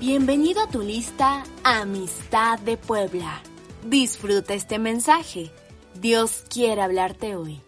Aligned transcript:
Bienvenido 0.00 0.62
a 0.62 0.66
tu 0.66 0.80
lista 0.80 1.44
Amistad 1.62 2.58
de 2.60 2.78
Puebla. 2.78 3.42
Disfruta 3.86 4.54
este 4.54 4.78
mensaje. 4.78 5.50
Dios 6.00 6.42
quiere 6.48 6.80
hablarte 6.80 7.36
hoy. 7.36 7.60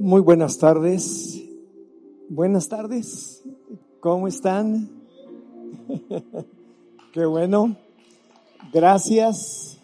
Muy 0.00 0.20
buenas 0.20 0.58
tardes. 0.58 1.40
Buenas 2.28 2.68
tardes. 2.68 3.44
¿Cómo 4.00 4.26
están? 4.26 4.90
Qué 7.12 7.24
bueno. 7.24 7.76
Gracias. 8.72 9.78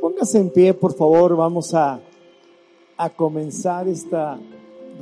Póngase 0.00 0.38
en 0.38 0.50
pie, 0.50 0.74
por 0.74 0.96
favor. 0.96 1.36
Vamos 1.36 1.74
a, 1.74 2.00
a 2.96 3.10
comenzar 3.10 3.86
esta 3.86 4.36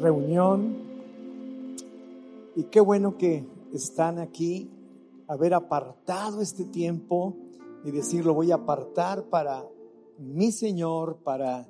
reunión. 0.00 0.76
Y 2.56 2.64
qué 2.64 2.80
bueno 2.80 3.16
que 3.16 3.46
están 3.72 4.18
aquí, 4.18 4.70
haber 5.28 5.54
apartado 5.54 6.40
este 6.40 6.64
tiempo 6.64 7.36
y 7.84 7.92
decir, 7.92 8.26
lo 8.26 8.34
voy 8.34 8.50
a 8.50 8.56
apartar 8.56 9.24
para 9.24 9.64
mi 10.18 10.50
Señor, 10.50 11.18
para 11.22 11.68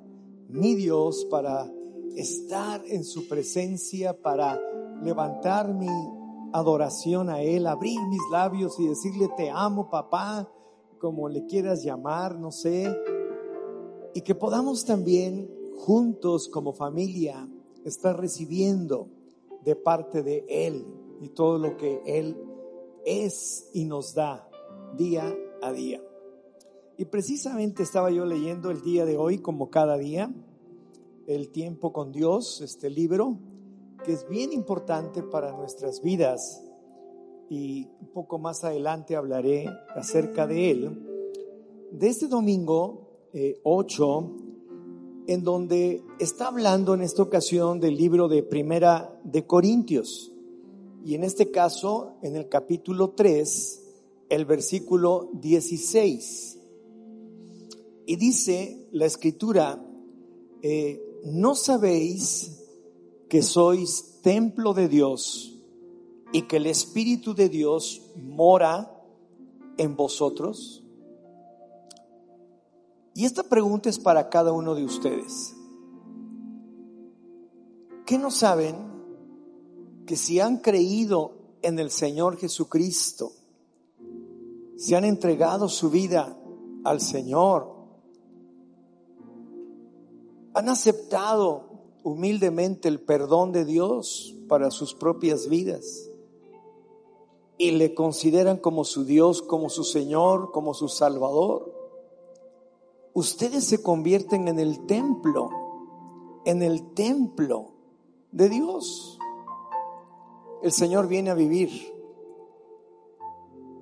mi 0.49 0.75
Dios, 0.75 1.25
para 1.29 1.71
estar 2.15 2.81
en 2.87 3.03
su 3.03 3.27
presencia, 3.27 4.19
para 4.19 4.59
levantar 5.03 5.73
mi 5.73 5.87
adoración 6.51 7.29
a 7.29 7.41
Él, 7.41 7.67
abrir 7.67 7.99
mis 8.09 8.21
labios 8.31 8.79
y 8.79 8.87
decirle, 8.87 9.29
te 9.37 9.49
amo 9.49 9.89
papá, 9.89 10.49
como 10.99 11.29
le 11.29 11.45
quieras 11.45 11.83
llamar, 11.83 12.37
no 12.37 12.51
sé, 12.51 12.93
y 14.13 14.21
que 14.21 14.35
podamos 14.35 14.85
también 14.85 15.49
juntos 15.77 16.49
como 16.49 16.73
familia 16.73 17.47
estar 17.85 18.19
recibiendo 18.19 19.07
de 19.63 19.75
parte 19.75 20.23
de 20.23 20.45
Él 20.47 20.85
y 21.21 21.29
todo 21.29 21.57
lo 21.57 21.77
que 21.77 22.01
Él 22.05 22.37
es 23.05 23.69
y 23.73 23.85
nos 23.85 24.13
da 24.13 24.47
día 24.97 25.35
a 25.61 25.71
día. 25.71 26.01
Y 26.97 27.05
precisamente 27.05 27.83
estaba 27.83 28.11
yo 28.11 28.25
leyendo 28.25 28.69
el 28.69 28.81
día 28.81 29.05
de 29.05 29.17
hoy, 29.17 29.39
como 29.39 29.69
cada 29.69 29.97
día, 29.97 30.31
El 31.27 31.49
tiempo 31.49 31.93
con 31.93 32.11
Dios, 32.11 32.61
este 32.61 32.89
libro, 32.89 33.37
que 34.03 34.11
es 34.11 34.27
bien 34.27 34.51
importante 34.51 35.23
para 35.23 35.51
nuestras 35.51 36.01
vidas. 36.01 36.63
Y 37.49 37.87
un 38.01 38.07
poco 38.07 38.37
más 38.39 38.63
adelante 38.63 39.15
hablaré 39.15 39.67
acerca 39.95 40.47
de 40.47 40.71
él. 40.71 41.07
De 41.91 42.07
este 42.07 42.27
domingo 42.27 43.29
8, 43.63 44.35
eh, 44.35 44.50
en 45.31 45.43
donde 45.43 46.03
está 46.19 46.47
hablando 46.47 46.93
en 46.93 47.01
esta 47.01 47.23
ocasión 47.23 47.79
del 47.79 47.95
libro 47.95 48.27
de 48.27 48.43
Primera 48.43 49.17
de 49.23 49.45
Corintios. 49.45 50.31
Y 51.05 51.15
en 51.15 51.23
este 51.23 51.51
caso, 51.51 52.17
en 52.21 52.35
el 52.35 52.49
capítulo 52.49 53.11
3, 53.11 53.81
el 54.29 54.45
versículo 54.45 55.29
16. 55.33 56.59
Y 58.05 58.15
dice 58.17 58.87
la 58.91 59.05
escritura, 59.05 59.81
eh, 60.61 61.01
¿no 61.23 61.55
sabéis 61.55 62.65
que 63.29 63.41
sois 63.41 64.19
templo 64.21 64.73
de 64.73 64.89
Dios 64.89 65.57
y 66.33 66.41
que 66.43 66.57
el 66.57 66.65
Espíritu 66.65 67.33
de 67.33 67.47
Dios 67.47 68.01
mora 68.17 69.01
en 69.77 69.95
vosotros? 69.95 70.83
Y 73.13 73.25
esta 73.25 73.43
pregunta 73.43 73.89
es 73.89 73.99
para 73.99 74.29
cada 74.29 74.51
uno 74.51 74.73
de 74.75 74.85
ustedes. 74.85 75.55
¿Qué 78.05 78.17
no 78.17 78.31
saben 78.31 78.75
que 80.05 80.15
si 80.15 80.39
han 80.39 80.57
creído 80.57 81.33
en 81.61 81.79
el 81.79 81.91
Señor 81.91 82.37
Jesucristo, 82.37 83.31
si 84.77 84.95
han 84.95 85.05
entregado 85.05 85.69
su 85.69 85.89
vida 85.89 86.37
al 86.83 87.01
Señor, 87.01 87.71
han 90.53 90.69
aceptado 90.69 91.69
humildemente 92.03 92.87
el 92.87 92.99
perdón 92.99 93.51
de 93.51 93.63
Dios 93.63 94.35
para 94.47 94.71
sus 94.71 94.93
propias 94.93 95.47
vidas 95.47 96.09
y 97.57 97.71
le 97.71 97.93
consideran 97.93 98.57
como 98.57 98.83
su 98.83 99.05
Dios, 99.05 99.41
como 99.41 99.69
su 99.69 99.83
Señor, 99.83 100.51
como 100.51 100.73
su 100.73 100.87
Salvador? 100.87 101.80
Ustedes 103.13 103.65
se 103.65 103.81
convierten 103.81 104.47
en 104.47 104.59
el 104.59 104.85
templo, 104.85 105.49
en 106.45 106.61
el 106.61 106.93
templo 106.93 107.71
de 108.31 108.49
Dios. 108.49 109.17
El 110.61 110.71
Señor 110.71 111.07
viene 111.07 111.29
a 111.29 111.35
vivir 111.35 111.69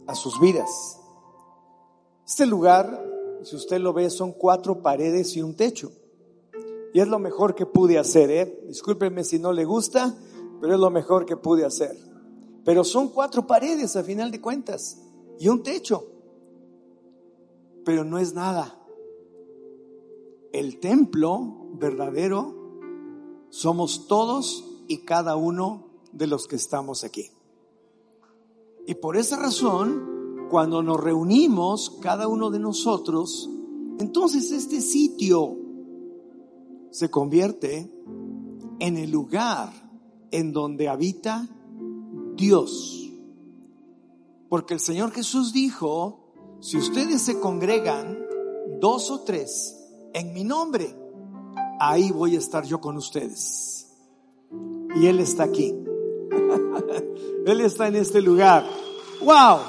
a 0.07 0.15
sus 0.15 0.39
vidas. 0.39 0.99
Este 2.25 2.45
lugar, 2.45 3.05
si 3.43 3.55
usted 3.55 3.79
lo 3.79 3.93
ve, 3.93 4.09
son 4.09 4.31
cuatro 4.31 4.81
paredes 4.81 5.35
y 5.35 5.41
un 5.41 5.55
techo. 5.55 5.91
Y 6.93 6.99
es 6.99 7.07
lo 7.07 7.19
mejor 7.19 7.53
que 7.53 7.65
pude 7.65 7.99
hacer, 7.99 8.31
¿eh? 8.31 8.63
Discúlpeme 8.67 9.23
si 9.23 9.37
no 9.37 9.53
le 9.53 9.65
gusta, 9.65 10.15
pero 10.59 10.73
es 10.73 10.79
lo 10.79 10.89
mejor 10.89 11.25
que 11.25 11.37
pude 11.37 11.65
hacer. 11.65 11.95
Pero 12.65 12.83
son 12.83 13.09
cuatro 13.09 13.45
paredes 13.45 13.95
a 13.95 14.03
final 14.03 14.31
de 14.31 14.41
cuentas 14.41 14.99
y 15.39 15.47
un 15.47 15.61
techo. 15.61 16.07
Pero 17.85 18.03
no 18.03 18.17
es 18.17 18.33
nada 18.33 18.78
el 20.51 20.79
templo 20.79 21.67
verdadero 21.73 22.55
somos 23.49 24.07
todos 24.07 24.65
y 24.87 24.99
cada 24.99 25.35
uno 25.35 25.87
de 26.11 26.27
los 26.27 26.47
que 26.47 26.55
estamos 26.55 27.03
aquí. 27.03 27.29
Y 28.85 28.95
por 28.95 29.17
esa 29.17 29.37
razón, 29.37 30.47
cuando 30.49 30.81
nos 30.81 30.99
reunimos, 30.99 31.97
cada 32.01 32.27
uno 32.27 32.49
de 32.49 32.59
nosotros, 32.59 33.49
entonces 33.99 34.51
este 34.51 34.81
sitio 34.81 35.57
se 36.89 37.11
convierte 37.11 37.91
en 38.79 38.97
el 38.97 39.11
lugar 39.11 39.71
en 40.31 40.53
donde 40.53 40.89
habita 40.89 41.47
Dios. 42.35 43.11
Porque 44.47 44.73
el 44.73 44.79
Señor 44.79 45.11
Jesús 45.11 45.53
dijo, 45.53 46.33
si 46.61 46.77
ustedes 46.77 47.21
se 47.21 47.39
congregan, 47.39 48.17
dos 48.79 49.11
o 49.11 49.21
tres, 49.21 49.78
en 50.13 50.33
mi 50.33 50.43
nombre, 50.43 50.93
ahí 51.79 52.11
voy 52.11 52.35
a 52.35 52.39
estar 52.39 52.65
yo 52.65 52.81
con 52.81 52.97
ustedes. 52.97 53.87
Y 54.95 55.05
Él 55.07 55.19
está 55.19 55.43
aquí. 55.43 55.75
Él 57.45 57.61
está 57.61 57.87
en 57.87 57.95
este 57.95 58.21
lugar. 58.21 58.65
¡Wow! 59.21 59.59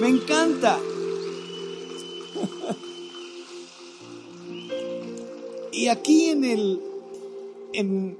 Me 0.00 0.08
encanta. 0.08 0.78
y 5.72 5.88
aquí 5.88 6.30
en 6.30 6.44
el, 6.44 6.80
en, 7.72 8.18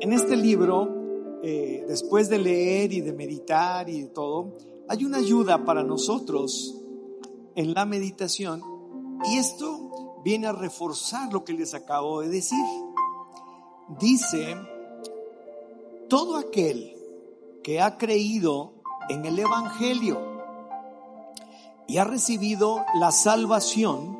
en 0.00 0.12
este 0.12 0.36
libro, 0.36 1.40
eh, 1.42 1.84
después 1.86 2.28
de 2.28 2.38
leer 2.38 2.92
y 2.92 3.00
de 3.00 3.12
meditar 3.12 3.88
y 3.88 4.02
de 4.02 4.08
todo, 4.08 4.56
hay 4.88 5.04
una 5.04 5.18
ayuda 5.18 5.64
para 5.64 5.82
nosotros 5.82 6.80
en 7.54 7.74
la 7.74 7.86
meditación. 7.86 8.62
Y 9.30 9.38
esto 9.38 9.93
viene 10.24 10.46
a 10.46 10.52
reforzar 10.52 11.32
lo 11.32 11.44
que 11.44 11.52
les 11.52 11.74
acabo 11.74 12.22
de 12.22 12.28
decir. 12.28 12.64
Dice, 14.00 14.56
todo 16.08 16.36
aquel 16.36 16.96
que 17.62 17.80
ha 17.80 17.98
creído 17.98 18.72
en 19.10 19.26
el 19.26 19.38
Evangelio 19.38 20.18
y 21.86 21.98
ha 21.98 22.04
recibido 22.04 22.84
la 22.98 23.12
salvación 23.12 24.18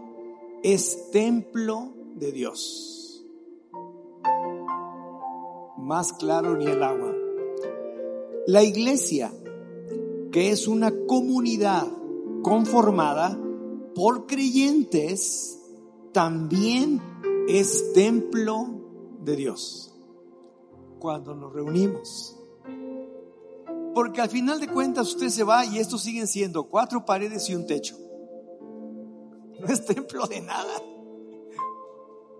es 0.62 1.10
templo 1.10 1.94
de 2.14 2.32
Dios. 2.32 3.24
Más 5.78 6.12
claro 6.12 6.56
ni 6.56 6.66
el 6.66 6.82
agua. 6.82 7.14
La 8.46 8.62
iglesia, 8.62 9.32
que 10.30 10.50
es 10.50 10.68
una 10.68 10.92
comunidad 11.06 11.86
conformada 12.42 13.38
por 13.94 14.26
creyentes, 14.26 15.53
también 16.14 17.02
es 17.48 17.92
templo 17.92 18.68
de 19.20 19.36
Dios 19.36 19.92
cuando 21.00 21.34
nos 21.34 21.52
reunimos. 21.52 22.38
Porque 23.94 24.20
al 24.20 24.30
final 24.30 24.60
de 24.60 24.68
cuentas 24.68 25.08
usted 25.08 25.28
se 25.28 25.44
va 25.44 25.66
y 25.66 25.78
estos 25.78 26.02
siguen 26.02 26.26
siendo 26.26 26.64
cuatro 26.64 27.04
paredes 27.04 27.50
y 27.50 27.54
un 27.54 27.66
techo. 27.66 27.98
No 29.60 29.66
es 29.66 29.84
templo 29.84 30.26
de 30.26 30.40
nada. 30.40 30.74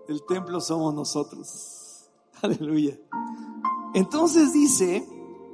El 0.07 0.25
templo 0.25 0.61
somos 0.61 0.93
nosotros. 0.93 2.09
Aleluya. 2.41 2.97
Entonces 3.93 4.53
dice, 4.53 5.05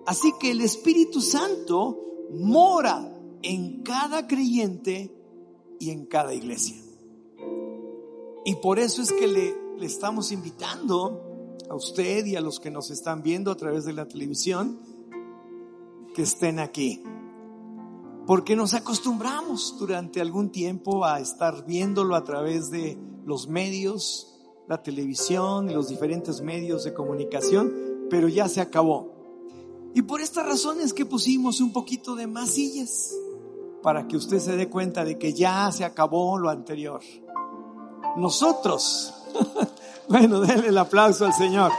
así 0.06 0.32
que 0.40 0.52
el 0.52 0.62
Espíritu 0.62 1.22
Santo 1.22 2.00
mora 2.32 3.18
en 3.42 3.82
cada 3.82 4.28
creyente 4.28 5.16
y 5.80 5.90
en 5.90 6.06
cada 6.06 6.34
iglesia. 6.34 6.91
Y 8.44 8.56
por 8.56 8.80
eso 8.80 9.02
es 9.02 9.12
que 9.12 9.28
le, 9.28 9.56
estamos 9.82 10.32
invitando 10.32 11.58
a 11.70 11.76
usted 11.76 12.26
y 12.26 12.36
a 12.36 12.42
los 12.42 12.60
que 12.60 12.72
nos 12.72 12.90
están 12.90 13.22
viendo 13.22 13.52
a 13.52 13.56
través 13.56 13.86
de 13.86 13.94
la 13.94 14.08
televisión 14.08 14.80
que 16.16 16.24
estén 16.24 16.60
aquí. 16.60 17.04
Porque 18.26 18.56
nos 18.56 18.74
acostumbramos 18.74 19.78
durante 19.80 20.22
algún 20.22 20.52
tiempo 20.52 21.06
a 21.06 21.20
estar 21.20 21.66
viéndolo 21.66 22.16
a 22.16 22.24
través 22.24 22.70
de 22.72 22.98
los 23.26 23.48
medios, 23.48 24.40
la 24.68 24.82
televisión 24.82 25.70
y 25.70 25.74
los 25.74 25.90
diferentes 25.90 26.42
medios 26.42 26.84
de 26.84 26.94
comunicación, 26.94 28.08
pero 28.10 28.28
ya 28.28 28.48
se 28.48 28.62
acabó. 28.62 29.12
Y 29.94 30.04
por 30.04 30.22
esta 30.22 30.44
razón 30.44 30.80
es 30.80 30.94
que 30.94 31.06
pusimos 31.06 31.60
un 31.62 31.74
poquito 31.74 32.16
de 32.16 32.28
más 32.28 32.52
sillas 32.52 33.14
para 33.82 34.08
que 34.08 34.16
usted 34.16 34.40
se 34.40 34.56
dé 34.56 34.70
cuenta 34.70 35.04
de 35.04 35.18
que 35.18 35.34
ya 35.34 35.72
se 35.72 35.84
acabó 35.84 36.38
lo 36.38 36.50
anterior. 36.50 37.02
Nosotros, 38.18 39.14
bueno, 40.10 40.42
denle 40.42 40.68
el 40.70 40.78
aplauso 40.78 41.26
al 41.26 41.34
Señor. 41.34 41.72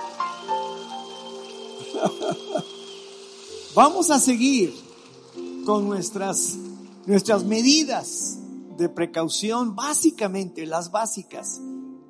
Vamos 3.74 4.10
a 4.10 4.18
seguir 4.18 4.74
con 5.64 5.88
nuestras, 5.88 6.56
nuestras 7.06 7.44
medidas 7.44 8.38
de 8.76 8.88
precaución, 8.88 9.74
básicamente 9.74 10.66
las 10.66 10.90
básicas, 10.90 11.60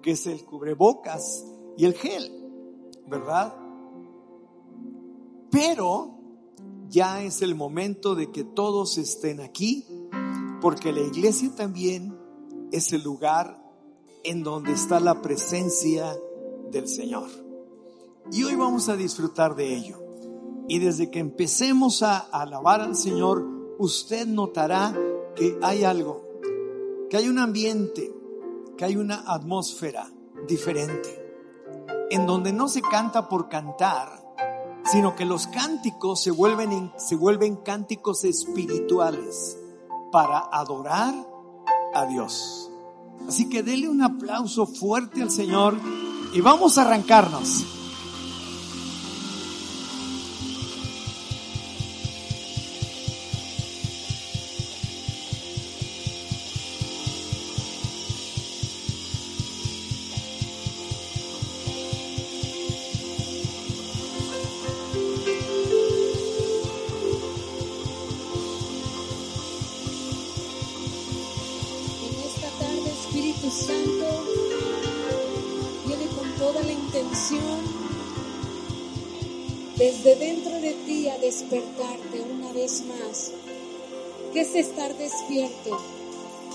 que 0.00 0.12
es 0.12 0.26
el 0.26 0.44
cubrebocas 0.44 1.44
y 1.76 1.84
el 1.84 1.94
gel, 1.94 2.32
¿verdad? 3.06 3.54
Pero 5.50 6.18
ya 6.88 7.22
es 7.22 7.42
el 7.42 7.54
momento 7.54 8.14
de 8.14 8.30
que 8.30 8.44
todos 8.44 8.98
estén 8.98 9.40
aquí, 9.40 9.86
porque 10.60 10.92
la 10.92 11.00
iglesia 11.00 11.54
también 11.54 12.18
es 12.70 12.92
el 12.92 13.02
lugar 13.02 13.61
en 14.24 14.42
donde 14.42 14.72
está 14.72 15.00
la 15.00 15.20
presencia 15.22 16.16
del 16.70 16.88
Señor. 16.88 17.28
Y 18.30 18.44
hoy 18.44 18.54
vamos 18.54 18.88
a 18.88 18.96
disfrutar 18.96 19.54
de 19.56 19.74
ello. 19.74 19.98
Y 20.68 20.78
desde 20.78 21.10
que 21.10 21.18
empecemos 21.18 22.02
a 22.02 22.18
alabar 22.18 22.80
al 22.80 22.96
Señor, 22.96 23.44
usted 23.78 24.26
notará 24.26 24.96
que 25.34 25.58
hay 25.62 25.84
algo, 25.84 26.22
que 27.10 27.16
hay 27.16 27.28
un 27.28 27.38
ambiente, 27.38 28.14
que 28.76 28.84
hay 28.84 28.96
una 28.96 29.24
atmósfera 29.26 30.10
diferente, 30.46 31.36
en 32.10 32.26
donde 32.26 32.52
no 32.52 32.68
se 32.68 32.80
canta 32.80 33.28
por 33.28 33.48
cantar, 33.48 34.22
sino 34.90 35.14
que 35.14 35.24
los 35.24 35.46
cánticos 35.46 36.22
se 36.22 36.30
vuelven, 36.30 36.92
se 36.96 37.16
vuelven 37.16 37.56
cánticos 37.56 38.24
espirituales 38.24 39.58
para 40.10 40.38
adorar 40.38 41.14
a 41.94 42.06
Dios. 42.06 42.71
Así 43.28 43.48
que 43.48 43.62
dele 43.62 43.88
un 43.88 44.02
aplauso 44.02 44.66
fuerte 44.66 45.22
al 45.22 45.30
Señor 45.30 45.78
y 46.32 46.40
vamos 46.40 46.78
a 46.78 46.82
arrancarnos. 46.82 47.81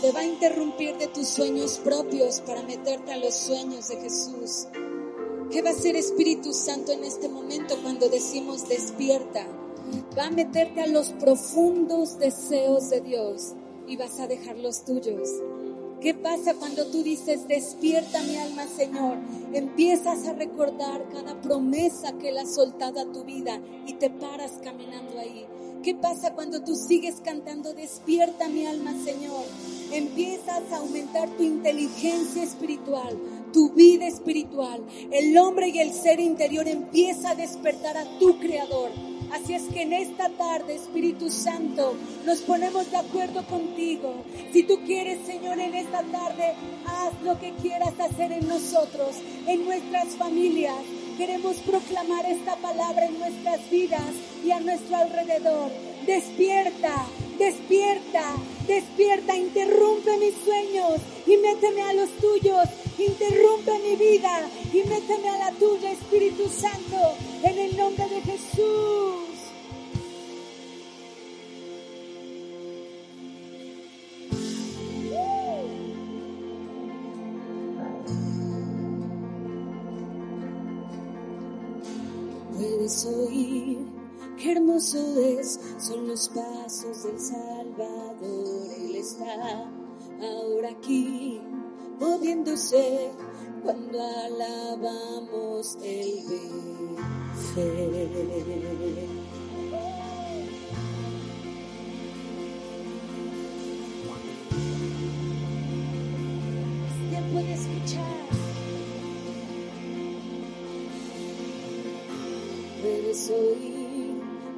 Te 0.02 0.12
va 0.12 0.20
a 0.20 0.26
interrumpir 0.26 0.98
de 0.98 1.08
tus 1.08 1.28
sueños 1.28 1.80
propios 1.84 2.42
para 2.42 2.62
meterte 2.64 3.14
a 3.14 3.18
los 3.18 3.34
sueños 3.34 3.88
de 3.88 3.98
Jesús. 3.98 4.68
¿Qué 5.50 5.62
va 5.62 5.70
a 5.70 5.74
hacer 5.74 5.96
Espíritu 5.96 6.52
Santo 6.52 6.92
en 6.92 7.04
este 7.04 7.30
momento 7.30 7.76
cuando 7.82 8.10
decimos 8.10 8.68
despierta? 8.68 9.48
Va 10.18 10.26
a 10.26 10.32
meterte 10.32 10.82
a 10.82 10.88
los 10.88 11.12
profundos 11.14 12.20
deseos 12.20 12.90
de 12.90 13.02
Dios 13.02 13.54
y 13.88 13.96
vas 13.96 14.20
a 14.20 14.28
dejar 14.28 14.58
los 14.58 14.84
tuyos. 14.84 15.30
¿Qué 16.02 16.14
pasa 16.14 16.54
cuando 16.54 16.86
tú 16.92 17.02
dices, 17.02 17.48
despierta 17.48 18.22
mi 18.22 18.38
alma, 18.38 18.68
Señor? 18.68 19.18
Empiezas 19.52 20.28
a 20.28 20.34
recordar 20.34 21.10
cada 21.12 21.42
promesa 21.42 22.14
que 22.20 22.30
Él 22.30 22.38
ha 22.38 22.46
soltado 22.46 23.00
a 23.00 23.12
tu 23.12 23.24
vida 23.24 23.60
y 23.88 23.94
te 23.94 24.12
paras 24.12 24.60
caminando 24.64 25.18
ahí. 25.18 25.48
¿Qué 25.84 25.96
pasa 25.96 26.34
cuando 26.34 26.64
tú 26.64 26.76
sigues 26.76 27.16
cantando, 27.24 27.74
despierta 27.74 28.48
mi 28.48 28.68
alma, 28.68 28.94
Señor? 29.04 29.46
Empiezas 29.92 30.72
a 30.72 30.78
aumentar 30.78 31.30
tu 31.30 31.44
inteligencia 31.44 32.44
espiritual, 32.44 33.18
tu 33.52 33.72
vida 33.72 34.06
espiritual. 34.06 34.84
El 35.12 35.36
hombre 35.38 35.70
y 35.70 35.80
el 35.80 35.94
ser 35.94 36.20
interior 36.20 36.68
empieza 36.68 37.32
a 37.32 37.36
despertar 37.36 37.98
a 37.98 38.20
tu 38.20 38.38
Creador. 38.38 38.92
Así 39.32 39.54
es 39.54 39.64
que 39.64 39.84
en 39.84 39.94
esta 39.94 40.30
tarde, 40.30 40.76
Espíritu 40.76 41.30
Santo, 41.30 41.96
nos 42.26 42.40
ponemos 42.40 42.90
de 42.92 42.98
acuerdo 42.98 43.44
contigo. 43.46 44.24
Si 44.54 44.64
tú 44.64 44.80
quieres, 44.86 45.26
Señor, 45.26 45.60
en 45.60 45.76
esta 45.76 46.04
tarde, 46.04 46.54
haz 46.86 47.14
lo 47.24 47.40
que 47.40 47.54
quieras 47.54 47.94
hacer 48.00 48.32
en 48.32 48.48
nosotros, 48.48 49.16
en 49.48 49.66
nuestras 49.66 50.16
familias, 50.16 50.84
Queremos 51.18 51.56
proclamar 51.62 52.28
esta 52.28 52.56
palabra 52.58 53.08
en 53.08 53.18
nuestras 53.18 53.68
vidas 53.72 54.14
y 54.46 54.52
a 54.52 54.60
nuestro 54.60 54.98
alrededor. 54.98 55.72
Despierta, 56.08 57.06
despierta, 57.38 58.38
despierta, 58.66 59.36
interrumpe 59.36 60.18
mis 60.18 60.36
sueños 60.36 61.02
y 61.26 61.36
méteme 61.36 61.82
a 61.82 61.92
los 61.92 62.10
tuyos. 62.12 62.64
Interrumpe 62.98 63.78
mi 63.80 63.98
vida 63.98 64.50
y 64.72 64.88
méteme 64.88 65.28
a 65.28 65.38
la 65.38 65.52
tuya, 65.52 65.92
Espíritu 65.92 66.48
Santo, 66.48 67.18
en 67.44 67.60
el 67.60 67.76
nombre 67.76 68.08
de 68.08 68.22
Jesús. 68.22 69.28
Qué 84.38 84.52
hermoso 84.52 85.20
es, 85.20 85.60
son 85.80 86.08
los 86.08 86.30
pasos 86.30 87.04
del 87.04 87.20
Salvador. 87.20 88.68
Él 88.78 88.96
está 88.96 89.68
ahora 90.22 90.70
aquí, 90.70 91.42
moviéndose 92.00 93.12
cuando 93.64 94.00
alabamos 94.00 95.78
el 95.82 96.22
fe. 97.56 99.08
tiempo 107.10 107.40
escuchar. 107.40 108.28
puedes 112.82 113.30
oír. 113.32 113.77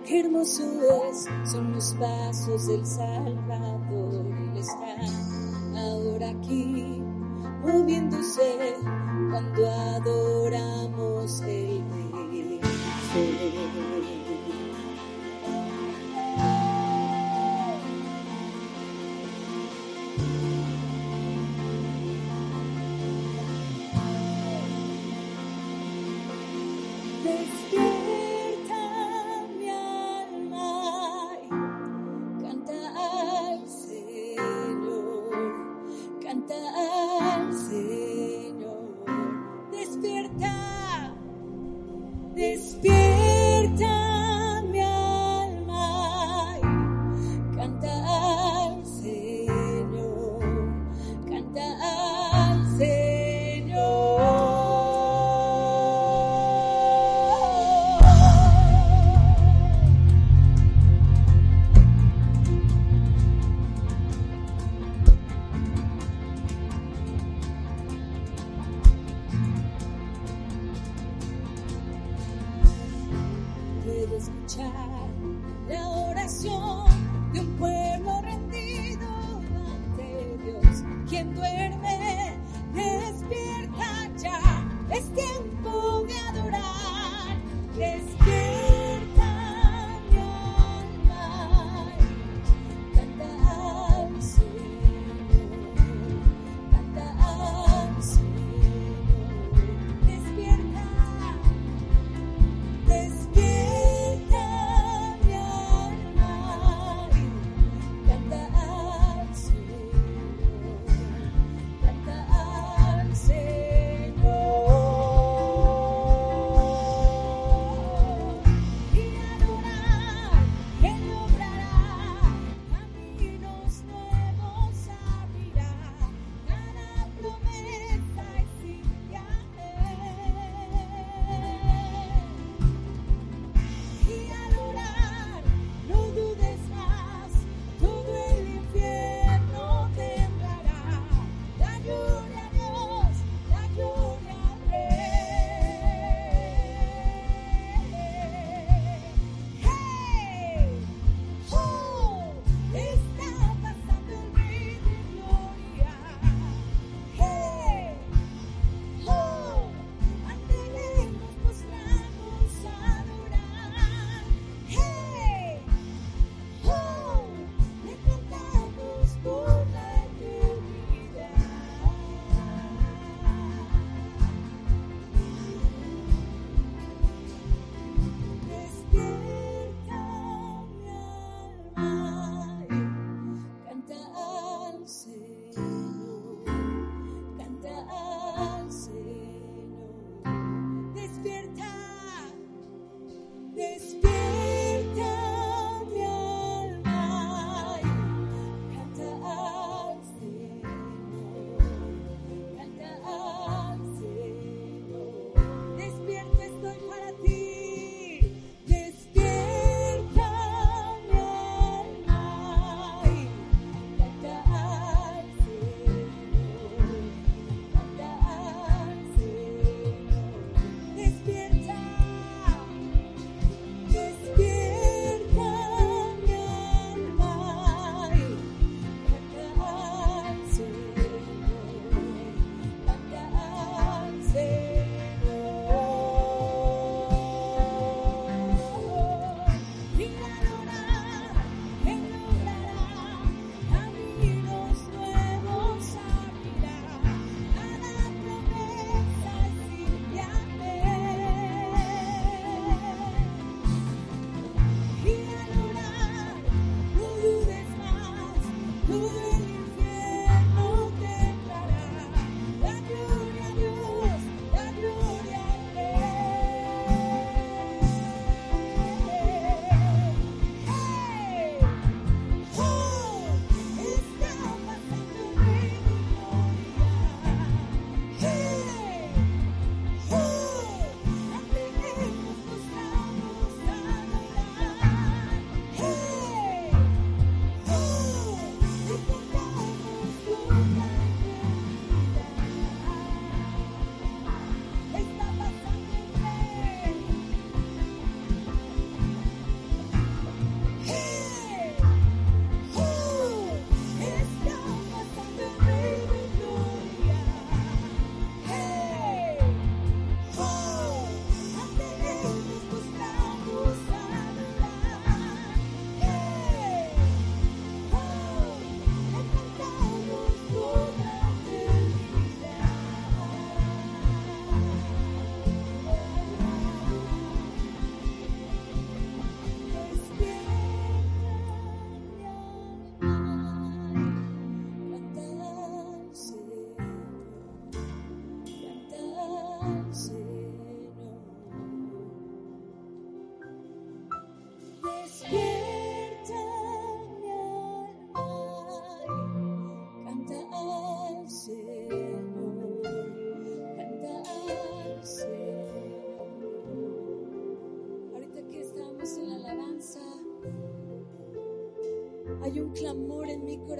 Qué 0.09 0.21
hermoso 0.21 0.63
es, 1.07 1.29
son 1.51 1.71
los 1.71 1.93
pasos 1.93 2.65
del 2.65 2.83
Salvador. 2.83 4.25
Él 4.25 4.57
está 4.57 4.95
ahora 5.79 6.29
aquí, 6.29 7.03
moviéndose 7.63 8.75
cuando 9.29 9.69
adoramos 9.69 11.41
el. 11.41 12.08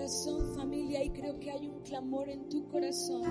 corazón, 0.10 0.56
familia, 0.56 1.04
y 1.04 1.12
creo 1.12 1.40
que 1.40 1.52
hay 1.52 1.68
un 1.68 1.82
clamor 1.82 2.30
en 2.30 2.50
tu 2.50 2.68
corazón. 2.70 3.22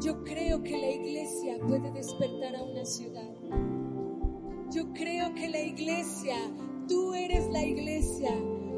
Yo 0.00 0.24
creo 0.24 0.62
que 0.62 0.78
la 0.78 0.90
iglesia 0.90 1.58
puede 1.68 1.90
despertar 1.90 2.56
a 2.56 2.62
una 2.62 2.86
ciudad. 2.86 3.30
Yo 4.70 4.90
creo 4.94 5.34
que 5.34 5.46
la 5.48 5.60
iglesia, 5.60 6.36
tú 6.88 7.12
eres 7.12 7.50
la 7.50 7.62
iglesia, 7.66 8.30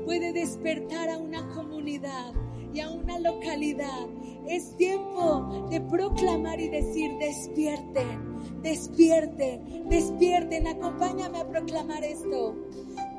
puede 0.04 0.32
despertar 0.32 1.10
a 1.10 1.18
una 1.18 1.46
comunidad 1.50 2.32
y 2.74 2.80
a 2.80 2.90
una 2.90 3.20
localidad. 3.20 4.08
Es 4.48 4.76
tiempo 4.76 5.68
de 5.70 5.80
proclamar 5.82 6.58
y 6.58 6.70
decir, 6.70 7.12
despierten, 7.20 8.62
despierten, 8.64 9.88
despierten, 9.88 10.66
acompáñame 10.66 11.38
a 11.38 11.48
proclamar 11.48 12.02
esto. 12.02 12.56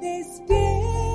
Despierten. 0.01 1.10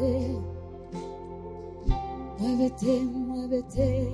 muévete, 0.00 0.40
muévete, 2.38 3.00
muévete. 3.04 4.09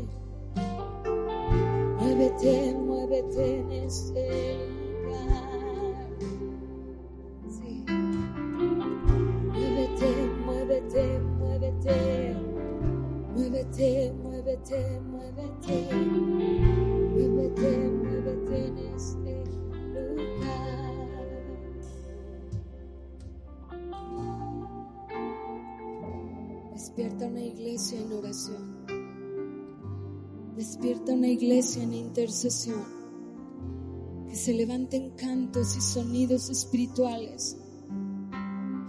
que 34.29 34.35
se 34.35 34.53
levanten 34.53 35.13
cantos 35.17 35.75
y 35.75 35.81
sonidos 35.81 36.51
espirituales, 36.51 37.57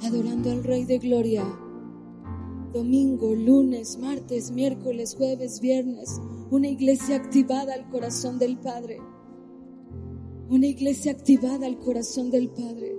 adorando 0.01 0.51
al 0.51 0.65
Rey 0.65 0.83
de 0.83 0.97
Gloria, 0.97 1.45
domingo, 2.73 3.33
lunes, 3.33 3.97
martes, 3.99 4.51
miércoles, 4.51 5.15
jueves, 5.15 5.61
viernes, 5.61 6.19
una 6.51 6.67
iglesia 6.67 7.15
activada 7.15 7.73
al 7.73 7.89
corazón 7.89 8.37
del 8.37 8.57
Padre, 8.57 8.99
una 10.49 10.67
iglesia 10.67 11.13
activada 11.13 11.67
al 11.67 11.79
corazón 11.79 12.29
del 12.29 12.49
Padre. 12.49 12.96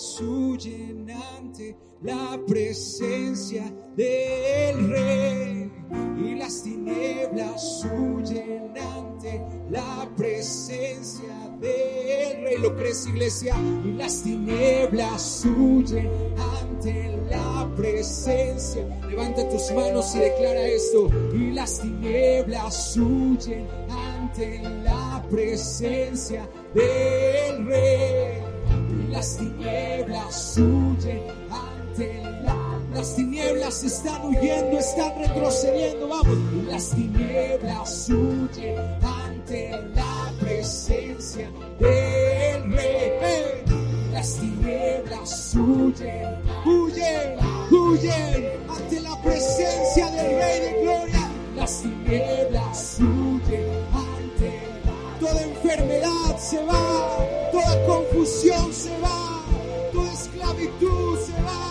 su 0.00 0.56
llenante, 0.56 1.76
la 2.02 2.40
presencia 2.46 3.70
del 3.96 4.88
Rey. 4.88 5.70
Y 6.16 6.34
las 6.36 6.62
tinieblas 6.62 7.80
su 7.80 8.22
llenante, 8.22 9.42
la 9.68 10.10
presencia 10.16 11.34
del 11.60 12.44
Rey. 12.44 12.56
Lo 12.62 12.74
crees, 12.76 13.06
iglesia. 13.06 13.54
Y 13.84 13.92
las 13.92 14.22
tinieblas 14.22 15.20
su 15.20 15.82
llenante, 15.82 17.18
la 17.28 17.70
presencia. 17.76 18.86
Levanta 19.06 19.46
tus 19.50 19.70
manos 19.72 20.14
y 20.14 20.20
declara 20.20 20.66
esto. 20.66 21.10
Y 21.34 21.52
las 21.52 21.78
tinieblas 21.78 22.92
su 22.94 23.36
llenante, 23.36 24.62
la 24.82 25.22
presencia 25.30 26.48
del 26.74 27.66
Rey 27.66 28.49
las 29.10 29.36
tinieblas 29.36 30.56
huyen 30.58 31.22
ante 31.50 32.22
la 32.44 32.70
las 32.94 33.14
tinieblas 33.14 33.84
están 33.84 34.26
huyendo, 34.26 34.78
están 34.78 35.18
retrocediendo, 35.18 36.08
vamos. 36.08 36.36
Las 36.66 36.90
tinieblas 36.90 38.10
huyen 38.10 38.76
ante 39.00 39.70
la 39.94 40.32
presencia 40.40 41.48
del 41.78 42.72
Rey. 42.72 43.64
Las 44.12 44.34
tinieblas 44.34 45.54
huyen, 45.54 46.42
huyen, 46.66 47.38
huyen 47.70 48.50
ante 48.68 49.00
la 49.00 49.22
presencia 49.22 50.10
del 50.10 50.26
Rey 50.36 50.60
de 50.60 50.82
Gloria. 50.82 51.30
Las 51.56 51.80
tinieblas 51.82 52.98
huyen 52.98 53.70
ante 53.94 54.09
toda 55.30 55.42
enfermedad 55.42 56.38
se 56.38 56.64
va, 56.64 57.50
toda 57.52 57.86
confusión 57.86 58.72
se 58.72 58.90
va, 59.00 59.44
toda 59.92 60.12
esclavitud 60.12 61.18
se 61.20 61.42
va. 61.42 61.69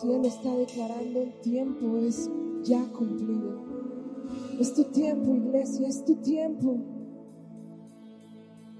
Cielo 0.00 0.26
está 0.26 0.56
declarando 0.56 1.20
el 1.20 1.40
tiempo 1.40 1.98
es 1.98 2.30
ya 2.62 2.82
cumplido. 2.96 3.60
Es 4.58 4.72
tu 4.74 4.84
tiempo, 4.84 5.34
iglesia, 5.34 5.88
es 5.88 6.04
tu 6.04 6.16
tiempo. 6.16 6.78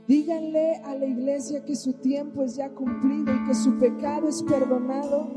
Díganle 0.08 0.76
a 0.76 0.94
la 0.94 1.04
iglesia 1.04 1.64
que 1.64 1.76
su 1.76 1.92
tiempo 1.94 2.42
es 2.42 2.56
ya 2.56 2.70
cumplido 2.70 3.34
y 3.34 3.44
que 3.46 3.54
su 3.54 3.78
pecado 3.78 4.28
es 4.28 4.42
perdonado 4.42 5.28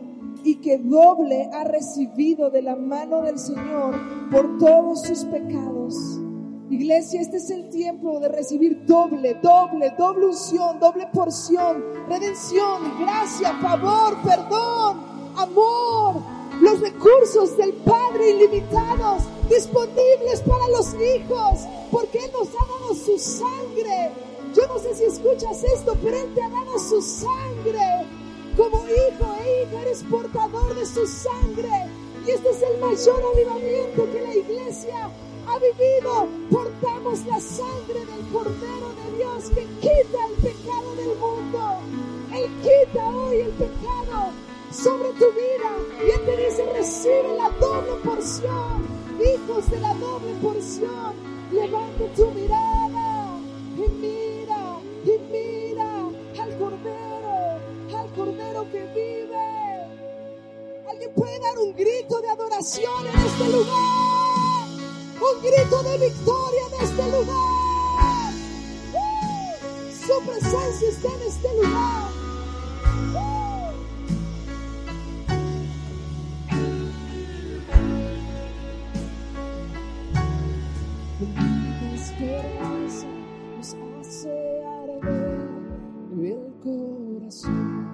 y 0.43 0.55
que 0.55 0.77
doble 0.77 1.49
ha 1.51 1.65
recibido 1.65 2.49
de 2.49 2.61
la 2.61 2.75
mano 2.75 3.21
del 3.21 3.37
Señor 3.37 3.95
por 4.31 4.57
todos 4.59 5.01
sus 5.01 5.25
pecados. 5.25 5.95
Iglesia, 6.69 7.21
este 7.21 7.37
es 7.37 7.49
el 7.49 7.69
tiempo 7.69 8.19
de 8.19 8.29
recibir 8.29 8.85
doble, 8.85 9.35
doble, 9.43 9.93
doble 9.97 10.27
unción, 10.27 10.79
doble 10.79 11.07
porción, 11.13 11.83
redención, 12.07 12.81
gracia, 12.99 13.53
favor, 13.61 14.17
perdón, 14.23 15.12
amor, 15.37 16.21
los 16.61 16.79
recursos 16.79 17.57
del 17.57 17.73
Padre 17.73 18.31
ilimitados, 18.31 19.23
disponibles 19.49 20.41
para 20.47 20.67
los 20.69 20.93
hijos, 20.93 21.67
porque 21.91 22.19
Él 22.19 22.31
nos 22.33 22.49
ha 22.49 22.65
dado 22.79 22.95
su 22.95 23.17
sangre. 23.17 24.11
Yo 24.55 24.67
no 24.67 24.79
sé 24.79 24.95
si 24.95 25.03
escuchas 25.05 25.63
esto, 25.63 25.95
pero 26.01 26.17
Él 26.17 26.33
te 26.33 26.41
ha 26.41 26.49
dado 26.49 26.77
su 26.77 27.01
sangre. 27.01 28.07
Como 28.55 28.85
hijo 28.85 29.35
e 29.43 29.63
hija 29.63 29.81
eres 29.81 30.03
portador 30.03 30.75
de 30.75 30.85
su 30.85 31.07
sangre. 31.07 31.69
Y 32.25 32.31
este 32.31 32.49
es 32.51 32.61
el 32.61 32.77
mayor 32.79 33.21
avivamiento 33.33 34.11
que 34.11 34.21
la 34.21 34.35
iglesia 34.35 35.09
ha 35.47 35.59
vivido. 35.59 36.27
Portamos 36.51 37.25
la 37.25 37.39
sangre 37.41 38.05
del 38.05 38.27
Cordero 38.31 38.93
de 38.93 39.17
Dios 39.17 39.49
que 39.55 39.65
quita 39.81 40.25
el 40.27 40.35
pecado 40.35 40.95
del 40.95 41.17
mundo. 41.17 41.79
Él 42.31 42.49
quita 42.61 43.09
hoy 43.09 43.37
el 43.37 43.51
pecado 43.51 44.31
sobre 44.73 45.09
tu 45.13 45.25
vida. 45.31 45.69
Y 46.05 46.09
Él 46.11 46.25
te 46.25 46.37
dice, 46.37 46.65
recibe 46.73 47.37
la 47.37 47.49
doble 47.59 47.93
porción. 48.03 48.87
Hijos 49.19 49.69
de 49.69 49.79
la 49.79 49.93
doble 49.93 50.33
porción. 50.41 51.13
Levanta 51.51 52.05
tu 52.15 52.31
mirada 52.31 53.37
y 53.77 53.89
mira, 54.01 54.79
y 55.05 55.19
mira 55.31 56.09
al 56.41 56.57
Cordero, 56.57 57.59
al 57.95 58.13
Cordero 58.15 58.71
que 58.71 58.83
vive. 58.87 59.23
Alguien 60.89 61.13
puede 61.13 61.39
dar 61.39 61.59
un 61.59 61.75
grito 61.75 62.21
de 62.21 62.29
adoración 62.29 63.07
en 63.07 63.19
este 63.19 63.49
lugar. 63.49 64.67
Un 65.15 65.41
grito 65.41 65.83
de 65.83 65.97
victoria 65.99 66.61
en 66.67 66.83
este 66.83 67.03
lugar. 67.11 68.33
¡Uh! 68.93 70.05
Su 70.05 70.25
presencia 70.25 70.89
está 70.89 71.13
en 71.13 71.21
este 71.21 71.55
lugar. 71.55 72.09
¡Uh! 73.13 73.32
esperanza 82.23 83.07
nos 83.57 83.75
hace 83.99 84.63
arder 84.65 85.41
el 86.21 86.53
corazón. 86.61 87.87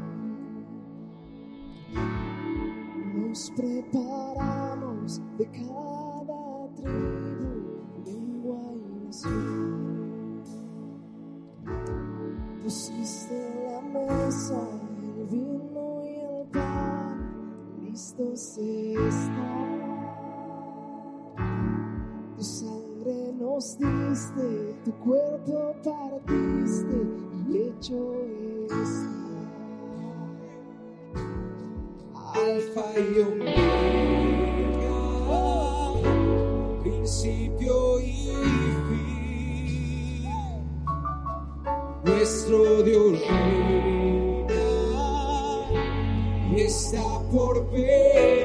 Nos 3.16 3.52
preparamos 3.52 5.22
de 5.38 5.46
cada 5.46 6.68
tribu, 6.76 8.04
lengua 8.06 8.62
y 8.74 9.06
nación. 9.06 10.44
Pusiste 12.64 13.36
en 13.36 13.56
la 13.66 13.82
mesa 13.82 14.62
el 15.04 15.26
vino 15.28 16.06
y 16.06 16.08
el 16.20 16.48
pan, 16.52 17.18
listos 17.82 18.58
están 18.58 19.70
nos 23.40 23.78
diste, 23.78 24.76
tu 24.86 24.92
cuerpo 25.04 25.76
partiste 25.84 26.98
y 27.50 27.58
hecho 27.58 28.16
está. 28.66 29.10
Alfa 32.36 33.00
y 33.00 33.20
Omega, 33.22 33.58
principio 36.84 38.00
y 38.00 38.32
fin, 38.90 40.24
nuestro 42.06 42.84
Dios 42.84 43.20
reina 43.28 43.80
está 46.58 47.04
por 47.32 47.70
ver. 47.72 48.39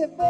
to 0.00 0.08
be. 0.08 0.29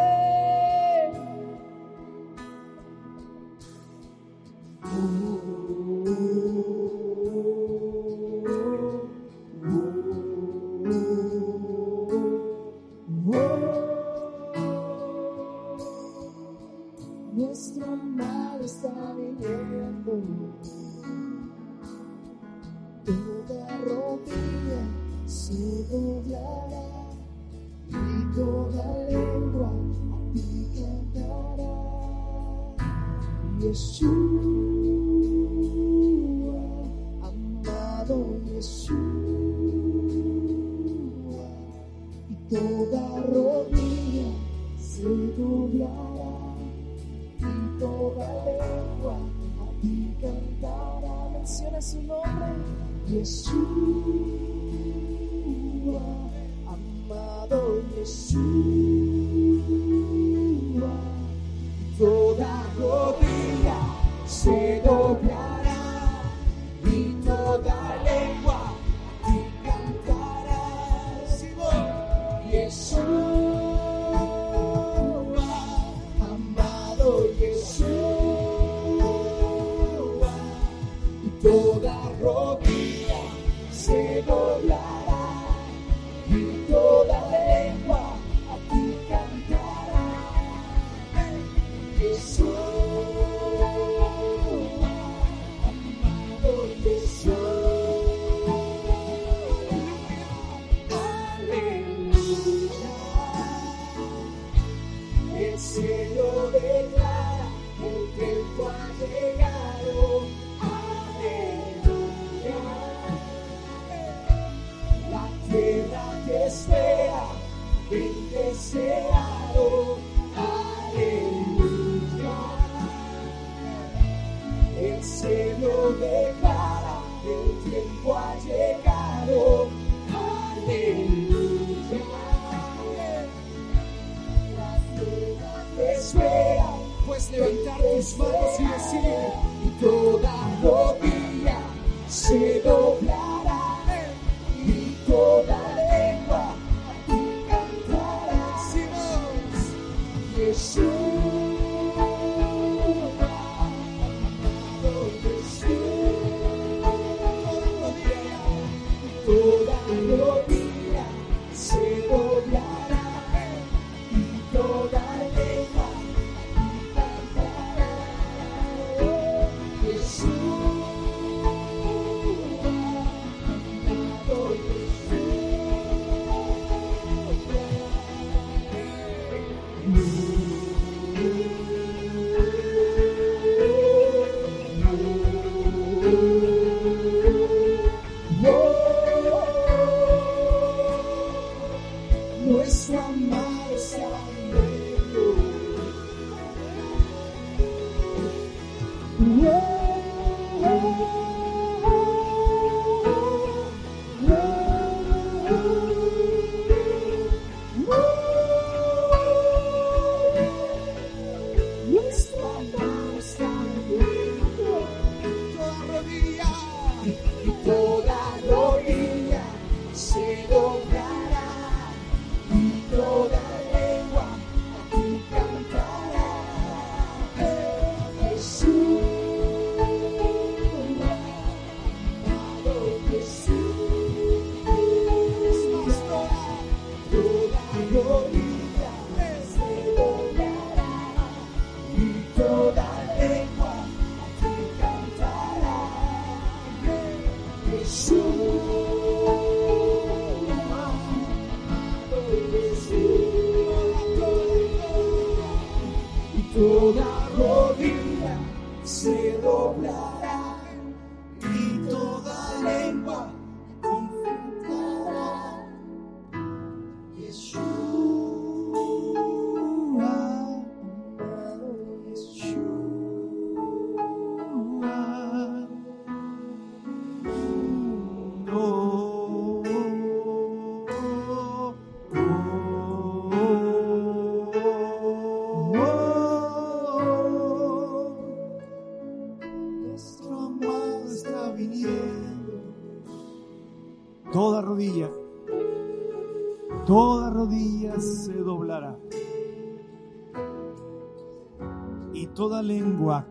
Amado 37.23 38.17
Yeshua, 38.47 38.97
y 42.29 42.35
toda 42.49 43.03
rodilla 43.23 44.31
se 44.79 45.03
doblará 45.03 46.55
y 47.41 47.81
toda 47.81 48.27
lengua 48.45 49.19
a 49.61 49.67
ti. 49.83 50.15
Menciona 51.33 51.81
su 51.83 52.01
nombre, 52.03 52.53
Jesús, 53.09 53.55
amado 56.69 57.83
Yeshua. 57.97 58.90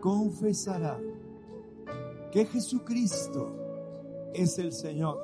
Confesará 0.00 0.98
que 2.32 2.44
Jesucristo 2.46 3.54
es 4.34 4.58
el 4.58 4.72
Señor. 4.72 5.18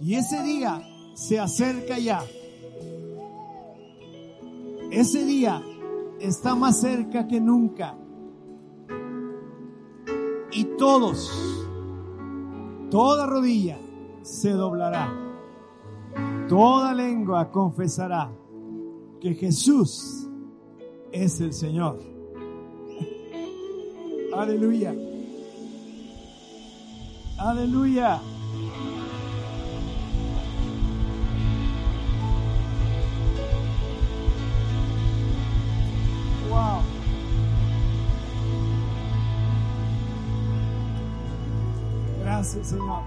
Y 0.00 0.14
ese 0.14 0.42
día 0.42 0.82
se 1.14 1.38
acerca 1.38 1.98
ya. 1.98 2.24
Ese 4.90 5.24
día 5.24 5.62
está 6.20 6.54
más 6.54 6.80
cerca 6.80 7.26
que 7.26 7.40
nunca. 7.40 7.96
Y 10.50 10.64
todos, 10.78 11.30
toda 12.90 13.26
rodilla 13.26 13.78
se 14.22 14.50
doblará. 14.50 15.12
Toda 16.48 16.94
lengua 16.94 17.50
confesará 17.50 18.32
que 19.20 19.34
Jesús 19.34 20.28
es 21.12 21.40
el 21.40 21.52
Señor. 21.52 22.17
Aleluya. 24.38 24.94
Aleluya. 27.38 28.20
Wow. 36.48 36.82
Gracias, 42.20 42.68
Señor. 42.68 43.02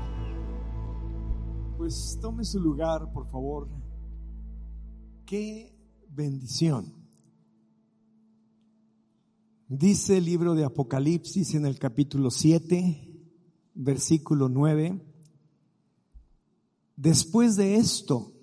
Pues 1.78 2.20
tome 2.22 2.44
su 2.44 2.60
lugar, 2.60 3.10
por 3.14 3.26
favor. 3.28 3.70
Qué 5.26 5.74
bendición 6.10 7.01
Dice 9.74 10.18
el 10.18 10.26
libro 10.26 10.54
de 10.54 10.66
Apocalipsis 10.66 11.56
en 11.56 11.66
el 11.66 11.80
capítulo 11.80 12.30
7, 12.30 13.10
versículo 13.74 14.50
9. 14.50 15.02
Después 16.98 17.56
de 17.56 17.78
esto, 17.78 18.34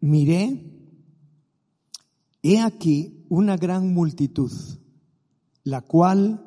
miré, 0.00 0.70
he 2.42 2.60
aquí 2.60 3.24
una 3.30 3.56
gran 3.56 3.94
multitud, 3.94 4.52
la 5.64 5.80
cual 5.80 6.44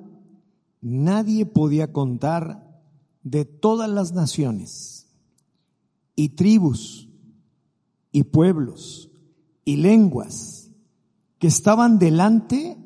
nadie 0.80 1.47
podía 1.47 1.91
contar 1.91 2.84
de 3.24 3.45
todas 3.45 3.89
las 3.89 4.13
naciones 4.13 5.07
y 6.15 6.30
tribus 6.36 7.09
y 8.11 8.26
pueblos 8.26 9.09
y 9.65 9.78
lenguas 9.78 10.69
que 11.39 11.47
estaban 11.47 11.97
delante 11.97 12.86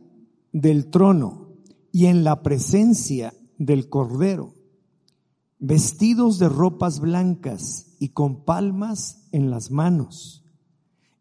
del 0.53 0.89
trono 0.89 1.49
y 1.91 2.05
en 2.05 2.23
la 2.23 2.41
presencia 2.41 3.33
del 3.57 3.89
Cordero, 3.89 4.53
vestidos 5.59 6.39
de 6.39 6.47
ropas 6.47 6.99
blancas 6.99 7.95
y 7.99 8.09
con 8.09 8.45
palmas 8.45 9.27
en 9.31 9.49
las 9.49 9.71
manos, 9.71 10.45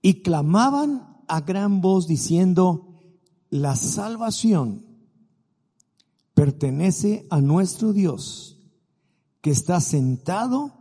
y 0.03 0.23
clamaban 0.23 1.17
a 1.29 1.41
gran 1.41 1.81
voz 1.81 2.07
diciendo, 2.07 3.01
la 3.51 3.77
salvación 3.77 4.87
pertenece 6.35 7.27
a 7.31 7.41
nuestro 7.41 7.93
Dios, 7.93 8.61
que 9.41 9.51
está 9.51 9.81
sentado 9.81 10.73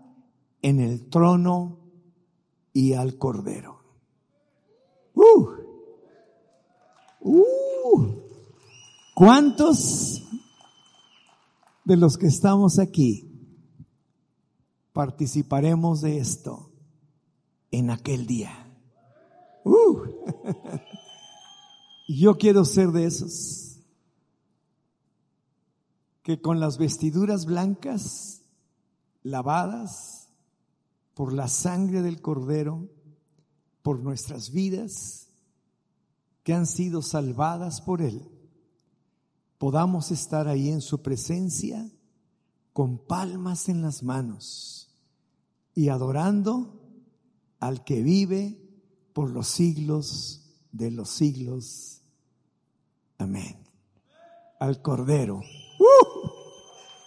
en 0.61 0.79
el 0.79 1.09
trono 1.09 1.79
y 2.73 2.93
al 2.93 3.17
Cordero. 3.17 3.81
Uh. 5.13 5.60
¿Cuántos 9.13 10.23
de 11.83 11.97
los 11.97 12.17
que 12.17 12.27
estamos 12.27 12.79
aquí 12.79 13.29
participaremos 14.93 16.01
de 16.01 16.17
esto 16.17 16.71
en 17.71 17.91
aquel 17.91 18.25
día? 18.25 18.67
Uh. 19.63 20.03
Yo 22.07 22.37
quiero 22.37 22.65
ser 22.65 22.89
de 22.89 23.05
esos 23.05 23.79
que 26.23 26.41
con 26.41 26.59
las 26.59 26.77
vestiduras 26.77 27.45
blancas, 27.45 28.41
lavadas 29.23 30.29
por 31.13 31.33
la 31.33 31.47
sangre 31.47 32.01
del 32.01 32.21
cordero, 32.21 32.89
por 33.81 33.99
nuestras 33.99 34.51
vidas, 34.51 35.27
que 36.43 36.53
han 36.53 36.67
sido 36.67 37.01
salvadas 37.01 37.81
por 37.81 38.01
Él, 38.01 38.29
podamos 39.61 40.09
estar 40.09 40.47
ahí 40.47 40.71
en 40.71 40.81
su 40.81 41.03
presencia 41.03 41.87
con 42.73 42.97
palmas 42.97 43.69
en 43.69 43.83
las 43.83 44.01
manos 44.01 44.89
y 45.75 45.89
adorando 45.89 46.81
al 47.59 47.83
que 47.83 48.01
vive 48.01 48.59
por 49.13 49.29
los 49.29 49.47
siglos 49.47 50.51
de 50.71 50.89
los 50.89 51.11
siglos. 51.11 52.01
Amén. 53.19 53.55
Al 54.59 54.81
Cordero. 54.81 55.43
¡Uh! 55.77 56.29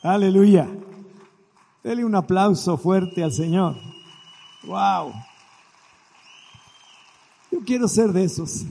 Aleluya. 0.04 0.68
Dele 1.82 2.04
un 2.04 2.14
aplauso 2.14 2.76
fuerte 2.78 3.24
al 3.24 3.32
Señor. 3.32 3.74
Wow. 4.62 5.12
Yo 7.50 7.58
quiero 7.66 7.88
ser 7.88 8.12
de 8.12 8.22
esos. 8.22 8.62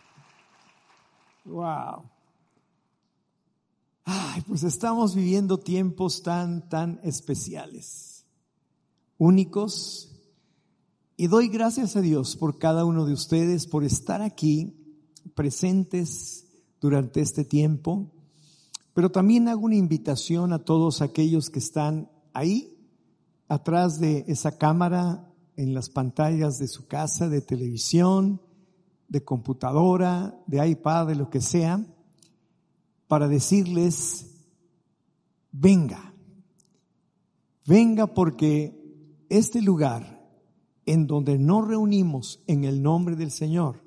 wow. 1.44 2.09
Ay, 4.12 4.40
pues 4.40 4.64
estamos 4.64 5.14
viviendo 5.14 5.60
tiempos 5.60 6.24
tan, 6.24 6.68
tan 6.68 6.98
especiales, 7.04 8.26
únicos. 9.18 10.10
Y 11.16 11.28
doy 11.28 11.46
gracias 11.46 11.94
a 11.94 12.00
Dios 12.00 12.34
por 12.34 12.58
cada 12.58 12.84
uno 12.84 13.04
de 13.04 13.12
ustedes, 13.12 13.68
por 13.68 13.84
estar 13.84 14.20
aquí 14.20 14.74
presentes 15.36 16.44
durante 16.80 17.20
este 17.20 17.44
tiempo. 17.44 18.10
Pero 18.94 19.12
también 19.12 19.46
hago 19.46 19.60
una 19.60 19.76
invitación 19.76 20.52
a 20.52 20.64
todos 20.64 21.02
aquellos 21.02 21.48
que 21.48 21.60
están 21.60 22.10
ahí, 22.32 22.76
atrás 23.46 24.00
de 24.00 24.24
esa 24.26 24.58
cámara, 24.58 25.32
en 25.54 25.72
las 25.72 25.88
pantallas 25.88 26.58
de 26.58 26.66
su 26.66 26.88
casa, 26.88 27.28
de 27.28 27.42
televisión, 27.42 28.42
de 29.06 29.22
computadora, 29.22 30.36
de 30.48 30.68
iPad, 30.68 31.06
de 31.06 31.14
lo 31.14 31.30
que 31.30 31.40
sea, 31.40 31.86
para 33.10 33.26
decirles, 33.26 34.24
venga, 35.50 36.14
venga 37.66 38.06
porque 38.06 39.26
este 39.28 39.60
lugar 39.60 40.30
en 40.86 41.08
donde 41.08 41.36
nos 41.36 41.66
reunimos 41.66 42.40
en 42.46 42.62
el 42.62 42.84
nombre 42.84 43.16
del 43.16 43.32
Señor, 43.32 43.82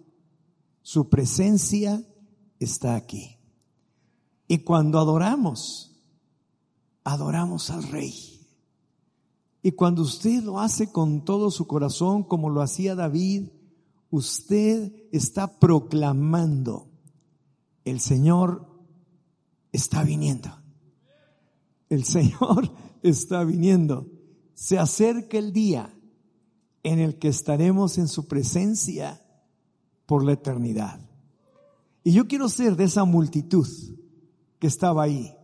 su 0.81 1.07
presencia 1.07 2.03
está 2.59 2.97
aquí. 2.97 3.37
Y 4.49 4.57
cuando 4.57 4.99
adoramos, 4.99 5.95
adoramos 7.05 7.69
al 7.69 7.83
Rey. 7.83 8.45
Y 9.61 9.71
cuando 9.71 10.01
usted 10.01 10.43
lo 10.43 10.59
hace 10.59 10.91
con 10.91 11.23
todo 11.23 11.49
su 11.49 11.65
corazón, 11.65 12.23
como 12.23 12.49
lo 12.49 12.61
hacía 12.61 12.93
David, 12.93 13.47
usted 14.09 14.93
está 15.13 15.61
proclamando, 15.61 16.89
el 17.85 18.01
Señor 18.01 18.72
está 19.73 20.03
viniendo. 20.03 20.49
El 21.89 22.05
Señor 22.05 22.71
está 23.03 23.43
viniendo. 23.43 24.07
Se 24.53 24.79
acerca 24.79 25.37
el 25.37 25.51
día 25.51 25.93
en 26.83 26.99
el 26.99 27.17
que 27.17 27.27
estaremos 27.27 27.97
en 27.97 28.07
su 28.07 28.27
presencia 28.27 29.21
por 30.05 30.23
la 30.23 30.33
eternidad. 30.33 30.99
Y 32.03 32.11
yo 32.11 32.27
quiero 32.27 32.47
ser 32.49 32.75
de 32.75 32.85
esa 32.85 33.03
multitud 33.05 33.67
que 34.59 34.67
estaba 34.67 35.03
ahí, 35.03 35.35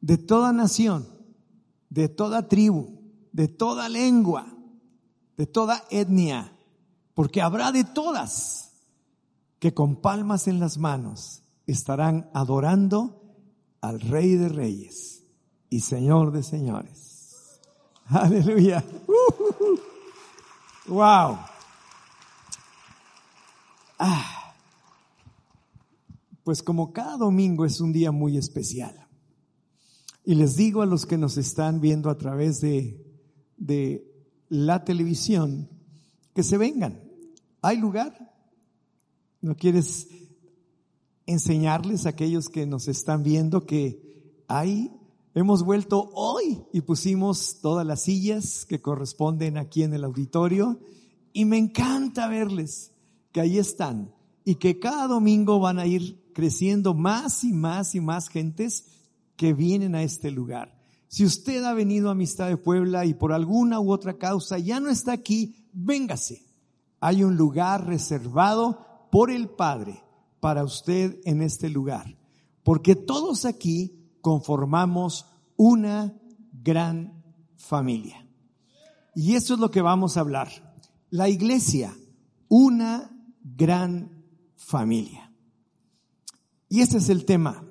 de 0.00 0.16
toda 0.16 0.52
nación, 0.52 1.06
de 1.90 2.08
toda 2.08 2.48
tribu, 2.48 3.00
de 3.32 3.48
toda 3.48 3.88
lengua, 3.88 4.56
de 5.36 5.46
toda 5.46 5.84
etnia, 5.90 6.56
porque 7.14 7.42
habrá 7.42 7.72
de 7.72 7.84
todas 7.84 8.72
que 9.58 9.74
con 9.74 9.96
palmas 9.96 10.46
en 10.46 10.60
las 10.60 10.78
manos 10.78 11.42
estarán 11.72 12.30
adorando 12.34 13.22
al 13.80 14.00
Rey 14.00 14.34
de 14.36 14.48
Reyes 14.48 15.24
y 15.68 15.80
Señor 15.80 16.32
de 16.32 16.42
Señores. 16.42 17.60
Aleluya. 18.06 18.84
Wow. 20.86 21.38
Ah. 23.98 24.54
Pues 26.42 26.62
como 26.62 26.92
cada 26.92 27.16
domingo 27.16 27.64
es 27.64 27.80
un 27.80 27.92
día 27.92 28.10
muy 28.10 28.36
especial. 28.36 29.06
Y 30.24 30.34
les 30.34 30.56
digo 30.56 30.82
a 30.82 30.86
los 30.86 31.06
que 31.06 31.16
nos 31.16 31.36
están 31.36 31.80
viendo 31.80 32.10
a 32.10 32.18
través 32.18 32.60
de 32.60 33.10
de 33.60 34.10
la 34.48 34.84
televisión 34.84 35.68
que 36.34 36.42
se 36.42 36.58
vengan. 36.58 37.00
¿Hay 37.62 37.76
lugar? 37.76 38.34
¿No 39.42 39.54
quieres 39.54 40.08
enseñarles 41.30 42.06
a 42.06 42.10
aquellos 42.10 42.48
que 42.48 42.66
nos 42.66 42.88
están 42.88 43.22
viendo 43.22 43.64
que 43.66 44.42
hay? 44.48 44.90
Hemos 45.34 45.62
vuelto 45.62 46.10
hoy 46.14 46.62
y 46.72 46.80
pusimos 46.80 47.60
todas 47.60 47.86
las 47.86 48.02
sillas 48.02 48.66
que 48.66 48.80
corresponden 48.80 49.56
aquí 49.56 49.84
en 49.84 49.94
el 49.94 50.04
auditorio 50.04 50.80
y 51.32 51.44
me 51.44 51.56
encanta 51.56 52.26
verles 52.26 52.92
que 53.30 53.40
ahí 53.40 53.58
están 53.58 54.12
y 54.44 54.56
que 54.56 54.80
cada 54.80 55.06
domingo 55.06 55.60
van 55.60 55.78
a 55.78 55.86
ir 55.86 56.20
creciendo 56.34 56.94
más 56.94 57.44
y 57.44 57.52
más 57.52 57.94
y 57.94 58.00
más 58.00 58.28
gentes 58.28 58.86
que 59.36 59.54
vienen 59.54 59.94
a 59.94 60.02
este 60.02 60.32
lugar. 60.32 60.76
Si 61.06 61.24
usted 61.24 61.62
ha 61.64 61.74
venido 61.74 62.08
a 62.08 62.12
Amistad 62.12 62.48
de 62.48 62.56
Puebla 62.56 63.04
y 63.04 63.14
por 63.14 63.32
alguna 63.32 63.78
u 63.78 63.92
otra 63.92 64.18
causa 64.18 64.58
ya 64.58 64.80
no 64.80 64.90
está 64.90 65.12
aquí, 65.12 65.54
véngase. 65.72 66.42
Hay 66.98 67.22
un 67.22 67.36
lugar 67.36 67.86
reservado 67.86 69.08
por 69.12 69.30
el 69.30 69.48
Padre 69.48 70.02
para 70.40 70.64
usted 70.64 71.20
en 71.24 71.42
este 71.42 71.68
lugar. 71.68 72.16
Porque 72.62 72.96
todos 72.96 73.44
aquí 73.44 74.10
conformamos 74.20 75.26
una 75.56 76.14
gran 76.52 77.22
familia. 77.56 78.26
Y 79.14 79.34
eso 79.34 79.54
es 79.54 79.60
lo 79.60 79.70
que 79.70 79.82
vamos 79.82 80.16
a 80.16 80.20
hablar. 80.20 80.48
La 81.10 81.28
iglesia, 81.28 81.94
una 82.48 83.10
gran 83.42 84.24
familia. 84.56 85.32
Y 86.68 86.80
ese 86.80 86.98
es 86.98 87.08
el 87.08 87.24
tema 87.24 87.64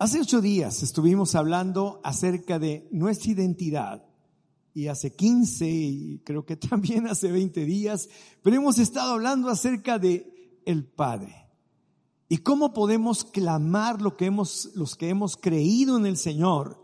Hace 0.00 0.20
ocho 0.20 0.40
días 0.40 0.84
estuvimos 0.84 1.34
hablando 1.34 2.00
acerca 2.04 2.60
de 2.60 2.86
nuestra 2.92 3.32
identidad 3.32 4.06
y 4.72 4.86
hace 4.86 5.12
quince 5.12 5.68
y 5.68 6.20
creo 6.24 6.46
que 6.46 6.56
también 6.56 7.08
hace 7.08 7.32
veinte 7.32 7.64
días, 7.64 8.08
pero 8.40 8.54
hemos 8.54 8.78
estado 8.78 9.14
hablando 9.14 9.48
acerca 9.48 9.98
de 9.98 10.60
el 10.64 10.84
Padre 10.84 11.47
y 12.28 12.38
cómo 12.38 12.74
podemos 12.74 13.24
clamar 13.24 14.02
lo 14.02 14.16
que 14.16 14.26
hemos, 14.26 14.70
los 14.74 14.96
que 14.96 15.08
hemos 15.08 15.36
creído 15.36 15.96
en 15.96 16.06
el 16.06 16.16
Señor, 16.16 16.82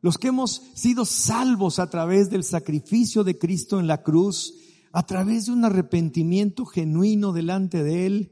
los 0.00 0.18
que 0.18 0.28
hemos 0.28 0.62
sido 0.74 1.04
salvos 1.04 1.78
a 1.78 1.90
través 1.90 2.30
del 2.30 2.44
sacrificio 2.44 3.24
de 3.24 3.38
Cristo 3.38 3.80
en 3.80 3.86
la 3.86 4.02
cruz, 4.02 4.54
a 4.92 5.04
través 5.04 5.46
de 5.46 5.52
un 5.52 5.64
arrepentimiento 5.64 6.64
genuino 6.64 7.32
delante 7.32 7.82
de 7.82 8.06
Él, 8.06 8.30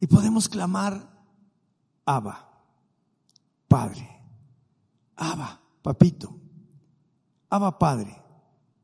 y 0.00 0.06
podemos 0.06 0.50
clamar 0.50 1.14
Abba, 2.04 2.62
Padre. 3.68 4.10
Abba, 5.16 5.62
papito. 5.80 6.38
Abba, 7.48 7.78
Padre. 7.78 8.22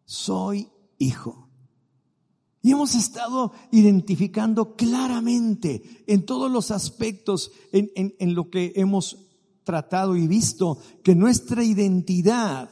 Soy 0.07 0.71
hijo. 0.99 1.50
Y 2.63 2.73
hemos 2.73 2.95
estado 2.95 3.53
identificando 3.71 4.77
claramente 4.77 6.05
en 6.07 6.27
todos 6.27 6.51
los 6.51 6.71
aspectos, 6.71 7.53
en, 7.73 7.91
en, 7.95 8.35
lo 8.35 8.51
que 8.51 8.73
hemos 8.77 9.29
tratado 9.65 10.15
y 10.17 10.27
visto, 10.27 10.79
que 11.03 11.15
nuestra 11.15 11.65
identidad 11.65 12.71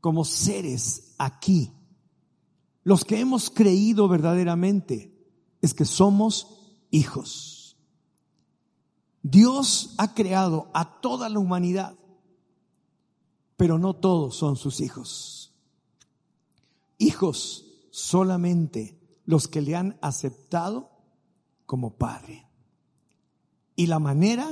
como 0.00 0.24
seres 0.24 1.14
aquí, 1.18 1.72
los 2.84 3.04
que 3.04 3.18
hemos 3.18 3.50
creído 3.50 4.08
verdaderamente, 4.08 5.12
es 5.60 5.74
que 5.74 5.84
somos 5.84 6.58
hijos. 6.90 7.76
Dios 9.22 9.94
ha 9.98 10.14
creado 10.14 10.70
a 10.74 11.00
toda 11.00 11.28
la 11.28 11.40
humanidad, 11.40 11.96
pero 13.56 13.78
no 13.78 13.94
todos 13.94 14.36
son 14.36 14.56
sus 14.56 14.80
hijos. 14.80 15.52
Hijos 16.98 17.71
solamente 17.92 18.98
los 19.26 19.48
que 19.48 19.60
le 19.60 19.76
han 19.76 19.98
aceptado 20.00 20.90
como 21.66 21.96
padre. 21.96 22.48
Y 23.76 23.86
la 23.86 23.98
manera 23.98 24.48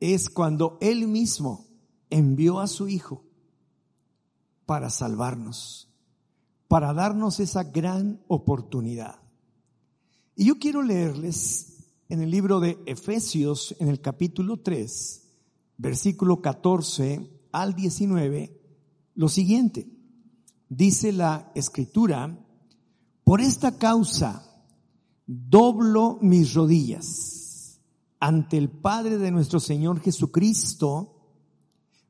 es 0.00 0.28
cuando 0.28 0.76
Él 0.80 1.06
mismo 1.06 1.66
envió 2.10 2.60
a 2.60 2.66
su 2.66 2.88
Hijo 2.88 3.24
para 4.66 4.90
salvarnos, 4.90 5.88
para 6.66 6.92
darnos 6.92 7.38
esa 7.40 7.62
gran 7.62 8.22
oportunidad. 8.26 9.20
Y 10.34 10.46
yo 10.46 10.58
quiero 10.58 10.82
leerles 10.82 11.86
en 12.08 12.20
el 12.20 12.30
libro 12.30 12.58
de 12.58 12.78
Efesios, 12.86 13.76
en 13.78 13.88
el 13.88 14.00
capítulo 14.00 14.60
3, 14.60 15.22
versículo 15.76 16.42
14 16.42 17.30
al 17.52 17.74
19, 17.74 18.60
lo 19.14 19.28
siguiente. 19.28 19.88
Dice 20.68 21.12
la 21.12 21.52
escritura, 21.54 22.43
por 23.24 23.40
esta 23.40 23.78
causa 23.78 24.42
doblo 25.26 26.18
mis 26.20 26.54
rodillas 26.54 27.80
ante 28.20 28.56
el 28.56 28.70
Padre 28.70 29.18
de 29.18 29.30
nuestro 29.30 29.60
Señor 29.60 30.00
Jesucristo, 30.00 31.10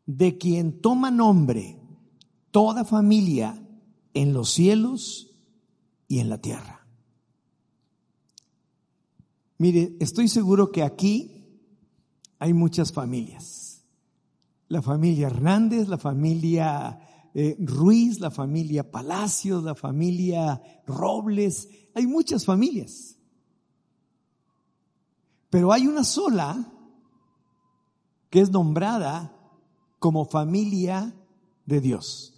de 0.06 0.36
quien 0.38 0.80
toma 0.80 1.10
nombre 1.10 1.80
toda 2.50 2.84
familia 2.84 3.60
en 4.12 4.32
los 4.32 4.50
cielos 4.50 5.34
y 6.06 6.20
en 6.20 6.28
la 6.28 6.38
tierra. 6.38 6.86
Mire, 9.58 9.96
estoy 9.98 10.28
seguro 10.28 10.70
que 10.70 10.82
aquí 10.82 11.34
hay 12.38 12.52
muchas 12.52 12.92
familias. 12.92 13.84
La 14.68 14.82
familia 14.82 15.28
Hernández, 15.28 15.88
la 15.88 15.98
familia 15.98 17.00
eh, 17.34 17.56
Ruiz, 17.58 18.20
la 18.20 18.30
familia 18.30 18.90
Palacios, 18.90 19.64
la 19.64 19.74
familia 19.74 20.62
Robles, 20.86 21.68
hay 21.94 22.06
muchas 22.06 22.44
familias. 22.44 23.16
Pero 25.50 25.72
hay 25.72 25.86
una 25.86 26.04
sola 26.04 26.72
que 28.30 28.40
es 28.40 28.50
nombrada 28.50 29.36
como 29.98 30.24
familia 30.24 31.14
de 31.66 31.80
Dios. 31.80 32.34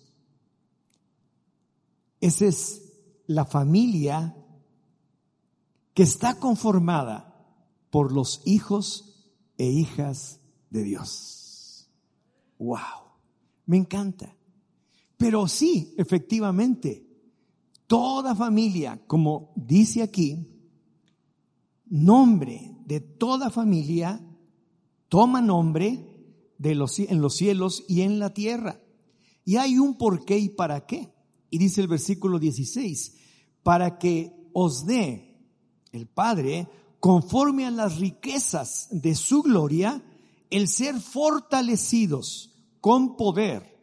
Esa 2.20 2.46
es 2.46 2.82
la 3.26 3.44
familia 3.44 4.36
que 5.94 6.02
está 6.02 6.38
conformada 6.38 7.34
por 7.90 8.12
los 8.12 8.42
hijos 8.44 9.26
e 9.58 9.66
hijas 9.66 10.40
de 10.70 10.82
Dios. 10.82 11.90
Wow. 12.58 12.78
Me 13.66 13.76
encanta. 13.76 14.36
Pero 15.16 15.48
sí, 15.48 15.94
efectivamente, 15.96 17.06
toda 17.86 18.34
familia, 18.34 19.00
como 19.06 19.52
dice 19.56 20.02
aquí, 20.02 20.46
nombre 21.86 22.76
de 22.84 23.00
toda 23.00 23.50
familia 23.50 24.20
toma 25.08 25.40
nombre 25.40 26.04
de 26.58 26.74
los, 26.74 26.98
en 26.98 27.20
los 27.20 27.36
cielos 27.36 27.84
y 27.88 28.02
en 28.02 28.18
la 28.18 28.34
tierra. 28.34 28.80
Y 29.44 29.56
hay 29.56 29.78
un 29.78 29.96
por 29.96 30.24
qué 30.24 30.38
y 30.38 30.48
para 30.48 30.86
qué. 30.86 31.12
Y 31.50 31.58
dice 31.58 31.80
el 31.80 31.88
versículo 31.88 32.38
16, 32.38 33.14
para 33.62 33.98
que 33.98 34.32
os 34.52 34.84
dé 34.84 35.38
el 35.92 36.06
Padre, 36.06 36.68
conforme 36.98 37.66
a 37.66 37.70
las 37.70 37.98
riquezas 37.98 38.88
de 38.90 39.14
su 39.14 39.42
gloria, 39.42 40.02
el 40.50 40.68
ser 40.68 41.00
fortalecidos 41.00 42.52
con 42.80 43.16
poder 43.16 43.75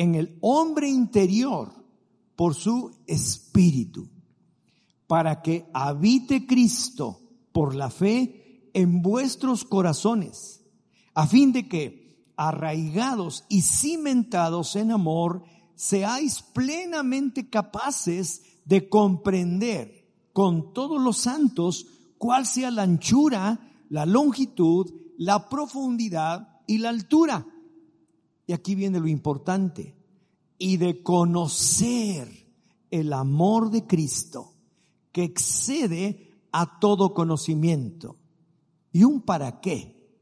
en 0.00 0.14
el 0.14 0.38
hombre 0.40 0.88
interior 0.88 1.74
por 2.34 2.54
su 2.54 2.90
espíritu, 3.06 4.08
para 5.06 5.42
que 5.42 5.68
habite 5.74 6.46
Cristo 6.46 7.20
por 7.52 7.74
la 7.74 7.90
fe 7.90 8.70
en 8.72 9.02
vuestros 9.02 9.62
corazones, 9.62 10.64
a 11.12 11.26
fin 11.26 11.52
de 11.52 11.68
que, 11.68 12.32
arraigados 12.34 13.44
y 13.50 13.60
cimentados 13.60 14.74
en 14.74 14.90
amor, 14.90 15.44
seáis 15.74 16.40
plenamente 16.54 17.50
capaces 17.50 18.40
de 18.64 18.88
comprender 18.88 20.08
con 20.32 20.72
todos 20.72 20.98
los 20.98 21.18
santos 21.18 21.86
cuál 22.16 22.46
sea 22.46 22.70
la 22.70 22.84
anchura, 22.84 23.84
la 23.90 24.06
longitud, 24.06 24.90
la 25.18 25.50
profundidad 25.50 26.62
y 26.66 26.78
la 26.78 26.88
altura. 26.88 27.46
Y 28.50 28.52
aquí 28.52 28.74
viene 28.74 28.98
lo 28.98 29.06
importante. 29.06 29.94
Y 30.58 30.76
de 30.76 31.04
conocer 31.04 32.48
el 32.90 33.12
amor 33.12 33.70
de 33.70 33.86
Cristo 33.86 34.56
que 35.12 35.22
excede 35.22 36.32
a 36.50 36.80
todo 36.80 37.14
conocimiento. 37.14 38.16
¿Y 38.90 39.04
un 39.04 39.22
para 39.22 39.60
qué? 39.60 40.18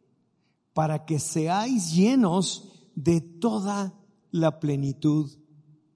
Para 0.74 1.06
que 1.06 1.18
seáis 1.18 1.94
llenos 1.94 2.90
de 2.94 3.22
toda 3.22 3.98
la 4.30 4.60
plenitud 4.60 5.30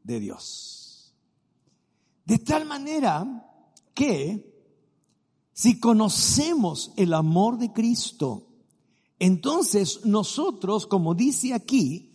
de 0.03 0.19
Dios. 0.19 1.15
De 2.25 2.39
tal 2.39 2.65
manera 2.65 3.47
que 3.93 4.65
si 5.53 5.79
conocemos 5.79 6.93
el 6.97 7.13
amor 7.13 7.59
de 7.59 7.75
Cristo, 7.75 8.49
entonces 9.19 10.07
nosotros, 10.07 10.87
como 10.87 11.15
dice 11.15 11.53
aquí, 11.53 12.09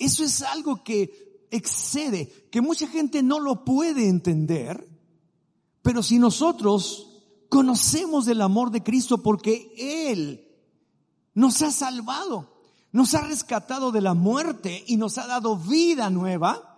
eso 0.00 0.24
es 0.24 0.42
algo 0.42 0.82
que 0.82 1.46
excede, 1.50 2.48
que 2.50 2.60
mucha 2.60 2.88
gente 2.88 3.22
no 3.22 3.38
lo 3.38 3.64
puede 3.64 4.08
entender, 4.08 4.88
pero 5.82 6.02
si 6.02 6.18
nosotros 6.18 7.22
conocemos 7.48 8.26
el 8.28 8.40
amor 8.40 8.70
de 8.70 8.82
Cristo 8.82 9.22
porque 9.22 9.72
Él 9.76 10.48
nos 11.34 11.62
ha 11.62 11.70
salvado, 11.70 12.60
nos 12.92 13.14
ha 13.14 13.22
rescatado 13.22 13.92
de 13.92 14.00
la 14.00 14.14
muerte 14.14 14.84
y 14.86 14.96
nos 14.96 15.18
ha 15.18 15.26
dado 15.26 15.56
vida 15.56 16.10
nueva, 16.10 16.70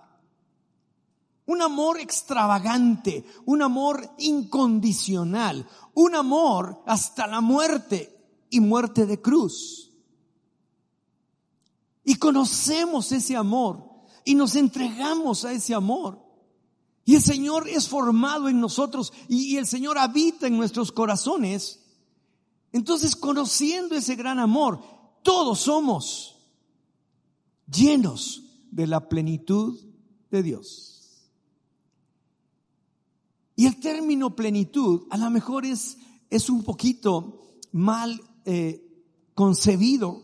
un 1.47 1.61
amor 1.61 2.01
extravagante, 2.01 3.25
un 3.45 3.63
amor 3.63 4.09
incondicional, 4.19 5.69
un 5.95 6.15
amor 6.15 6.83
hasta 6.87 7.27
la 7.27 7.41
muerte 7.41 8.17
y 8.49 8.61
muerte 8.61 9.07
de 9.07 9.21
cruz. 9.21 9.92
Y 12.05 12.17
conocemos 12.17 13.13
ese 13.13 13.37
amor 13.37 13.93
y 14.25 14.35
nos 14.35 14.57
entregamos 14.57 15.45
a 15.45 15.53
ese 15.53 15.75
amor. 15.75 16.21
Y 17.05 17.17
el 17.17 17.23
Señor 17.23 17.69
es 17.69 17.89
formado 17.89 18.49
en 18.49 18.61
nosotros 18.61 19.13
y, 19.29 19.57
el 19.57 19.67
Señor 19.67 19.99
habita 19.99 20.47
en 20.47 20.57
nuestros 20.57 20.93
corazones. 20.93 21.81
Entonces, 22.73 23.17
conociendo 23.17 23.97
ese 23.97 24.15
gran 24.15 24.39
amor, 24.39 24.83
todos 25.23 25.61
somos 25.61 26.39
llenos 27.67 28.45
de 28.71 28.87
la 28.87 29.09
plenitud 29.09 29.81
de 30.31 30.43
Dios. 30.43 31.29
Y 33.57 33.67
el 33.67 33.79
término 33.81 34.35
plenitud 34.35 35.03
a 35.11 35.19
lo 35.19 35.31
mejor 35.31 35.67
es, 35.67 35.99
es 36.31 36.49
un 36.49 36.63
poquito 36.63 37.59
mal 37.73 38.21
eh, 38.45 38.83
concebido, 39.35 40.23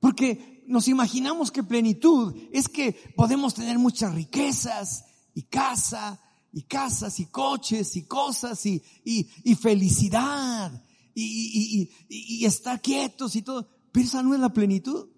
porque 0.00 0.55
nos 0.66 0.88
imaginamos 0.88 1.50
que 1.50 1.62
plenitud 1.62 2.34
es 2.52 2.68
que 2.68 2.92
podemos 3.14 3.54
tener 3.54 3.78
muchas 3.78 4.14
riquezas 4.14 5.04
y 5.34 5.42
casa 5.42 6.20
y 6.52 6.62
casas 6.62 7.20
y 7.20 7.26
coches 7.26 7.96
y 7.96 8.04
cosas 8.04 8.64
y, 8.66 8.82
y, 9.04 9.54
felicidad 9.54 10.84
y, 11.14 11.90
y 12.08 12.44
estar 12.44 12.80
quietos 12.80 13.36
y 13.36 13.42
todo. 13.42 13.68
Pero 13.92 14.06
esa 14.06 14.22
no 14.22 14.34
es 14.34 14.40
la 14.40 14.52
plenitud 14.52 15.08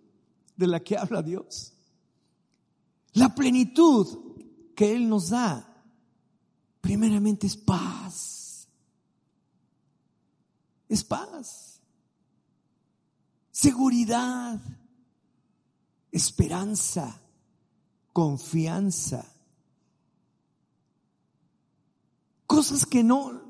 de 0.56 0.66
la 0.66 0.80
que 0.80 0.96
habla 0.96 1.22
Dios. 1.22 1.74
La 3.12 3.34
plenitud 3.34 4.06
que 4.74 4.94
Él 4.94 5.08
nos 5.08 5.30
da 5.30 5.84
primeramente 6.80 7.46
es 7.46 7.56
paz. 7.56 8.68
Es 10.88 11.04
paz. 11.04 11.80
Seguridad. 13.50 14.60
Esperanza. 16.12 17.20
Confianza. 18.12 19.24
Cosas 22.46 22.86
que 22.86 23.04
no, 23.04 23.42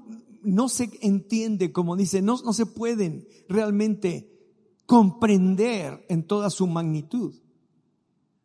no 0.42 0.68
se 0.68 0.90
entiende, 1.02 1.72
como 1.72 1.96
dice, 1.96 2.20
no, 2.20 2.36
no 2.44 2.52
se 2.52 2.66
pueden 2.66 3.26
realmente 3.48 4.38
comprender 4.86 6.04
en 6.08 6.26
toda 6.26 6.50
su 6.50 6.66
magnitud. 6.66 7.34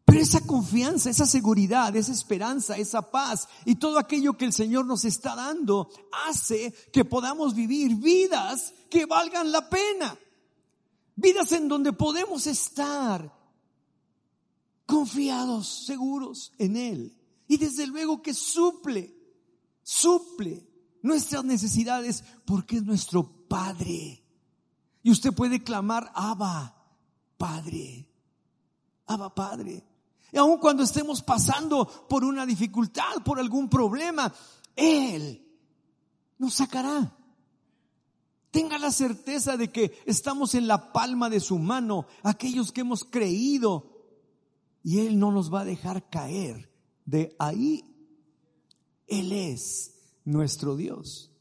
Pero 0.05 0.19
esa 0.19 0.41
confianza, 0.45 1.09
esa 1.09 1.25
seguridad, 1.25 1.95
esa 1.95 2.11
esperanza, 2.11 2.77
esa 2.77 3.09
paz 3.09 3.47
y 3.65 3.75
todo 3.75 3.97
aquello 3.97 4.33
que 4.33 4.45
el 4.45 4.53
Señor 4.53 4.85
nos 4.85 5.05
está 5.05 5.35
dando 5.35 5.89
hace 6.27 6.73
que 6.91 7.05
podamos 7.05 7.55
vivir 7.55 7.95
vidas 7.95 8.73
que 8.89 9.05
valgan 9.05 9.51
la 9.51 9.69
pena. 9.69 10.17
Vidas 11.15 11.51
en 11.53 11.67
donde 11.67 11.93
podemos 11.93 12.45
estar 12.47 13.33
confiados, 14.93 15.85
seguros 15.87 16.53
en 16.59 16.77
Él. 16.77 17.17
Y 17.47 17.57
desde 17.57 17.87
luego 17.87 18.21
que 18.21 18.35
suple, 18.35 19.11
suple 19.81 20.69
nuestras 21.01 21.43
necesidades 21.43 22.23
porque 22.45 22.77
es 22.77 22.83
nuestro 22.83 23.47
Padre. 23.47 24.23
Y 25.01 25.09
usted 25.09 25.33
puede 25.33 25.63
clamar, 25.63 26.11
Abba, 26.13 26.75
Padre, 27.37 28.07
Abba, 29.07 29.33
Padre. 29.33 29.83
Y 30.31 30.37
aun 30.37 30.59
cuando 30.59 30.83
estemos 30.83 31.23
pasando 31.23 31.87
por 32.07 32.23
una 32.23 32.45
dificultad, 32.45 33.23
por 33.25 33.39
algún 33.39 33.69
problema, 33.69 34.31
Él 34.75 35.43
nos 36.37 36.53
sacará. 36.53 37.17
Tenga 38.51 38.77
la 38.77 38.91
certeza 38.91 39.57
de 39.57 39.71
que 39.71 39.99
estamos 40.05 40.53
en 40.53 40.67
la 40.67 40.93
palma 40.93 41.31
de 41.31 41.39
su 41.39 41.57
mano, 41.57 42.05
aquellos 42.21 42.71
que 42.71 42.81
hemos 42.81 43.03
creído, 43.03 43.92
y 44.83 44.99
Él 44.99 45.17
no 45.17 45.31
nos 45.31 45.51
va 45.53 45.61
a 45.61 45.65
dejar 45.65 46.09
caer 46.09 46.69
de 47.05 47.35
ahí. 47.39 47.83
Él 49.07 49.31
es 49.31 49.95
nuestro 50.25 50.75
Dios. 50.75 51.31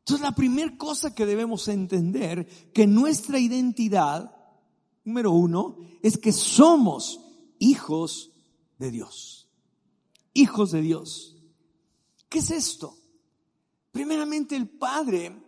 Entonces 0.00 0.22
la 0.22 0.34
primera 0.34 0.76
cosa 0.76 1.14
que 1.14 1.26
debemos 1.26 1.68
entender, 1.68 2.46
que 2.72 2.86
nuestra 2.88 3.38
identidad, 3.38 4.34
número 5.04 5.30
uno, 5.30 5.76
es 6.02 6.18
que 6.18 6.32
somos 6.32 7.20
hijos 7.60 8.32
de 8.78 8.90
Dios. 8.90 9.48
Hijos 10.34 10.72
de 10.72 10.80
Dios. 10.80 11.36
¿Qué 12.28 12.40
es 12.40 12.50
esto? 12.50 12.96
Primeramente 13.92 14.56
el 14.56 14.68
Padre 14.68 15.40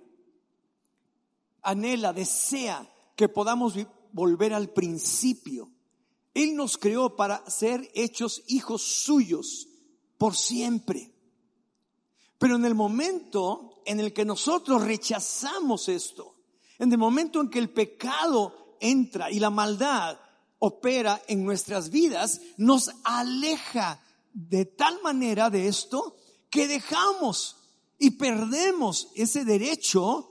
anhela, 1.63 2.13
desea 2.13 2.89
que 3.17 3.29
podamos 3.29 3.75
volver 4.13 4.53
al 4.53 4.69
principio. 4.71 5.74
Él 6.35 6.57
nos 6.57 6.77
creó 6.77 7.17
para 7.17 7.49
ser 7.49 7.91
hechos 7.95 8.43
hijos 8.49 8.83
suyos 8.83 9.69
por 10.19 10.37
siempre. 10.37 11.13
Pero 12.39 12.57
en 12.57 12.65
el 12.65 12.75
momento 12.75 13.83
en 13.87 14.01
el 14.01 14.13
que 14.13 14.25
nosotros 14.25 14.83
rechazamos 14.83 15.89
esto, 15.89 16.35
en 16.79 16.93
el 16.93 16.99
momento 16.99 17.41
en 17.41 17.49
que 17.49 17.59
el 17.59 17.71
pecado 17.71 18.77
entra 18.81 19.31
y 19.31 19.39
la 19.39 19.51
maldad 19.51 20.19
opera 20.59 21.23
en 21.29 21.45
nuestras 21.45 21.91
vidas 21.91 22.41
nos 22.57 22.91
aleja 23.05 24.01
de 24.33 24.65
tal 24.65 25.01
manera 25.03 25.51
de 25.51 25.69
esto 25.69 26.17
que 26.51 26.67
dejamos 26.67 27.57
y 27.99 28.13
perdemos 28.13 29.09
ese 29.15 29.45
derecho 29.45 30.31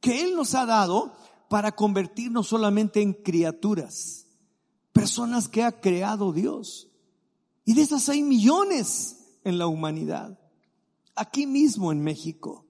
que 0.00 0.22
Él 0.22 0.36
nos 0.36 0.54
ha 0.54 0.66
dado 0.66 1.16
para 1.48 1.72
convertirnos 1.72 2.48
solamente 2.48 3.00
en 3.00 3.12
criaturas, 3.12 4.23
personas 4.94 5.48
que 5.48 5.62
ha 5.62 5.80
creado 5.82 6.32
Dios. 6.32 6.88
Y 7.66 7.74
de 7.74 7.82
esas 7.82 8.08
hay 8.08 8.22
millones 8.22 9.16
en 9.44 9.58
la 9.58 9.66
humanidad, 9.66 10.38
aquí 11.14 11.46
mismo 11.46 11.92
en 11.92 12.00
México. 12.00 12.64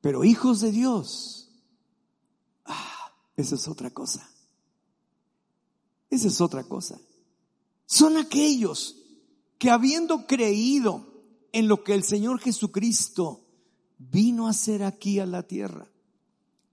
Pero 0.00 0.24
hijos 0.24 0.60
de 0.60 0.70
Dios, 0.70 1.50
ah, 2.64 3.12
esa 3.36 3.56
es 3.56 3.68
otra 3.68 3.90
cosa. 3.90 4.30
Esa 6.08 6.28
es 6.28 6.40
otra 6.40 6.64
cosa. 6.64 6.98
Son 7.86 8.16
aquellos 8.16 8.96
que 9.58 9.70
habiendo 9.70 10.26
creído 10.26 11.12
en 11.52 11.68
lo 11.68 11.82
que 11.82 11.94
el 11.94 12.04
Señor 12.04 12.38
Jesucristo 12.38 13.44
vino 13.98 14.46
a 14.46 14.50
hacer 14.50 14.84
aquí 14.84 15.18
a 15.18 15.26
la 15.26 15.42
tierra, 15.42 15.90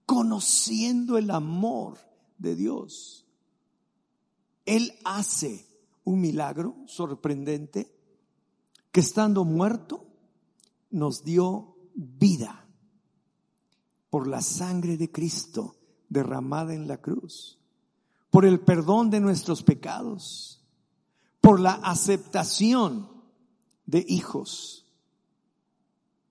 conociendo 0.06 1.18
el 1.18 1.30
amor 1.30 1.98
de 2.38 2.54
Dios, 2.54 3.26
Él 4.64 4.92
hace 5.04 5.66
un 6.04 6.20
milagro 6.20 6.76
sorprendente 6.86 7.94
que 8.90 9.00
estando 9.00 9.44
muerto 9.44 10.06
nos 10.90 11.24
dio 11.24 11.76
vida 11.94 12.66
por 14.10 14.26
la 14.26 14.42
sangre 14.42 14.96
de 14.96 15.10
Cristo 15.10 15.76
derramada 16.08 16.74
en 16.74 16.86
la 16.86 16.98
cruz, 16.98 17.58
por 18.30 18.44
el 18.44 18.60
perdón 18.60 19.10
de 19.10 19.20
nuestros 19.20 19.62
pecados, 19.62 20.62
por 21.40 21.58
la 21.58 21.72
aceptación 21.72 23.08
de 23.86 24.04
hijos, 24.06 24.86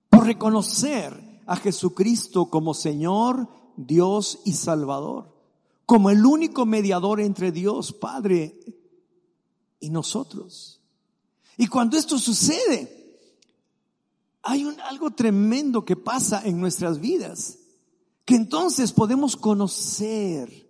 por 0.08 0.24
reconocer 0.24 1.42
a 1.46 1.56
Jesucristo 1.56 2.48
como 2.50 2.74
Señor, 2.74 3.48
Dios 3.76 4.40
y 4.44 4.52
Salvador, 4.52 5.31
como 5.92 6.08
el 6.08 6.24
único 6.24 6.64
mediador 6.64 7.20
entre 7.20 7.52
Dios 7.52 7.92
Padre 7.92 8.58
y 9.78 9.90
nosotros. 9.90 10.80
Y 11.58 11.66
cuando 11.66 11.98
esto 11.98 12.18
sucede, 12.18 13.20
hay 14.40 14.74
algo 14.84 15.10
tremendo 15.10 15.84
que 15.84 15.94
pasa 15.94 16.40
en 16.46 16.58
nuestras 16.58 16.98
vidas, 16.98 17.58
que 18.24 18.36
entonces 18.36 18.90
podemos 18.90 19.36
conocer 19.36 20.66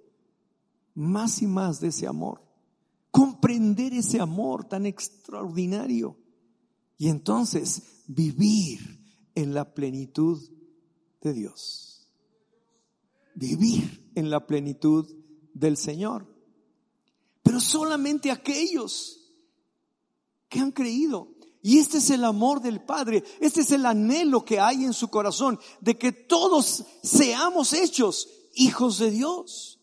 más 0.96 1.40
y 1.40 1.46
más 1.46 1.78
de 1.78 1.90
ese 1.90 2.08
amor, 2.08 2.42
comprender 3.12 3.94
ese 3.94 4.18
amor 4.18 4.64
tan 4.64 4.86
extraordinario 4.86 6.16
y 6.98 7.06
entonces 7.06 8.02
vivir 8.08 9.00
en 9.36 9.54
la 9.54 9.72
plenitud 9.72 10.42
de 11.20 11.32
Dios. 11.32 11.91
Vivir 13.34 14.10
en 14.14 14.30
la 14.30 14.46
plenitud 14.46 15.08
del 15.52 15.76
Señor. 15.76 16.26
Pero 17.42 17.60
solamente 17.60 18.30
aquellos 18.30 19.32
que 20.48 20.60
han 20.60 20.72
creído. 20.72 21.28
Y 21.62 21.78
este 21.78 21.98
es 21.98 22.10
el 22.10 22.24
amor 22.24 22.60
del 22.60 22.84
Padre, 22.84 23.22
este 23.40 23.60
es 23.60 23.70
el 23.70 23.86
anhelo 23.86 24.44
que 24.44 24.58
hay 24.58 24.84
en 24.84 24.92
su 24.92 25.08
corazón 25.08 25.60
de 25.80 25.96
que 25.96 26.10
todos 26.10 26.84
seamos 27.04 27.72
hechos 27.72 28.28
hijos 28.54 28.98
de 28.98 29.12
Dios. 29.12 29.78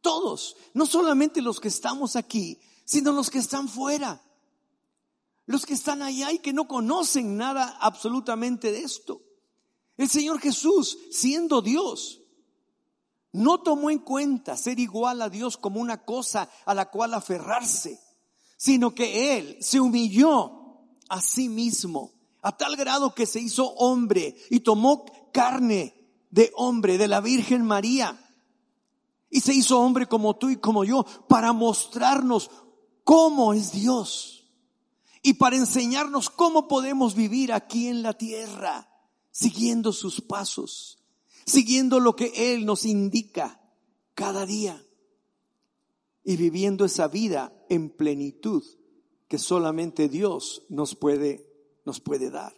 Todos, 0.00 0.56
no 0.74 0.86
solamente 0.86 1.42
los 1.42 1.58
que 1.58 1.66
estamos 1.66 2.14
aquí, 2.14 2.60
sino 2.84 3.10
los 3.10 3.30
que 3.30 3.38
están 3.38 3.68
fuera. 3.68 4.22
Los 5.46 5.66
que 5.66 5.74
están 5.74 6.02
allá 6.02 6.30
y 6.32 6.38
que 6.38 6.52
no 6.52 6.68
conocen 6.68 7.36
nada 7.36 7.76
absolutamente 7.80 8.70
de 8.70 8.82
esto. 8.82 9.22
El 9.96 10.08
Señor 10.08 10.40
Jesús, 10.40 10.98
siendo 11.10 11.62
Dios, 11.62 12.22
no 13.36 13.58
tomó 13.58 13.90
en 13.90 13.98
cuenta 13.98 14.56
ser 14.56 14.80
igual 14.80 15.20
a 15.20 15.28
Dios 15.28 15.58
como 15.58 15.78
una 15.78 16.04
cosa 16.04 16.48
a 16.64 16.72
la 16.72 16.90
cual 16.90 17.12
aferrarse, 17.12 18.00
sino 18.56 18.94
que 18.94 19.36
Él 19.36 19.58
se 19.60 19.78
humilló 19.78 20.80
a 21.10 21.20
sí 21.20 21.50
mismo, 21.50 22.12
a 22.40 22.56
tal 22.56 22.76
grado 22.76 23.14
que 23.14 23.26
se 23.26 23.40
hizo 23.40 23.66
hombre 23.74 24.36
y 24.48 24.60
tomó 24.60 25.04
carne 25.32 25.94
de 26.30 26.50
hombre 26.56 26.96
de 26.96 27.08
la 27.08 27.20
Virgen 27.20 27.62
María. 27.62 28.18
Y 29.28 29.40
se 29.40 29.52
hizo 29.52 29.80
hombre 29.80 30.06
como 30.06 30.36
tú 30.36 30.48
y 30.48 30.56
como 30.56 30.84
yo 30.84 31.04
para 31.28 31.52
mostrarnos 31.52 32.50
cómo 33.04 33.52
es 33.52 33.70
Dios 33.72 34.46
y 35.22 35.34
para 35.34 35.56
enseñarnos 35.56 36.30
cómo 36.30 36.68
podemos 36.68 37.14
vivir 37.14 37.52
aquí 37.52 37.88
en 37.88 38.02
la 38.02 38.14
tierra, 38.14 38.88
siguiendo 39.30 39.92
sus 39.92 40.22
pasos 40.22 40.95
siguiendo 41.46 42.00
lo 42.00 42.16
que 42.16 42.52
Él 42.52 42.66
nos 42.66 42.84
indica 42.84 43.60
cada 44.14 44.44
día 44.44 44.84
y 46.24 46.36
viviendo 46.36 46.84
esa 46.84 47.06
vida 47.06 47.52
en 47.68 47.88
plenitud 47.88 48.64
que 49.28 49.38
solamente 49.38 50.08
Dios 50.08 50.64
nos 50.68 50.96
puede, 50.96 51.48
nos 51.84 52.00
puede 52.00 52.30
dar. 52.30 52.54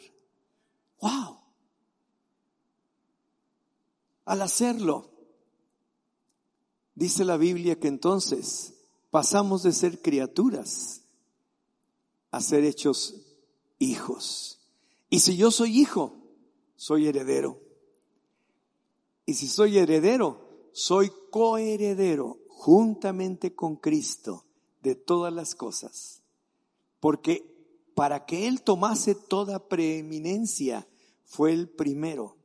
¡Wow! 1.00 1.38
Al 4.24 4.42
hacerlo, 4.42 5.10
dice 6.94 7.24
la 7.24 7.36
Biblia 7.36 7.78
que 7.78 7.88
entonces 7.88 8.74
pasamos 9.10 9.62
de 9.62 9.72
ser 9.72 10.00
criaturas 10.00 11.02
a 12.30 12.40
ser 12.40 12.64
hechos 12.64 13.14
hijos. 13.78 14.60
Y 15.10 15.20
si 15.20 15.36
yo 15.36 15.50
soy 15.50 15.78
hijo, 15.78 16.16
soy 16.76 17.06
heredero. 17.06 17.67
Y 19.28 19.34
si 19.34 19.46
soy 19.46 19.76
heredero, 19.76 20.40
soy 20.72 21.12
coheredero 21.30 22.38
juntamente 22.48 23.54
con 23.54 23.76
Cristo 23.76 24.46
de 24.80 24.94
todas 24.94 25.30
las 25.30 25.54
cosas. 25.54 26.22
Porque 26.98 27.44
para 27.94 28.24
que 28.24 28.48
Él 28.48 28.62
tomase 28.62 29.14
toda 29.14 29.68
preeminencia, 29.68 30.88
fue 31.26 31.52
el 31.52 31.68
primero, 31.68 32.38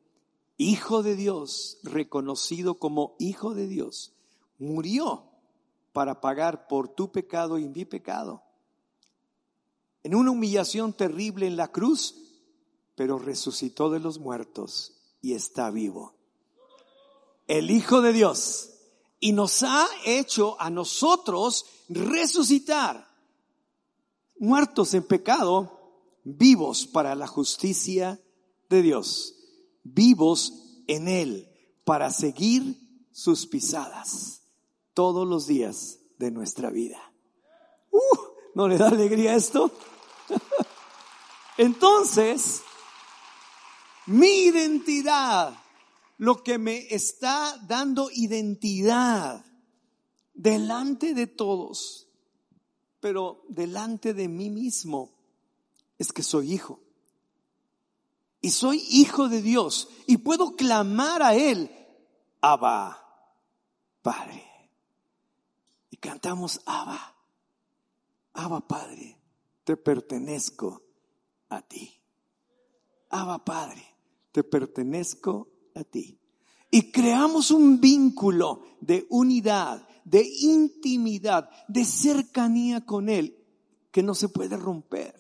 Hijo 0.58 1.04
de 1.04 1.16
Dios, 1.16 1.78
reconocido 1.84 2.76
como 2.76 3.16
Hijo 3.18 3.54
de 3.54 3.70
Dios, 3.70 4.12
murió 4.60 5.24
para 5.94 6.20
pagar 6.20 6.68
por 6.68 6.90
tu 6.90 7.14
pecado 7.14 7.60
y 7.60 7.70
mi 7.70 7.86
pecado. 7.86 8.44
En 10.04 10.16
una 10.16 10.32
humillación 10.32 10.92
terrible 10.92 11.48
en 11.48 11.56
la 11.56 11.72
cruz, 11.72 12.14
pero 12.96 13.20
resucitó 13.20 13.90
de 13.90 14.02
los 14.02 14.20
muertos 14.20 14.98
y 15.22 15.32
está 15.32 15.72
vivo 15.72 16.16
el 17.48 17.72
Hijo 17.72 18.02
de 18.02 18.14
Dios, 18.14 18.70
y 19.20 19.32
nos 19.32 19.64
ha 19.64 19.88
hecho 20.06 20.60
a 20.60 20.70
nosotros 20.70 21.66
resucitar, 21.90 23.08
muertos 24.38 24.94
en 24.94 25.04
pecado, 25.04 26.20
vivos 26.24 26.86
para 26.86 27.16
la 27.16 27.28
justicia 27.28 28.22
de 28.70 28.82
Dios, 28.82 29.36
vivos 29.84 30.54
en 30.88 31.08
Él 31.08 31.50
para 31.86 32.12
seguir 32.12 32.78
sus 33.12 33.46
pisadas 33.46 34.42
todos 34.94 35.28
los 35.28 35.48
días 35.48 36.00
de 36.18 36.32
nuestra 36.32 36.70
vida. 36.70 37.14
Uh, 37.92 38.00
¿No 38.56 38.68
le 38.68 38.78
da 38.78 38.88
alegría 38.90 39.36
esto? 39.36 39.72
Entonces, 41.58 42.62
mi 44.08 44.28
identidad 44.28 45.63
lo 46.24 46.42
que 46.42 46.58
me 46.58 46.88
está 46.90 47.58
dando 47.68 48.10
identidad 48.10 49.46
delante 50.34 51.14
de 51.14 51.28
todos, 51.28 52.08
pero 53.02 53.44
delante 53.50 54.14
de 54.14 54.30
mí 54.30 54.50
mismo, 54.50 55.12
es 55.98 56.14
que 56.14 56.24
soy 56.24 56.54
hijo. 56.54 56.80
Y 58.40 58.52
soy 58.52 58.82
hijo 58.90 59.28
de 59.28 59.42
Dios 59.42 59.90
y 60.08 60.16
puedo 60.16 60.56
clamar 60.56 61.22
a 61.22 61.36
Él, 61.36 61.70
Abba, 62.40 63.06
Padre. 64.02 64.46
Y 65.90 65.98
cantamos, 65.98 66.62
Abba, 66.66 67.18
Abba, 68.32 68.66
Padre, 68.66 69.20
te 69.66 69.76
pertenezco 69.76 70.84
a 71.50 71.62
ti. 71.62 72.00
Abba, 73.10 73.44
Padre, 73.44 73.84
te 74.32 74.46
pertenezco 74.46 75.53
a 75.76 75.84
ti. 75.84 76.20
Y 76.72 76.92
creamos 76.92 77.52
un 77.52 77.80
vínculo 77.80 78.64
de 78.82 79.06
unidad, 79.12 79.88
de 80.06 80.28
intimidad, 80.42 81.50
de 81.68 81.86
cercanía 81.86 82.84
con 82.84 83.10
Él 83.10 83.38
que 83.92 84.02
no 84.02 84.16
se 84.16 84.28
puede 84.28 84.58
romper. 84.58 85.14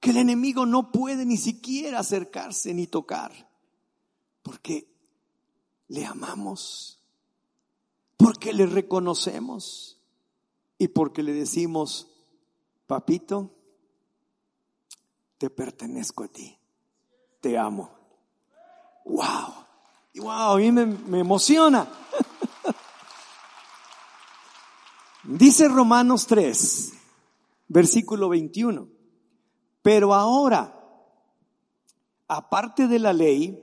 Que 0.00 0.10
el 0.10 0.16
enemigo 0.16 0.64
no 0.64 0.90
puede 0.90 1.26
ni 1.26 1.36
siquiera 1.36 1.98
acercarse 1.98 2.72
ni 2.72 2.86
tocar. 2.86 3.50
Porque 4.42 4.88
le 5.88 6.06
amamos, 6.06 6.98
porque 8.16 8.54
le 8.54 8.64
reconocemos 8.64 10.00
y 10.78 10.88
porque 10.88 11.22
le 11.22 11.34
decimos, 11.34 12.08
papito, 12.86 13.54
te 15.36 15.50
pertenezco 15.50 16.24
a 16.24 16.28
ti, 16.28 16.58
te 17.42 17.58
amo 17.58 18.01
wow, 19.04 19.66
wow, 20.16 20.54
a 20.54 20.56
mí 20.56 20.72
me, 20.72 21.18
emociona. 21.18 21.86
Dice 25.24 25.68
Romanos 25.68 26.26
3, 26.26 26.92
versículo 27.68 28.28
21. 28.28 28.88
Pero 29.82 30.14
ahora, 30.14 30.78
aparte 32.28 32.88
de 32.88 32.98
la 32.98 33.12
ley, 33.12 33.62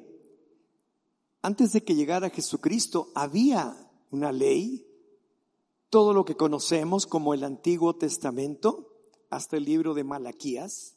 antes 1.41 1.73
de 1.73 1.83
que 1.83 1.95
llegara 1.95 2.29
Jesucristo, 2.29 3.09
había 3.15 3.75
una 4.11 4.31
ley, 4.31 4.85
todo 5.89 6.13
lo 6.13 6.25
que 6.25 6.35
conocemos 6.35 7.07
como 7.07 7.33
el 7.33 7.43
Antiguo 7.43 7.95
Testamento, 7.95 8.89
hasta 9.29 9.57
el 9.57 9.65
libro 9.65 9.93
de 9.93 10.03
Malaquías. 10.03 10.95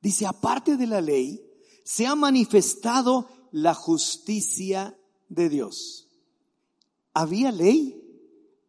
Dice, 0.00 0.26
aparte 0.26 0.76
de 0.76 0.86
la 0.86 1.00
ley, 1.00 1.42
se 1.84 2.06
ha 2.06 2.14
manifestado 2.14 3.28
la 3.50 3.74
justicia 3.74 4.98
de 5.28 5.48
Dios. 5.48 6.08
Había 7.14 7.50
ley, 7.52 8.02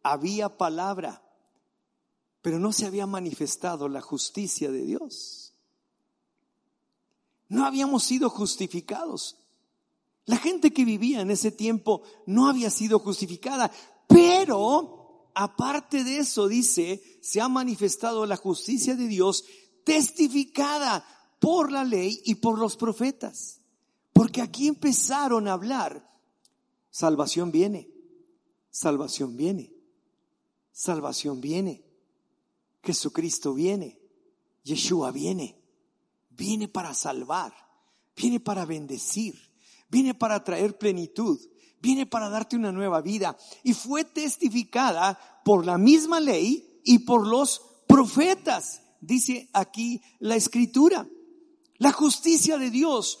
había 0.02 0.56
palabra, 0.56 1.22
pero 2.42 2.58
no 2.58 2.72
se 2.72 2.86
había 2.86 3.06
manifestado 3.06 3.88
la 3.88 4.00
justicia 4.00 4.70
de 4.70 4.84
Dios. 4.84 5.52
No 7.48 7.64
habíamos 7.64 8.04
sido 8.04 8.30
justificados. 8.30 9.36
La 10.24 10.36
gente 10.36 10.72
que 10.72 10.84
vivía 10.84 11.20
en 11.20 11.30
ese 11.30 11.50
tiempo 11.50 12.02
no 12.26 12.48
había 12.48 12.70
sido 12.70 12.98
justificada, 12.98 13.70
pero 14.06 15.30
aparte 15.34 16.04
de 16.04 16.18
eso, 16.18 16.48
dice, 16.48 17.02
se 17.22 17.40
ha 17.40 17.48
manifestado 17.48 18.26
la 18.26 18.36
justicia 18.36 18.94
de 18.94 19.08
Dios 19.08 19.44
testificada 19.84 21.04
por 21.38 21.72
la 21.72 21.84
ley 21.84 22.20
y 22.24 22.36
por 22.36 22.58
los 22.58 22.76
profetas. 22.76 23.57
Porque 24.18 24.42
aquí 24.42 24.66
empezaron 24.66 25.46
a 25.46 25.52
hablar, 25.52 26.10
salvación 26.90 27.52
viene, 27.52 27.88
salvación 28.68 29.36
viene, 29.36 29.72
salvación 30.72 31.40
viene, 31.40 31.84
Jesucristo 32.82 33.54
viene, 33.54 33.96
Yeshua 34.64 35.12
viene, 35.12 35.56
viene 36.30 36.66
para 36.66 36.94
salvar, 36.94 37.54
viene 38.16 38.40
para 38.40 38.64
bendecir 38.64 39.38
viene 39.88 40.14
para 40.14 40.42
traer 40.44 40.76
plenitud, 40.76 41.38
viene 41.80 42.04
para 42.04 42.28
darte 42.28 42.56
una 42.56 42.72
nueva 42.72 43.00
vida. 43.00 43.36
Y 43.62 43.72
fue 43.72 44.04
testificada 44.04 45.18
por 45.44 45.64
la 45.64 45.78
misma 45.78 46.20
ley 46.20 46.80
y 46.84 47.00
por 47.00 47.24
los 47.24 47.62
profetas, 47.86 48.82
dice 49.00 49.48
aquí 49.52 50.02
la 50.18 50.36
escritura. 50.36 51.08
La 51.76 51.92
justicia 51.92 52.58
de 52.58 52.70
Dios 52.70 53.20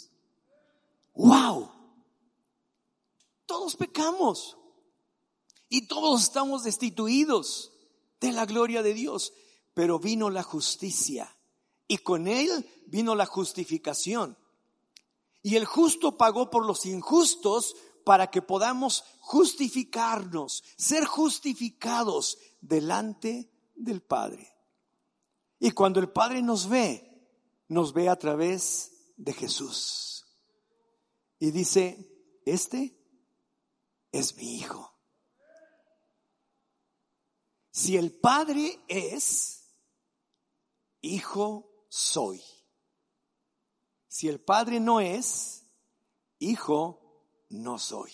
¡Wow! 1.13 1.71
Todos 3.45 3.75
pecamos 3.75 4.57
y 5.67 5.87
todos 5.87 6.23
estamos 6.23 6.63
destituidos 6.63 7.73
de 8.19 8.31
la 8.31 8.45
gloria 8.45 8.83
de 8.83 8.93
Dios, 8.93 9.33
pero 9.73 9.99
vino 9.99 10.29
la 10.29 10.43
justicia 10.43 11.35
y 11.87 11.97
con 11.97 12.27
él 12.27 12.69
vino 12.87 13.15
la 13.15 13.25
justificación. 13.25 14.37
Y 15.43 15.55
el 15.55 15.65
justo 15.65 16.17
pagó 16.17 16.49
por 16.49 16.65
los 16.65 16.85
injustos 16.85 17.75
para 18.05 18.31
que 18.31 18.41
podamos 18.41 19.03
justificarnos, 19.19 20.63
ser 20.77 21.05
justificados 21.05 22.37
delante 22.61 23.51
del 23.75 24.01
Padre. 24.01 24.55
Y 25.59 25.71
cuando 25.71 25.99
el 25.99 26.09
Padre 26.09 26.41
nos 26.41 26.69
ve, 26.69 27.27
nos 27.67 27.93
ve 27.93 28.09
a 28.09 28.17
través 28.17 29.13
de 29.17 29.33
Jesús. 29.33 30.10
Y 31.41 31.49
dice, 31.49 31.97
este 32.45 32.95
es 34.11 34.37
mi 34.37 34.57
Hijo. 34.57 34.93
Si 37.71 37.97
el 37.97 38.11
Padre 38.11 38.79
es, 38.87 39.63
Hijo 41.01 41.87
soy. 41.89 42.43
Si 44.07 44.27
el 44.27 44.39
Padre 44.39 44.79
no 44.79 44.99
es, 44.99 45.63
Hijo 46.37 47.25
no 47.49 47.79
soy. 47.79 48.11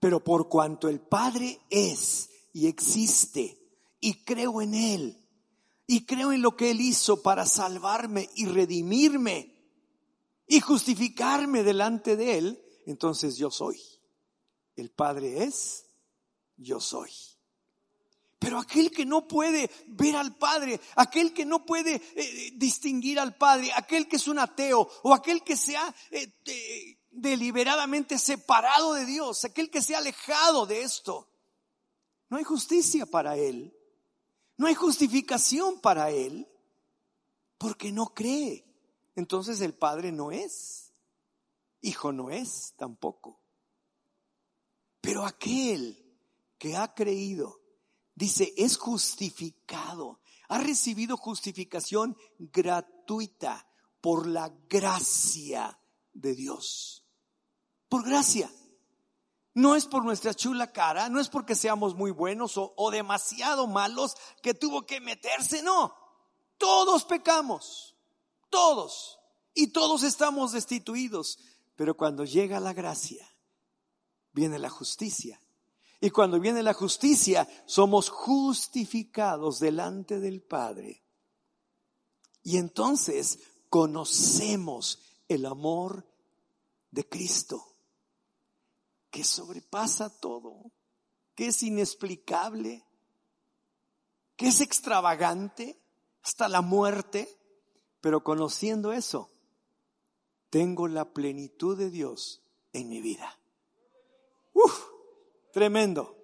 Pero 0.00 0.24
por 0.24 0.48
cuanto 0.48 0.88
el 0.88 1.00
Padre 1.00 1.60
es 1.70 2.28
y 2.52 2.66
existe 2.66 3.56
y 4.00 4.24
creo 4.24 4.60
en 4.60 4.74
Él 4.74 5.28
y 5.86 6.06
creo 6.06 6.32
en 6.32 6.42
lo 6.42 6.56
que 6.56 6.72
Él 6.72 6.80
hizo 6.80 7.22
para 7.22 7.46
salvarme 7.46 8.30
y 8.34 8.46
redimirme 8.46 9.53
y 10.46 10.60
justificarme 10.60 11.62
delante 11.62 12.16
de 12.16 12.38
Él, 12.38 12.64
entonces 12.86 13.36
yo 13.36 13.50
soy. 13.50 13.80
El 14.76 14.90
Padre 14.90 15.44
es, 15.44 15.86
yo 16.56 16.80
soy. 16.80 17.10
Pero 18.38 18.58
aquel 18.58 18.90
que 18.90 19.06
no 19.06 19.26
puede 19.26 19.70
ver 19.86 20.16
al 20.16 20.36
Padre, 20.36 20.78
aquel 20.96 21.32
que 21.32 21.46
no 21.46 21.64
puede 21.64 21.94
eh, 22.14 22.52
distinguir 22.56 23.18
al 23.18 23.36
Padre, 23.36 23.70
aquel 23.74 24.06
que 24.06 24.16
es 24.16 24.28
un 24.28 24.38
ateo 24.38 24.86
o 25.02 25.14
aquel 25.14 25.42
que 25.42 25.56
se 25.56 25.76
ha 25.76 25.94
eh, 26.10 26.98
deliberadamente 27.10 28.18
separado 28.18 28.92
de 28.92 29.06
Dios, 29.06 29.44
aquel 29.46 29.70
que 29.70 29.80
se 29.80 29.94
ha 29.94 29.98
alejado 29.98 30.66
de 30.66 30.82
esto, 30.82 31.30
no 32.28 32.36
hay 32.36 32.44
justicia 32.44 33.06
para 33.06 33.36
él, 33.36 33.74
no 34.56 34.66
hay 34.66 34.74
justificación 34.74 35.80
para 35.80 36.10
él, 36.10 36.46
porque 37.56 37.92
no 37.92 38.12
cree. 38.12 38.64
Entonces 39.14 39.60
el 39.60 39.74
Padre 39.74 40.12
no 40.12 40.32
es, 40.32 40.92
Hijo 41.80 42.12
no 42.12 42.30
es 42.30 42.74
tampoco. 42.76 43.40
Pero 45.00 45.24
aquel 45.24 46.00
que 46.58 46.76
ha 46.76 46.94
creído, 46.94 47.64
Dice, 48.14 48.54
es 48.56 48.76
justificado. 48.76 50.20
Ha 50.48 50.58
recibido 50.58 51.16
justificación 51.16 52.16
gratuita 52.38 53.66
por 54.00 54.26
la 54.26 54.52
gracia 54.68 55.80
de 56.12 56.34
Dios. 56.34 57.04
Por 57.88 58.04
gracia. 58.04 58.50
No 59.54 59.76
es 59.76 59.86
por 59.86 60.04
nuestra 60.04 60.34
chula 60.34 60.72
cara, 60.72 61.08
no 61.08 61.20
es 61.20 61.28
porque 61.28 61.54
seamos 61.54 61.94
muy 61.94 62.10
buenos 62.10 62.54
o, 62.56 62.90
demasiado 62.90 63.68
malos 63.68 64.16
que 64.42 64.52
tuvo 64.52 64.84
que 64.84 65.00
meterse, 65.00 65.62
no. 65.62 65.94
Todos 66.58 67.04
pecamos, 67.04 67.93
todos. 68.54 69.18
Y 69.52 69.68
todos 69.68 70.04
estamos 70.04 70.52
destituidos. 70.52 71.38
Pero 71.74 71.96
cuando 71.96 72.24
llega 72.24 72.60
la 72.60 72.72
gracia, 72.72 73.28
viene 74.32 74.60
la 74.60 74.70
justicia 74.70 75.40
y 76.04 76.10
cuando 76.10 76.38
viene 76.38 76.62
la 76.62 76.74
justicia, 76.74 77.48
somos 77.64 78.10
justificados 78.10 79.58
delante 79.58 80.20
del 80.20 80.42
Padre. 80.42 81.02
Y 82.42 82.58
entonces 82.58 83.38
conocemos 83.70 84.98
el 85.28 85.46
amor 85.46 86.06
de 86.90 87.08
Cristo, 87.08 87.74
que 89.10 89.24
sobrepasa 89.24 90.10
todo, 90.20 90.72
que 91.34 91.46
es 91.46 91.62
inexplicable, 91.62 92.84
que 94.36 94.48
es 94.48 94.60
extravagante 94.60 95.80
hasta 96.22 96.48
la 96.48 96.60
muerte, 96.60 97.34
pero 98.04 98.22
conociendo 98.22 98.92
eso, 98.92 99.30
tengo 100.50 100.88
la 100.88 101.14
plenitud 101.14 101.74
de 101.74 101.88
Dios 101.88 102.42
en 102.74 102.90
mi 102.90 103.00
vida. 103.00 103.40
Uf. 104.52 104.78
Tremendo. 105.54 106.14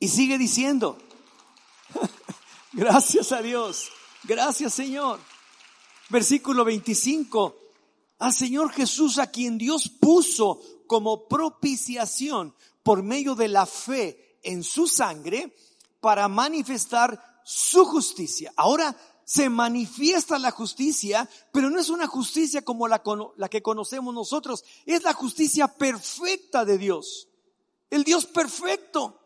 Y 0.00 0.08
sigue 0.08 0.36
diciendo, 0.36 0.98
gracias 2.72 3.30
a 3.30 3.40
Dios, 3.40 3.88
gracias 4.24 4.74
Señor. 4.74 5.20
Versículo 6.08 6.64
25, 6.64 7.56
al 8.18 8.34
Señor 8.34 8.72
Jesús 8.72 9.20
a 9.20 9.30
quien 9.30 9.56
Dios 9.56 9.88
puso 9.88 10.60
como 10.88 11.28
propiciación 11.28 12.52
por 12.82 13.04
medio 13.04 13.36
de 13.36 13.46
la 13.46 13.64
fe 13.64 14.40
en 14.42 14.64
su 14.64 14.88
sangre 14.88 15.54
para 16.00 16.26
manifestar 16.26 17.42
su 17.44 17.84
justicia. 17.84 18.52
Ahora 18.56 18.96
se 19.26 19.50
manifiesta 19.50 20.38
la 20.38 20.52
justicia, 20.52 21.28
pero 21.52 21.68
no 21.68 21.80
es 21.80 21.90
una 21.90 22.06
justicia 22.06 22.62
como 22.62 22.86
la, 22.86 23.02
la 23.36 23.48
que 23.48 23.60
conocemos 23.60 24.14
nosotros, 24.14 24.64
es 24.86 25.02
la 25.02 25.12
justicia 25.12 25.66
perfecta 25.66 26.64
de 26.64 26.78
Dios. 26.78 27.28
El 27.90 28.04
Dios 28.04 28.24
perfecto, 28.24 29.20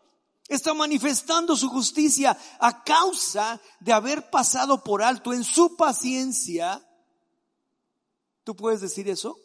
Está 0.51 0.73
manifestando 0.73 1.55
su 1.55 1.69
justicia 1.69 2.37
a 2.59 2.83
causa 2.83 3.61
de 3.79 3.93
haber 3.93 4.29
pasado 4.29 4.83
por 4.83 5.01
alto 5.01 5.31
en 5.31 5.45
su 5.45 5.77
paciencia. 5.77 6.85
¿Tú 8.43 8.53
puedes 8.53 8.81
decir 8.81 9.07
eso? 9.07 9.39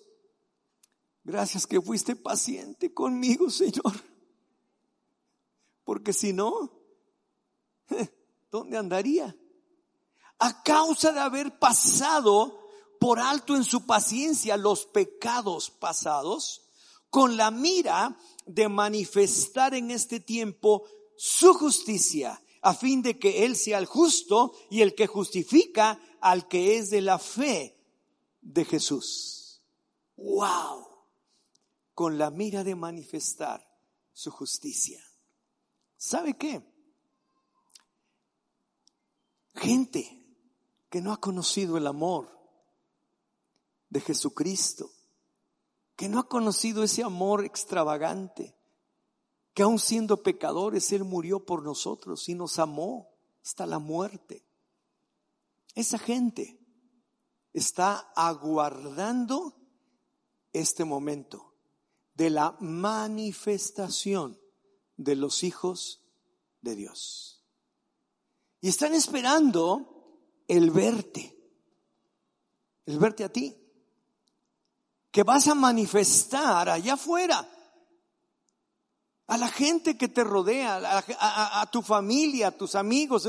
Gracias 1.22 1.64
que 1.64 1.80
fuiste 1.80 2.16
paciente 2.16 2.92
conmigo, 2.92 3.50
Señor. 3.50 3.92
Porque 5.84 6.12
si 6.12 6.32
no, 6.32 6.72
¿dónde 8.50 8.76
andaría? 8.76 9.36
A 10.38 10.62
causa 10.62 11.12
de 11.12 11.20
haber 11.20 11.58
pasado 11.58 12.66
por 13.00 13.18
alto 13.18 13.56
en 13.56 13.64
su 13.64 13.86
paciencia 13.86 14.56
los 14.56 14.86
pecados 14.86 15.70
pasados, 15.70 16.62
con 17.10 17.36
la 17.36 17.50
mira 17.50 18.18
de 18.46 18.68
manifestar 18.68 19.74
en 19.74 19.90
este 19.90 20.20
tiempo 20.20 20.84
su 21.16 21.54
justicia, 21.54 22.42
a 22.62 22.74
fin 22.74 23.02
de 23.02 23.18
que 23.18 23.44
Él 23.44 23.56
sea 23.56 23.78
el 23.78 23.86
justo 23.86 24.52
y 24.70 24.82
el 24.82 24.94
que 24.94 25.06
justifica 25.06 26.00
al 26.20 26.48
que 26.48 26.78
es 26.78 26.90
de 26.90 27.00
la 27.00 27.18
fe 27.18 27.78
de 28.40 28.64
Jesús. 28.64 29.62
¡Wow! 30.16 30.86
Con 31.94 32.18
la 32.18 32.30
mira 32.30 32.64
de 32.64 32.74
manifestar 32.74 33.66
su 34.12 34.30
justicia. 34.30 35.02
¿Sabe 35.96 36.36
qué? 36.36 36.62
Gente 39.54 40.25
que 40.90 41.00
no 41.00 41.12
ha 41.12 41.20
conocido 41.20 41.76
el 41.76 41.86
amor 41.86 42.28
de 43.88 44.00
Jesucristo, 44.00 44.90
que 45.96 46.08
no 46.08 46.18
ha 46.20 46.28
conocido 46.28 46.82
ese 46.82 47.02
amor 47.02 47.44
extravagante, 47.44 48.56
que 49.54 49.62
aun 49.62 49.78
siendo 49.78 50.22
pecadores, 50.22 50.92
Él 50.92 51.04
murió 51.04 51.44
por 51.44 51.62
nosotros 51.62 52.28
y 52.28 52.34
nos 52.34 52.58
amó 52.58 53.08
hasta 53.42 53.64
la 53.64 53.78
muerte. 53.78 54.44
Esa 55.74 55.98
gente 55.98 56.58
está 57.52 58.12
aguardando 58.14 59.56
este 60.52 60.84
momento 60.84 61.54
de 62.14 62.30
la 62.30 62.56
manifestación 62.60 64.38
de 64.96 65.16
los 65.16 65.42
hijos 65.42 66.02
de 66.60 66.76
Dios. 66.76 67.44
Y 68.60 68.68
están 68.68 68.94
esperando 68.94 69.95
el 70.48 70.70
verte, 70.70 71.36
el 72.86 72.98
verte 72.98 73.24
a 73.24 73.28
ti 73.28 73.56
que 75.16 75.22
vas 75.22 75.48
a 75.48 75.54
manifestar 75.54 76.68
allá 76.68 76.92
afuera, 76.92 77.48
a 79.28 79.38
la 79.38 79.48
gente 79.48 79.96
que 79.96 80.08
te 80.08 80.22
rodea, 80.22 81.00
a, 81.58 81.70
tu 81.70 81.80
familia, 81.80 82.48
a 82.48 82.50
tus 82.50 82.74
amigos, 82.74 83.26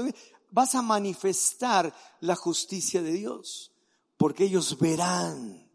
vas 0.51 0.75
a 0.75 0.81
manifestar 0.81 1.95
la 2.19 2.35
justicia 2.35 3.01
de 3.01 3.13
Dios, 3.13 3.71
porque 4.17 4.43
ellos 4.43 4.77
verán, 4.77 5.71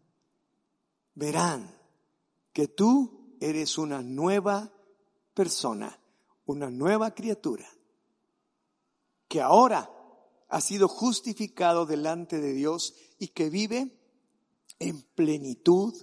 verán 1.15 1.75
que 2.53 2.67
tú 2.67 3.35
eres 3.41 3.79
una 3.79 4.03
nueva 4.03 4.71
persona, 5.33 5.99
una 6.45 6.69
nueva 6.69 7.09
criatura, 7.15 7.67
que 9.27 9.41
ahora 9.41 9.89
ha 10.53 10.61
sido 10.61 10.87
justificado 10.87 11.87
delante 11.87 12.39
de 12.39 12.53
Dios 12.53 12.93
y 13.17 13.29
que 13.29 13.49
vive 13.49 13.91
en 14.77 15.01
plenitud, 15.01 15.95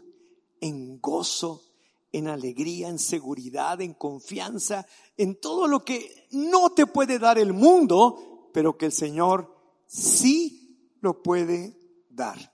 en 0.61 1.01
gozo, 1.01 1.63
en 2.11 2.27
alegría, 2.27 2.89
en 2.89 2.99
seguridad, 2.99 3.81
en 3.81 3.95
confianza, 3.95 4.89
en 5.17 5.41
todo 5.41 5.69
lo 5.69 5.85
que 5.85 6.27
no 6.33 6.71
te 6.71 6.87
puede 6.87 7.21
dar 7.21 7.39
el 7.39 7.53
mundo, 7.53 8.51
pero 8.53 8.77
que 8.77 8.87
el 8.87 8.93
Señor 8.93 9.57
sí 9.87 10.97
lo 11.01 11.23
puede 11.23 11.79
dar. 12.09 12.53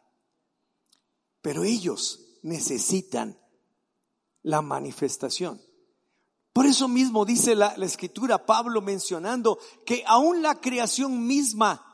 Pero 1.41 1.65
ellos 1.65 2.37
necesitan 2.43 3.41
la 4.43 4.61
manifestación. 4.61 5.63
Por 6.53 6.65
eso 6.65 6.89
mismo 6.89 7.25
dice 7.25 7.55
la, 7.55 7.75
escritura, 7.75 8.45
Pablo 8.45 8.81
mencionando 8.83 9.59
que 9.85 10.05
aún 10.07 10.41
la 10.41 10.59
creación 10.59 11.27
misma 11.27 11.86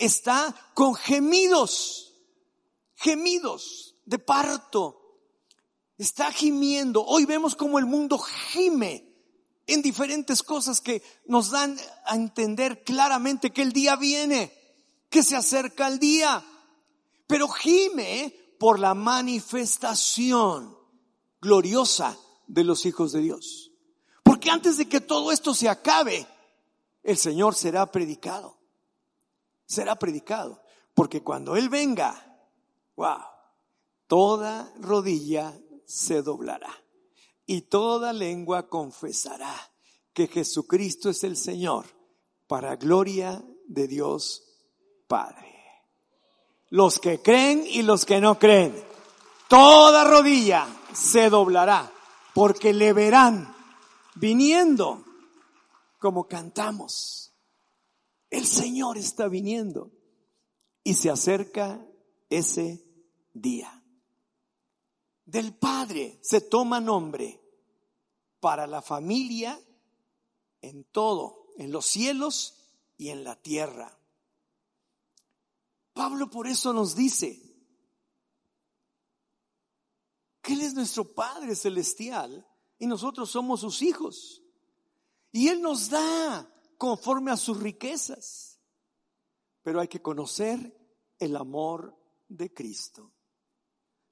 está 0.00 0.54
con 0.74 0.94
gemidos 0.94 2.10
gemidos 3.00 3.96
de 4.04 4.18
parto. 4.18 4.96
Está 5.98 6.32
gimiendo. 6.32 7.04
Hoy 7.04 7.24
vemos 7.24 7.56
como 7.56 7.78
el 7.78 7.86
mundo 7.86 8.18
gime 8.18 9.06
en 9.66 9.82
diferentes 9.82 10.42
cosas 10.42 10.80
que 10.80 11.02
nos 11.26 11.50
dan 11.50 11.78
a 12.06 12.16
entender 12.16 12.82
claramente 12.84 13.50
que 13.50 13.62
el 13.62 13.72
día 13.72 13.96
viene, 13.96 14.52
que 15.08 15.22
se 15.22 15.36
acerca 15.36 15.88
el 15.88 15.98
día. 15.98 16.44
Pero 17.26 17.48
gime 17.48 18.34
por 18.58 18.78
la 18.78 18.94
manifestación 18.94 20.76
gloriosa 21.40 22.18
de 22.46 22.64
los 22.64 22.86
hijos 22.86 23.12
de 23.12 23.20
Dios. 23.20 23.72
Porque 24.22 24.50
antes 24.50 24.76
de 24.76 24.88
que 24.88 25.00
todo 25.00 25.32
esto 25.32 25.54
se 25.54 25.68
acabe, 25.68 26.26
el 27.02 27.16
Señor 27.16 27.54
será 27.54 27.90
predicado. 27.90 28.59
Será 29.70 29.94
predicado. 29.94 30.60
Porque 30.94 31.22
cuando 31.22 31.54
Él 31.54 31.68
venga, 31.68 32.30
Wow. 33.00 33.16
Toda 34.06 34.70
rodilla 34.78 35.58
se 35.86 36.20
doblará 36.20 36.70
y 37.46 37.62
toda 37.62 38.12
lengua 38.12 38.68
confesará 38.68 39.54
que 40.12 40.26
Jesucristo 40.26 41.08
es 41.08 41.24
el 41.24 41.38
Señor 41.38 41.86
para 42.46 42.76
gloria 42.76 43.42
de 43.66 43.88
Dios 43.88 44.42
Padre. 45.08 45.48
Los 46.68 46.98
que 46.98 47.22
creen 47.22 47.64
y 47.66 47.80
los 47.80 48.04
que 48.04 48.20
no 48.20 48.38
creen, 48.38 48.84
toda 49.48 50.04
rodilla 50.04 50.66
se 50.92 51.30
doblará 51.30 51.90
porque 52.34 52.74
le 52.74 52.92
verán 52.92 53.56
viniendo 54.16 55.06
como 55.98 56.28
cantamos. 56.28 57.29
El 58.30 58.46
Señor 58.46 58.96
está 58.96 59.26
viniendo 59.26 59.90
y 60.84 60.94
se 60.94 61.10
acerca 61.10 61.84
ese 62.28 62.84
día. 63.34 63.84
Del 65.24 65.54
Padre 65.54 66.18
se 66.22 66.40
toma 66.40 66.80
nombre 66.80 67.40
para 68.38 68.66
la 68.66 68.80
familia 68.82 69.60
en 70.62 70.84
todo, 70.84 71.48
en 71.58 71.72
los 71.72 71.86
cielos 71.86 72.54
y 72.96 73.08
en 73.08 73.24
la 73.24 73.36
tierra. 73.40 73.98
Pablo 75.92 76.30
por 76.30 76.46
eso 76.46 76.72
nos 76.72 76.94
dice 76.94 77.42
que 80.40 80.52
Él 80.54 80.62
es 80.62 80.74
nuestro 80.74 81.04
Padre 81.12 81.54
celestial 81.54 82.46
y 82.78 82.86
nosotros 82.86 83.30
somos 83.30 83.60
sus 83.60 83.82
hijos. 83.82 84.42
Y 85.32 85.48
Él 85.48 85.60
nos 85.60 85.90
da 85.90 86.50
conforme 86.80 87.30
a 87.30 87.36
sus 87.36 87.60
riquezas. 87.60 88.58
Pero 89.62 89.80
hay 89.80 89.88
que 89.88 90.00
conocer 90.00 90.74
el 91.18 91.36
amor 91.36 91.94
de 92.26 92.54
Cristo. 92.54 93.12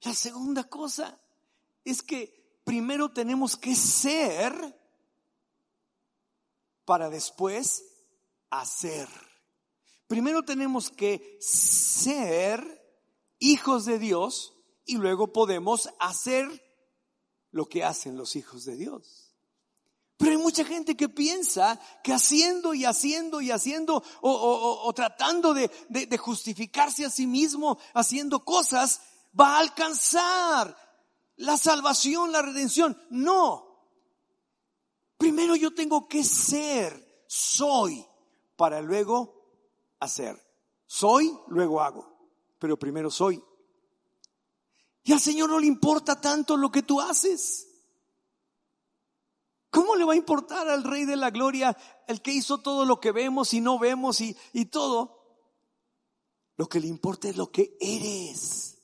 La 0.01 0.13
segunda 0.13 0.65
cosa 0.65 1.19
es 1.83 2.03
que 2.03 2.61
primero 2.63 3.11
tenemos 3.11 3.57
que 3.57 3.73
ser 3.73 4.53
para 6.85 7.09
después 7.09 7.83
hacer. 8.51 9.09
Primero 10.05 10.45
tenemos 10.45 10.91
que 10.91 11.39
ser 11.41 12.85
hijos 13.39 13.85
de 13.85 13.97
Dios 13.97 14.53
y 14.85 14.97
luego 14.97 15.33
podemos 15.33 15.89
hacer 15.99 16.47
lo 17.49 17.67
que 17.67 17.83
hacen 17.83 18.15
los 18.15 18.35
hijos 18.35 18.63
de 18.65 18.75
Dios. 18.75 19.28
Pero 20.19 20.31
hay 20.31 20.37
mucha 20.37 20.65
gente 20.65 20.97
que 20.97 21.07
piensa 21.07 21.79
que 22.03 22.11
haciendo 22.11 22.73
y 22.73 22.83
haciendo 22.83 23.39
y 23.39 23.51
haciendo 23.51 24.03
o, 24.19 24.91
tratando 24.93 25.53
de, 25.53 25.71
de 25.87 26.17
justificarse 26.17 27.05
a 27.05 27.09
sí 27.09 27.25
mismo, 27.25 27.79
haciendo 27.93 28.43
cosas, 28.43 28.99
va 29.39 29.55
a 29.55 29.59
alcanzar 29.59 30.75
la 31.37 31.57
salvación, 31.57 32.33
la 32.33 32.41
redención. 32.41 33.01
No. 33.09 33.65
Primero 35.17 35.55
yo 35.55 35.73
tengo 35.73 36.09
que 36.09 36.25
ser, 36.25 37.23
soy, 37.25 38.05
para 38.57 38.81
luego 38.81 39.95
hacer. 40.01 40.37
Soy, 40.85 41.33
luego 41.47 41.79
hago. 41.79 42.13
Pero 42.59 42.77
primero 42.77 43.09
soy. 43.09 43.41
Y 45.03 45.13
al 45.13 45.21
Señor 45.21 45.49
no 45.49 45.59
le 45.59 45.67
importa 45.67 46.19
tanto 46.19 46.57
lo 46.57 46.69
que 46.69 46.83
tú 46.83 46.99
haces. 46.99 47.68
¿Cómo 49.69 49.95
le 49.95 50.03
va 50.03 50.13
a 50.13 50.17
importar 50.17 50.67
al 50.67 50.83
Rey 50.83 51.05
de 51.05 51.15
la 51.15 51.29
Gloria 51.29 51.77
el 52.07 52.21
que 52.21 52.31
hizo 52.31 52.59
todo 52.59 52.85
lo 52.85 52.99
que 52.99 53.11
vemos 53.11 53.53
y 53.53 53.61
no 53.61 53.77
vemos 53.77 54.19
y, 54.21 54.35
y 54.53 54.65
todo? 54.65 55.19
Lo 56.57 56.67
que 56.67 56.79
le 56.79 56.87
importa 56.87 57.29
es 57.29 57.37
lo 57.37 57.51
que 57.51 57.77
eres. 57.79 58.77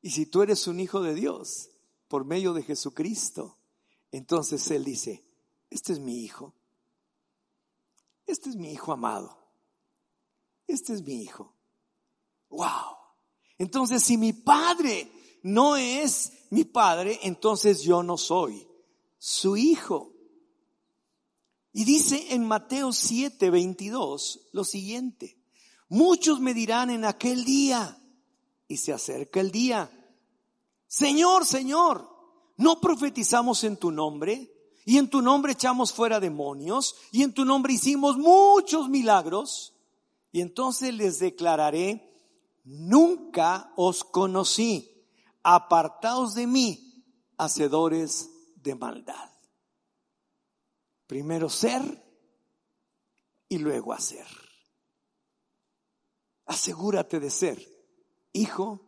Y 0.00 0.10
si 0.10 0.26
tú 0.26 0.42
eres 0.42 0.66
un 0.66 0.80
hijo 0.80 1.02
de 1.02 1.14
Dios 1.14 1.70
por 2.08 2.24
medio 2.24 2.52
de 2.52 2.62
Jesucristo, 2.62 3.58
entonces 4.12 4.70
Él 4.70 4.84
dice, 4.84 5.24
este 5.70 5.92
es 5.92 5.98
mi 5.98 6.22
hijo, 6.22 6.54
este 8.26 8.50
es 8.50 8.56
mi 8.56 8.72
hijo 8.72 8.92
amado. 8.92 9.44
Este 10.66 10.94
es 10.94 11.02
mi 11.02 11.22
hijo. 11.22 11.54
Wow. 12.48 12.96
Entonces, 13.58 14.02
si 14.02 14.16
mi 14.16 14.32
padre 14.32 15.10
no 15.42 15.76
es 15.76 16.32
mi 16.50 16.64
padre, 16.64 17.18
entonces 17.22 17.82
yo 17.82 18.02
no 18.02 18.16
soy 18.16 18.66
su 19.26 19.56
hijo. 19.56 20.12
Y 21.72 21.84
dice 21.84 22.34
en 22.34 22.46
Mateo 22.46 22.92
7, 22.92 23.48
22 23.48 24.50
lo 24.52 24.64
siguiente. 24.64 25.38
Muchos 25.88 26.40
me 26.40 26.52
dirán 26.52 26.90
en 26.90 27.06
aquel 27.06 27.42
día, 27.46 27.98
y 28.68 28.76
se 28.76 28.92
acerca 28.92 29.40
el 29.40 29.50
día, 29.50 29.90
Señor, 30.86 31.46
Señor, 31.46 32.06
¿no 32.58 32.82
profetizamos 32.82 33.64
en 33.64 33.78
tu 33.78 33.90
nombre? 33.90 34.52
Y 34.84 34.98
en 34.98 35.08
tu 35.08 35.22
nombre 35.22 35.52
echamos 35.52 35.90
fuera 35.90 36.20
demonios, 36.20 36.94
y 37.10 37.22
en 37.22 37.32
tu 37.32 37.46
nombre 37.46 37.72
hicimos 37.72 38.18
muchos 38.18 38.90
milagros. 38.90 39.74
Y 40.32 40.42
entonces 40.42 40.92
les 40.92 41.18
declararé, 41.18 42.12
nunca 42.62 43.72
os 43.76 44.04
conocí, 44.04 45.08
apartaos 45.42 46.34
de 46.34 46.46
mí, 46.46 47.02
hacedores 47.38 48.33
de 48.64 48.74
maldad. 48.74 49.30
Primero 51.06 51.48
ser 51.48 51.82
y 53.48 53.58
luego 53.58 53.92
hacer. 53.92 54.26
Asegúrate 56.46 57.20
de 57.20 57.30
ser 57.30 57.62
hijo 58.32 58.80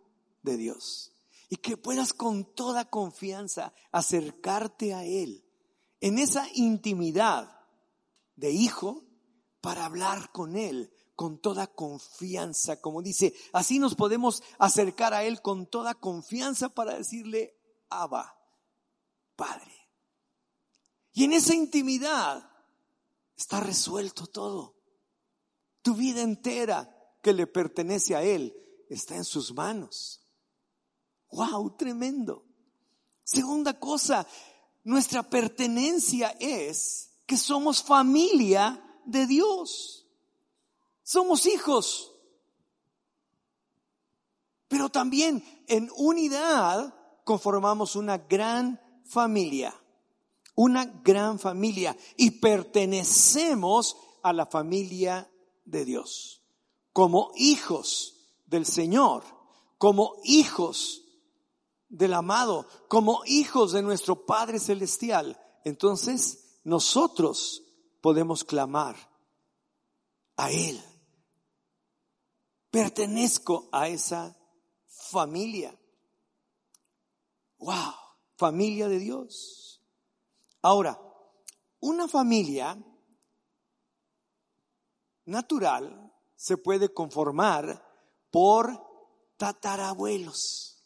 de 0.42 0.56
Dios 0.56 1.12
y 1.48 1.56
que 1.56 1.76
puedas 1.76 2.12
con 2.12 2.54
toda 2.54 2.90
confianza 2.90 3.72
acercarte 3.92 4.94
a 4.94 5.04
Él 5.04 5.44
en 6.00 6.18
esa 6.18 6.48
intimidad 6.54 7.60
de 8.34 8.50
hijo 8.50 9.04
para 9.60 9.84
hablar 9.84 10.32
con 10.32 10.56
Él 10.56 10.92
con 11.14 11.38
toda 11.40 11.66
confianza, 11.66 12.82
como 12.82 13.00
dice, 13.00 13.34
así 13.54 13.78
nos 13.78 13.94
podemos 13.94 14.42
acercar 14.58 15.14
a 15.14 15.24
Él 15.24 15.40
con 15.40 15.66
toda 15.66 15.94
confianza 15.94 16.68
para 16.68 16.98
decirle, 16.98 17.56
Abba, 17.88 18.35
Padre. 19.36 19.72
Y 21.12 21.24
en 21.24 21.32
esa 21.32 21.54
intimidad 21.54 22.50
está 23.36 23.60
resuelto 23.60 24.26
todo. 24.26 24.76
Tu 25.82 25.94
vida 25.94 26.22
entera 26.22 26.92
que 27.22 27.32
le 27.32 27.46
pertenece 27.46 28.16
a 28.16 28.22
Él 28.22 28.54
está 28.88 29.16
en 29.16 29.24
sus 29.24 29.52
manos. 29.52 30.20
¡Wow! 31.30 31.76
Tremendo. 31.76 32.44
Segunda 33.24 33.78
cosa, 33.78 34.26
nuestra 34.84 35.22
pertenencia 35.22 36.36
es 36.38 37.10
que 37.26 37.36
somos 37.36 37.82
familia 37.82 39.00
de 39.04 39.26
Dios. 39.26 40.06
Somos 41.02 41.46
hijos. 41.46 42.12
Pero 44.68 44.88
también 44.88 45.44
en 45.66 45.90
unidad 45.96 46.94
conformamos 47.24 47.96
una 47.96 48.18
gran 48.18 48.80
familia. 49.08 49.74
Una 50.54 50.84
gran 50.84 51.38
familia. 51.38 51.96
Y 52.16 52.32
pertenecemos 52.32 53.96
a 54.22 54.32
la 54.32 54.46
familia 54.46 55.30
de 55.64 55.84
Dios. 55.84 56.42
Como 56.92 57.32
hijos 57.36 58.30
del 58.46 58.66
Señor. 58.66 59.24
Como 59.78 60.16
hijos 60.24 61.06
del 61.88 62.14
amado, 62.14 62.66
como 62.88 63.22
hijos 63.26 63.72
de 63.72 63.82
nuestro 63.82 64.26
Padre 64.26 64.58
Celestial, 64.58 65.40
entonces 65.64 66.60
nosotros 66.64 67.62
podemos 68.00 68.44
clamar 68.44 68.96
a 70.36 70.50
Él. 70.50 70.82
Pertenezco 72.70 73.68
a 73.72 73.88
esa 73.88 74.36
familia. 74.86 75.78
Wow, 77.58 77.94
familia 78.36 78.88
de 78.88 78.98
Dios. 78.98 79.82
Ahora, 80.62 81.00
una 81.80 82.08
familia 82.08 82.78
natural 85.24 86.12
se 86.34 86.56
puede 86.56 86.92
conformar 86.92 87.84
por 88.30 88.82
tatarabuelos. 89.36 90.84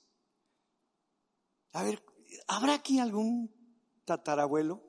A 1.72 1.82
ver, 1.82 2.04
¿habrá 2.48 2.74
aquí 2.74 2.98
algún 2.98 3.52
tatarabuelo? 4.04 4.82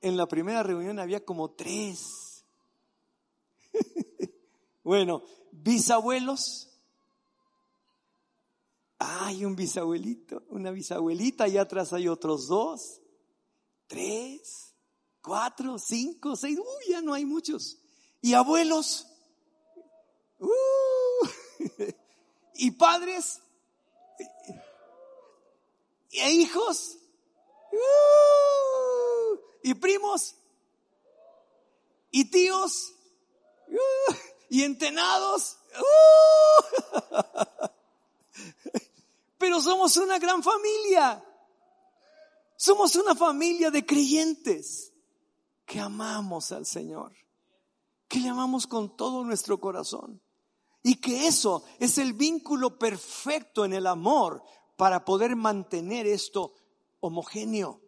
En 0.00 0.16
la 0.16 0.26
primera 0.26 0.62
reunión 0.62 0.98
había 0.98 1.24
como 1.24 1.50
tres. 1.52 2.44
bueno, 4.82 5.22
bisabuelos. 5.50 6.77
Hay 8.98 9.44
un 9.44 9.54
bisabuelito, 9.54 10.42
una 10.48 10.70
bisabuelita, 10.70 11.46
y 11.46 11.56
atrás 11.56 11.92
hay 11.92 12.08
otros 12.08 12.48
dos, 12.48 13.00
tres, 13.86 14.74
cuatro, 15.22 15.78
cinco, 15.78 16.34
seis, 16.34 16.58
uy, 16.58 16.92
ya 16.92 17.00
no 17.00 17.14
hay 17.14 17.24
muchos. 17.24 17.78
Y 18.20 18.34
abuelos, 18.34 19.06
uh, 20.40 21.28
y 22.54 22.72
padres, 22.72 23.40
y 26.10 26.20
hijos. 26.20 26.98
Uh, 27.72 29.38
y 29.62 29.74
primos. 29.74 30.34
Y 32.10 32.30
tíos. 32.30 32.94
Uh, 33.68 34.14
y 34.48 34.64
entenados. 34.64 35.58
Pero 39.38 39.60
somos 39.60 39.96
una 39.96 40.18
gran 40.18 40.42
familia. 40.42 41.24
Somos 42.56 42.96
una 42.96 43.14
familia 43.14 43.70
de 43.70 43.86
creyentes 43.86 44.92
que 45.64 45.78
amamos 45.78 46.50
al 46.50 46.66
Señor, 46.66 47.12
que 48.08 48.18
le 48.18 48.28
amamos 48.28 48.66
con 48.66 48.96
todo 48.96 49.22
nuestro 49.24 49.60
corazón. 49.60 50.20
Y 50.82 50.96
que 50.96 51.26
eso 51.26 51.64
es 51.78 51.98
el 51.98 52.14
vínculo 52.14 52.78
perfecto 52.78 53.64
en 53.64 53.74
el 53.74 53.86
amor 53.86 54.42
para 54.76 55.04
poder 55.04 55.36
mantener 55.36 56.06
esto 56.06 56.54
homogéneo, 57.00 57.80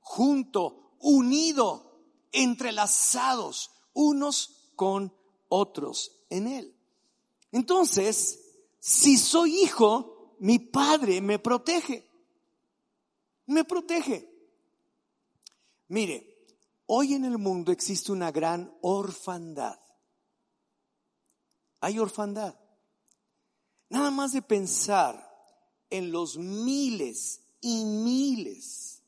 junto, 0.00 0.92
unido, 1.00 2.00
entrelazados 2.32 3.70
unos 3.94 4.70
con 4.76 5.14
otros 5.48 6.12
en 6.30 6.46
Él. 6.48 6.74
Entonces, 7.52 8.40
si 8.78 9.16
soy 9.16 9.62
hijo, 9.62 10.17
mi 10.40 10.58
padre 10.58 11.20
me 11.20 11.38
protege. 11.38 12.04
Me 13.46 13.64
protege. 13.64 14.28
Mire, 15.88 16.46
hoy 16.86 17.14
en 17.14 17.24
el 17.24 17.38
mundo 17.38 17.72
existe 17.72 18.12
una 18.12 18.30
gran 18.30 18.72
orfandad. 18.82 19.78
Hay 21.80 21.98
orfandad. 21.98 22.58
Nada 23.88 24.10
más 24.10 24.32
de 24.32 24.42
pensar 24.42 25.24
en 25.88 26.12
los 26.12 26.36
miles 26.36 27.40
y 27.60 27.84
miles 27.84 29.02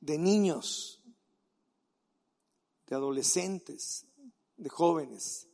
de 0.00 0.18
niños, 0.18 1.02
de 2.86 2.94
adolescentes, 2.94 4.06
de 4.56 4.68
jóvenes, 4.68 5.48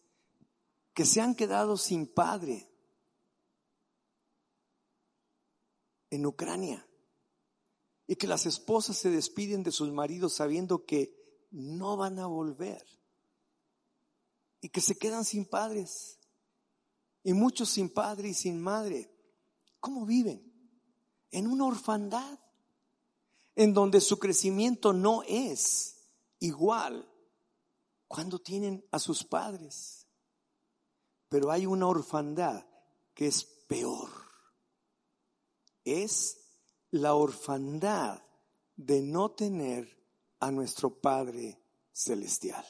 que 0.92 1.06
se 1.06 1.20
han 1.20 1.36
quedado 1.36 1.76
sin 1.76 2.06
padre 2.06 2.69
en 6.11 6.26
Ucrania 6.26 6.86
y 8.06 8.16
que 8.16 8.26
las 8.26 8.46
esposas 8.46 8.96
se 8.96 9.11
despiden 9.11 9.62
de 9.62 9.72
sus 9.72 9.92
maridos 9.92 10.34
sabiendo 10.34 10.84
que 10.84 11.16
no 11.50 11.96
van 11.96 12.18
a 12.18 12.26
volver 12.26 12.84
y 14.61 14.68
que 14.68 14.80
se 14.80 14.98
quedan 14.98 15.24
sin 15.24 15.44
padres 15.44 16.18
y 17.22 17.32
muchos 17.32 17.70
sin 17.70 17.88
padre 17.88 18.30
y 18.30 18.34
sin 18.34 18.61
madre. 18.61 19.11
¿Cómo 19.78 20.04
viven? 20.06 20.42
En 21.30 21.46
una 21.46 21.66
orfandad, 21.66 22.38
en 23.54 23.72
donde 23.72 24.00
su 24.00 24.18
crecimiento 24.18 24.92
no 24.92 25.22
es 25.22 26.08
igual 26.38 27.08
cuando 28.08 28.38
tienen 28.38 28.84
a 28.90 28.98
sus 28.98 29.22
padres. 29.22 30.06
Pero 31.28 31.50
hay 31.50 31.66
una 31.66 31.86
orfandad 31.86 32.66
que 33.14 33.28
es 33.28 33.44
peor. 33.44 34.11
Es 35.85 36.39
la 36.91 37.14
orfandad 37.14 38.22
de 38.76 39.03
no 39.03 39.33
tener 39.33 40.01
a 40.41 40.51
nuestro 40.51 41.01
Padre 41.01 41.61
Celestial. 41.93 42.64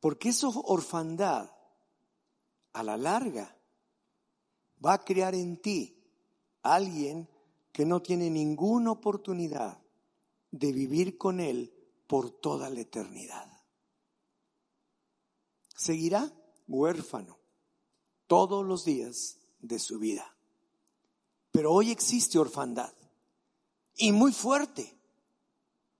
Porque 0.00 0.30
esa 0.30 0.48
orfandad, 0.48 1.50
a 2.72 2.82
la 2.82 2.96
larga, 2.96 3.56
va 4.84 4.94
a 4.94 5.04
crear 5.04 5.34
en 5.34 5.60
ti 5.60 5.98
alguien 6.62 7.28
que 7.72 7.84
no 7.84 8.00
tiene 8.00 8.30
ninguna 8.30 8.92
oportunidad 8.92 9.82
de 10.50 10.72
vivir 10.72 11.18
con 11.18 11.40
Él 11.40 11.74
por 12.06 12.30
toda 12.30 12.70
la 12.70 12.80
eternidad. 12.80 13.46
Seguirá 15.76 16.32
huérfano 16.66 17.38
todos 18.26 18.66
los 18.66 18.84
días 18.84 19.38
de 19.60 19.78
su 19.78 19.98
vida. 19.98 20.37
Pero 21.58 21.72
hoy 21.72 21.90
existe 21.90 22.38
orfandad 22.38 22.94
y 23.96 24.12
muy 24.12 24.30
fuerte. 24.30 24.96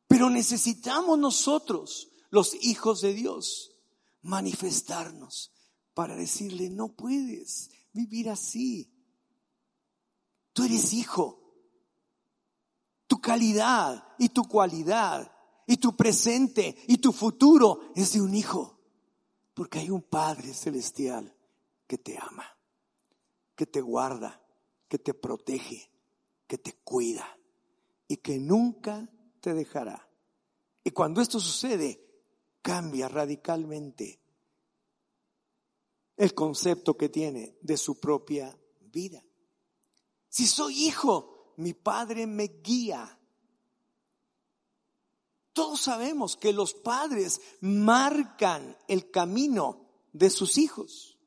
Pero 0.07 0.31
necesitamos 0.31 1.19
nosotros, 1.19 2.13
los 2.31 2.55
hijos 2.65 3.01
de 3.01 3.13
Dios, 3.13 3.73
manifestarnos 4.23 5.51
para 5.95 6.15
decirle, 6.15 6.71
no 6.71 6.95
puedes 6.95 7.73
vivir 7.93 8.31
así. 8.31 8.89
Tú 10.53 10.63
eres 10.63 10.93
hijo. 10.93 11.43
Tu 13.09 13.21
calidad 13.21 14.15
y 14.17 14.29
tu 14.29 14.45
cualidad 14.45 15.29
y 15.67 15.79
tu 15.79 15.97
presente 15.97 16.85
y 16.87 16.99
tu 16.99 17.11
futuro 17.11 17.81
es 17.97 18.13
de 18.13 18.21
un 18.21 18.37
hijo. 18.37 18.79
Porque 19.55 19.81
hay 19.81 19.91
un 19.91 20.03
Padre 20.03 20.55
celestial 20.55 21.35
que 21.89 21.99
te 21.99 22.17
ama, 22.17 22.47
que 23.57 23.67
te 23.67 23.81
guarda, 23.81 24.41
que 24.89 24.99
te 24.99 25.15
protege, 25.15 25.91
que 26.47 26.59
te 26.59 26.73
cuida 26.83 27.39
y 28.07 28.17
que 28.17 28.39
nunca 28.39 29.09
te 29.41 29.55
dejará. 29.55 30.09
Y 30.83 30.91
cuando 30.91 31.21
esto 31.21 31.39
sucede, 31.39 32.05
cambia 32.63 33.09
radicalmente 33.09 34.21
el 36.17 36.35
concepto 36.35 36.97
que 36.97 37.09
tiene 37.09 37.57
de 37.61 37.77
su 37.77 38.01
propia 38.01 38.59
vida. 38.81 39.23
Si 40.29 40.47
soy 40.47 40.87
hijo, 40.87 41.55
mi 41.57 41.75
padre 41.75 42.27
me 42.27 42.47
guía. 42.63 43.19
Todos 45.53 45.81
sabemos 45.81 46.37
que 46.37 46.53
los 46.53 46.75
padres 46.75 47.41
marcan 47.61 48.77
el 48.89 49.11
camino 49.11 49.87
de 50.13 50.31
sus 50.31 50.59
hijos 50.59 51.19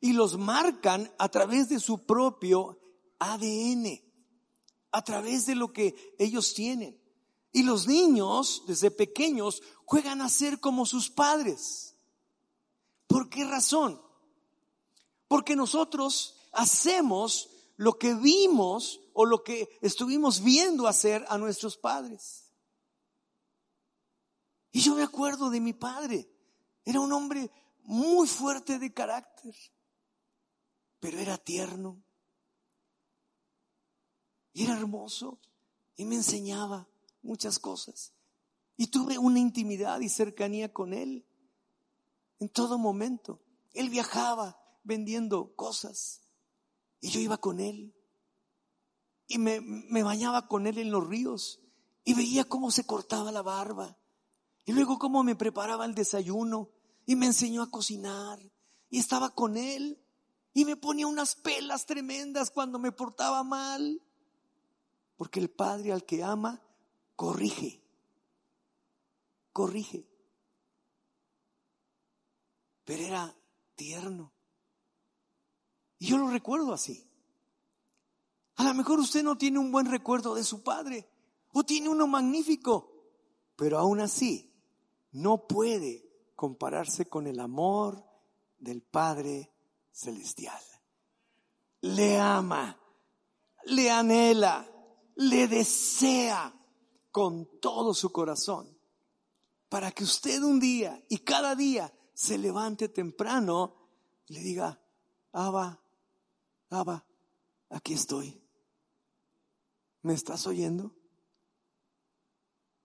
y 0.00 0.12
los 0.12 0.38
marcan 0.38 1.12
a 1.18 1.28
través 1.28 1.68
de 1.68 1.80
su 1.80 2.04
propio 2.04 2.78
ADN 3.18 4.02
a 4.92 5.02
través 5.02 5.46
de 5.46 5.54
lo 5.54 5.72
que 5.72 6.14
ellos 6.18 6.54
tienen. 6.54 7.00
Y 7.52 7.62
los 7.62 7.86
niños, 7.86 8.64
desde 8.66 8.90
pequeños, 8.90 9.62
juegan 9.84 10.20
a 10.20 10.28
ser 10.28 10.60
como 10.60 10.84
sus 10.86 11.10
padres. 11.10 11.96
¿Por 13.06 13.28
qué 13.28 13.44
razón? 13.44 14.00
Porque 15.28 15.56
nosotros 15.56 16.36
hacemos 16.52 17.50
lo 17.76 17.98
que 17.98 18.14
vimos 18.14 19.00
o 19.12 19.24
lo 19.24 19.42
que 19.42 19.68
estuvimos 19.80 20.42
viendo 20.42 20.86
hacer 20.86 21.24
a 21.28 21.38
nuestros 21.38 21.76
padres. 21.76 22.52
Y 24.72 24.80
yo 24.80 24.94
me 24.94 25.02
acuerdo 25.02 25.48
de 25.48 25.60
mi 25.60 25.72
padre. 25.72 26.28
Era 26.84 27.00
un 27.00 27.12
hombre 27.12 27.50
muy 27.84 28.28
fuerte 28.28 28.78
de 28.78 28.92
carácter, 28.92 29.54
pero 31.00 31.18
era 31.18 31.38
tierno, 31.38 32.02
y 34.56 34.62
era 34.62 34.72
hermoso 34.72 35.38
y 35.96 36.06
me 36.06 36.14
enseñaba 36.14 36.88
muchas 37.20 37.58
cosas. 37.58 38.14
Y 38.78 38.86
tuve 38.86 39.18
una 39.18 39.38
intimidad 39.38 40.00
y 40.00 40.08
cercanía 40.08 40.72
con 40.72 40.94
él 40.94 41.26
en 42.40 42.48
todo 42.48 42.78
momento. 42.78 43.42
Él 43.74 43.90
viajaba 43.90 44.58
vendiendo 44.82 45.54
cosas 45.56 46.22
y 47.02 47.10
yo 47.10 47.20
iba 47.20 47.36
con 47.36 47.60
él. 47.60 47.94
Y 49.26 49.36
me, 49.36 49.60
me, 49.60 50.02
bañaba 50.02 50.48
con 50.48 50.66
él 50.66 50.78
en 50.78 50.90
los 50.90 51.06
ríos 51.06 51.60
y 52.02 52.14
veía 52.14 52.44
cómo 52.44 52.70
se 52.70 52.86
cortaba 52.86 53.30
la 53.32 53.42
barba. 53.42 53.98
Y 54.64 54.72
luego 54.72 54.98
cómo 54.98 55.22
me 55.22 55.36
preparaba 55.36 55.84
el 55.84 55.94
desayuno 55.94 56.70
y 57.04 57.14
me 57.14 57.26
enseñó 57.26 57.60
a 57.60 57.70
cocinar. 57.70 58.40
Y 58.88 59.00
estaba 59.00 59.34
con 59.34 59.58
él 59.58 60.02
y 60.54 60.64
me 60.64 60.76
ponía 60.76 61.06
unas 61.06 61.34
pelas 61.34 61.84
tremendas 61.84 62.50
cuando 62.50 62.78
me 62.78 62.90
portaba 62.90 63.44
mal. 63.44 64.00
Porque 65.16 65.40
el 65.40 65.50
Padre 65.50 65.92
al 65.92 66.04
que 66.04 66.22
ama, 66.22 66.62
corrige. 67.14 67.82
Corrige. 69.52 70.06
Pero 72.84 73.02
era 73.02 73.36
tierno. 73.74 74.32
Y 75.98 76.06
yo 76.06 76.18
lo 76.18 76.28
recuerdo 76.28 76.72
así. 76.72 77.08
A 78.56 78.64
lo 78.64 78.74
mejor 78.74 79.00
usted 79.00 79.22
no 79.22 79.36
tiene 79.36 79.58
un 79.58 79.70
buen 79.70 79.86
recuerdo 79.86 80.34
de 80.34 80.44
su 80.44 80.62
padre 80.62 81.08
o 81.52 81.64
tiene 81.64 81.88
uno 81.88 82.06
magnífico, 82.06 82.92
pero 83.54 83.78
aún 83.78 84.00
así 84.00 84.52
no 85.12 85.46
puede 85.46 86.06
compararse 86.34 87.06
con 87.06 87.26
el 87.26 87.40
amor 87.40 88.04
del 88.58 88.82
Padre 88.82 89.50
Celestial. 89.90 90.60
Le 91.82 92.18
ama, 92.18 92.78
le 93.64 93.90
anhela, 93.90 94.66
le 95.16 95.48
desea 95.48 96.54
con 97.10 97.60
todo 97.60 97.94
su 97.94 98.12
corazón 98.12 98.76
para 99.68 99.90
que 99.90 100.04
usted 100.04 100.42
un 100.42 100.60
día 100.60 101.02
y 101.08 101.18
cada 101.18 101.54
día 101.54 101.92
se 102.14 102.38
levante 102.38 102.88
temprano 102.88 103.74
y 104.28 104.34
le 104.34 104.40
diga, 104.40 104.80
Abba, 105.32 105.82
Abba, 106.70 107.04
aquí 107.70 107.94
estoy. 107.94 108.40
¿Me 110.02 110.14
estás 110.14 110.46
oyendo? 110.46 110.94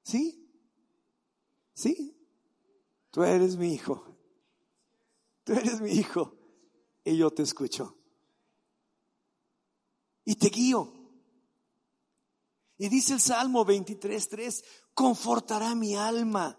¿Sí? 0.04 0.50
¿Sí? 1.74 2.18
Tú 3.12 3.24
eres 3.24 3.58
mi 3.58 3.74
hijo. 3.74 4.18
Tú 5.44 5.54
eres 5.54 5.82
mi 5.82 5.92
hijo. 5.92 6.36
Y 7.04 7.18
yo 7.18 7.32
te 7.32 7.44
escucho. 7.44 7.96
Y 10.26 10.36
te 10.36 10.50
guío. 10.50 11.01
Y 12.82 12.90
dice 12.90 13.14
el 13.14 13.22
Salmo 13.22 13.64
23.3, 13.64 14.64
confortará 14.96 15.76
mi 15.76 15.96
alma, 15.96 16.58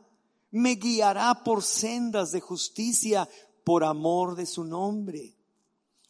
me 0.52 0.76
guiará 0.76 1.42
por 1.42 1.64
sendas 1.64 2.30
de 2.30 2.40
justicia 2.40 3.28
por 3.64 3.82
amor 3.82 4.36
de 4.36 4.46
su 4.46 4.62
nombre. 4.62 5.36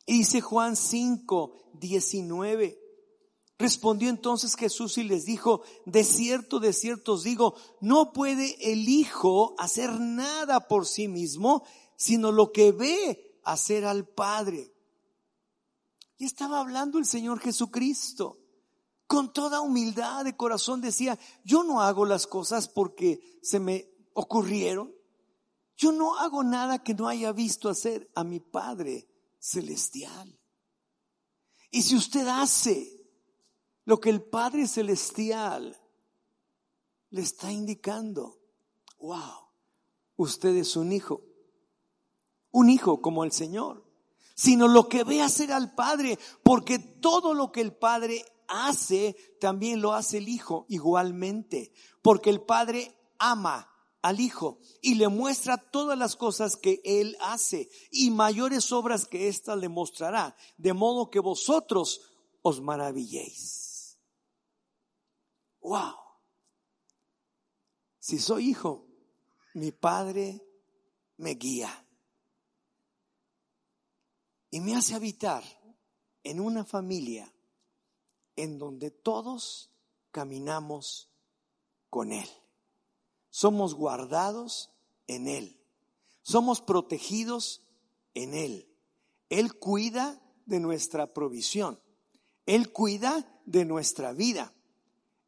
Y 0.05 0.19
dice 0.19 0.43
Juan 0.43 0.75
5.19, 0.75 2.79
respondió 3.57 4.11
entonces 4.11 4.55
Jesús 4.55 4.99
y 4.99 5.05
les 5.05 5.25
dijo, 5.25 5.63
de 5.87 6.05
cierto, 6.05 6.61
de 6.61 6.75
cierto 6.75 7.15
os 7.15 7.23
digo, 7.23 7.55
no 7.81 8.13
puede 8.13 8.71
el 8.71 8.91
Hijo 8.91 9.55
hacer 9.57 9.99
nada 9.99 10.69
por 10.69 10.85
sí 10.85 11.09
mismo, 11.09 11.65
sino 11.97 12.33
lo 12.33 12.53
que 12.53 12.73
ve 12.73 13.41
hacer 13.45 13.87
al 13.87 14.07
Padre. 14.07 14.75
Y 16.19 16.27
estaba 16.27 16.61
hablando 16.61 16.99
el 16.99 17.07
Señor 17.07 17.41
Jesucristo 17.41 18.42
con 19.13 19.31
toda 19.31 19.61
humildad 19.61 20.25
de 20.25 20.39
corazón 20.39 20.81
decía, 20.81 21.19
yo 21.45 21.65
no 21.65 21.83
hago 21.83 22.07
las 22.07 22.27
cosas 22.27 22.67
porque 22.67 23.39
se 23.43 23.61
me 23.61 23.87
ocurrieron. 24.15 24.91
Yo 25.77 25.93
no 25.93 26.17
hago 26.19 26.43
nada 26.43 26.83
que 26.83 26.95
no 26.95 27.09
haya 27.09 27.31
visto 27.33 27.69
hacer 27.69 28.11
a 28.15 28.25
mi 28.25 28.41
Padre 28.41 29.07
Celestial. 29.39 30.41
Y 31.71 31.83
si 31.83 31.95
usted 31.95 32.27
hace 32.27 33.07
lo 33.85 34.01
que 34.01 34.09
el 34.09 34.23
Padre 34.23 34.67
Celestial 34.67 35.79
le 37.11 37.21
está 37.21 37.53
indicando, 37.53 38.41
wow, 38.99 39.51
usted 40.17 40.57
es 40.57 40.75
un 40.75 40.91
hijo, 40.91 41.21
un 42.51 42.71
hijo 42.71 43.03
como 43.03 43.25
el 43.25 43.33
Señor, 43.33 43.87
sino 44.35 44.69
lo 44.69 44.89
que 44.89 45.05
ve 45.05 45.21
hacer 45.21 45.53
al 45.53 45.75
Padre, 45.75 46.19
porque 46.43 46.79
todo 46.79 47.35
lo 47.35 47.53
que 47.53 47.61
el 47.61 47.77
Padre 47.77 48.25
hace, 48.53 49.17
también 49.41 49.81
lo 49.81 49.95
hace 49.95 50.19
el 50.19 50.29
Hijo 50.29 50.67
igualmente, 50.69 51.73
porque 52.03 52.31
el 52.31 52.43
Padre 52.43 52.95
ama 53.19 53.69
al 54.03 54.21
Hijo 54.21 54.59
y 54.83 54.97
le 54.97 55.09
muestra 55.09 55.57
todas 55.57 55.99
las 55.99 56.17
cosas 56.17 56.57
que 56.57 56.81
Él 56.85 57.17
hace 57.21 57.71
y 57.91 58.11
mayores 58.11 58.71
obras 58.73 59.07
que 59.07 59.29
ésta 59.29 59.57
le 59.57 59.69
mostrará, 59.69 60.37
de 60.59 60.75
modo 60.75 61.11
que 61.11 61.21
vosotros 61.21 62.03
os 62.43 62.61
maravilléis. 62.61 63.99
¡Wow! 65.61 65.95
Si 68.01 68.19
soy 68.19 68.51
hijo, 68.51 68.89
mi 69.55 69.71
Padre 69.71 70.45
me 71.17 71.35
guía 71.35 71.87
y 74.51 74.61
me 74.61 74.75
hace 74.75 74.97
habitar 74.97 75.45
en 76.25 76.41
una 76.41 76.65
familia 76.65 77.32
en 78.37 78.59
donde 78.59 78.91
todos 78.91 79.71
caminamos 80.11 81.11
con 81.91 82.13
Él. 82.13 82.29
Somos 83.31 83.75
guardados 83.75 84.71
en 85.07 85.29
Él. 85.29 85.61
Somos 86.23 86.61
protegidos 86.61 87.63
en 88.15 88.35
Él. 88.35 88.69
Él 89.29 89.55
cuida 89.59 90.21
de 90.47 90.61
nuestra 90.61 91.13
provisión. 91.13 91.81
Él 92.47 92.73
cuida 92.73 93.41
de 93.47 93.65
nuestra 93.65 94.13
vida. 94.13 94.53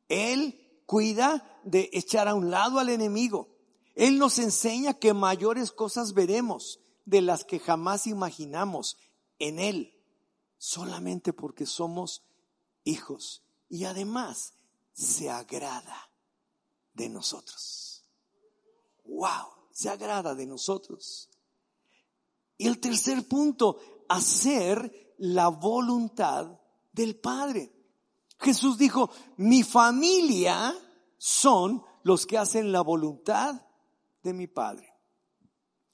Él 0.09 0.83
cuida 0.87 1.61
de 1.65 1.89
echar 1.93 2.29
a 2.29 2.35
un 2.35 2.51
lado 2.51 2.79
al 2.79 2.91
enemigo. 2.91 3.49
Él 3.95 4.19
nos 4.19 4.39
enseña 4.39 4.95
que 4.95 5.15
mayores 5.15 5.71
cosas 5.71 6.13
veremos 6.15 6.81
de 7.05 7.23
las 7.23 7.45
que 7.45 7.59
jamás 7.59 8.07
imaginamos 8.07 8.97
en 9.39 9.59
Él, 9.59 9.95
solamente 10.59 11.33
porque 11.33 11.67
somos 11.67 12.23
hijos. 12.85 13.43
Y 13.69 13.85
además 13.85 14.55
se 14.93 15.31
agrada 15.31 16.11
de 16.93 17.09
nosotros. 17.09 18.05
¡Wow! 19.05 19.49
Se 19.73 19.91
agrada 19.91 20.35
de 20.35 20.47
nosotros. 20.47 21.29
Y 22.57 22.69
el 22.69 22.79
tercer 22.79 23.27
punto, 23.27 23.79
hacer 24.09 25.15
la 25.19 25.49
voluntad 25.49 26.61
del 26.93 27.17
Padre. 27.17 27.73
Jesús 28.39 28.79
dijo, 28.79 29.11
mi 29.37 29.63
familia 29.63 30.75
son 31.19 31.83
los 32.03 32.27
que 32.27 32.39
hacen 32.39 32.71
la 32.71 32.83
voluntad 32.83 33.63
de 34.23 34.33
mi 34.33 34.47
Padre. 34.47 34.93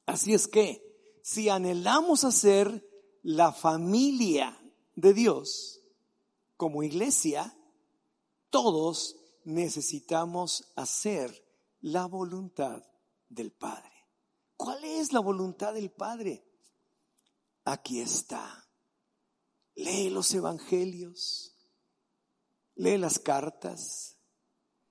Así 0.07 0.35
es 0.35 0.49
que 0.49 1.21
si 1.23 1.49
anhelamos 1.49 2.25
hacer 2.25 2.87
la 3.23 3.53
familia 3.53 4.59
de 4.97 5.15
Dios 5.15 5.80
como 6.61 6.82
iglesia, 6.82 7.57
todos 8.51 9.16
necesitamos 9.45 10.70
hacer 10.77 11.32
la 11.81 12.05
voluntad 12.05 12.82
del 13.31 13.51
Padre. 13.51 13.91
¿Cuál 14.59 14.85
es 14.85 15.15
la 15.15 15.20
voluntad 15.20 15.73
del 15.73 15.91
Padre? 15.91 16.45
Aquí 17.65 18.03
está. 18.03 18.69
Lee 19.74 20.11
los 20.11 20.35
evangelios, 20.35 21.57
lee 22.74 22.99
las 22.99 23.19
cartas, 23.19 24.19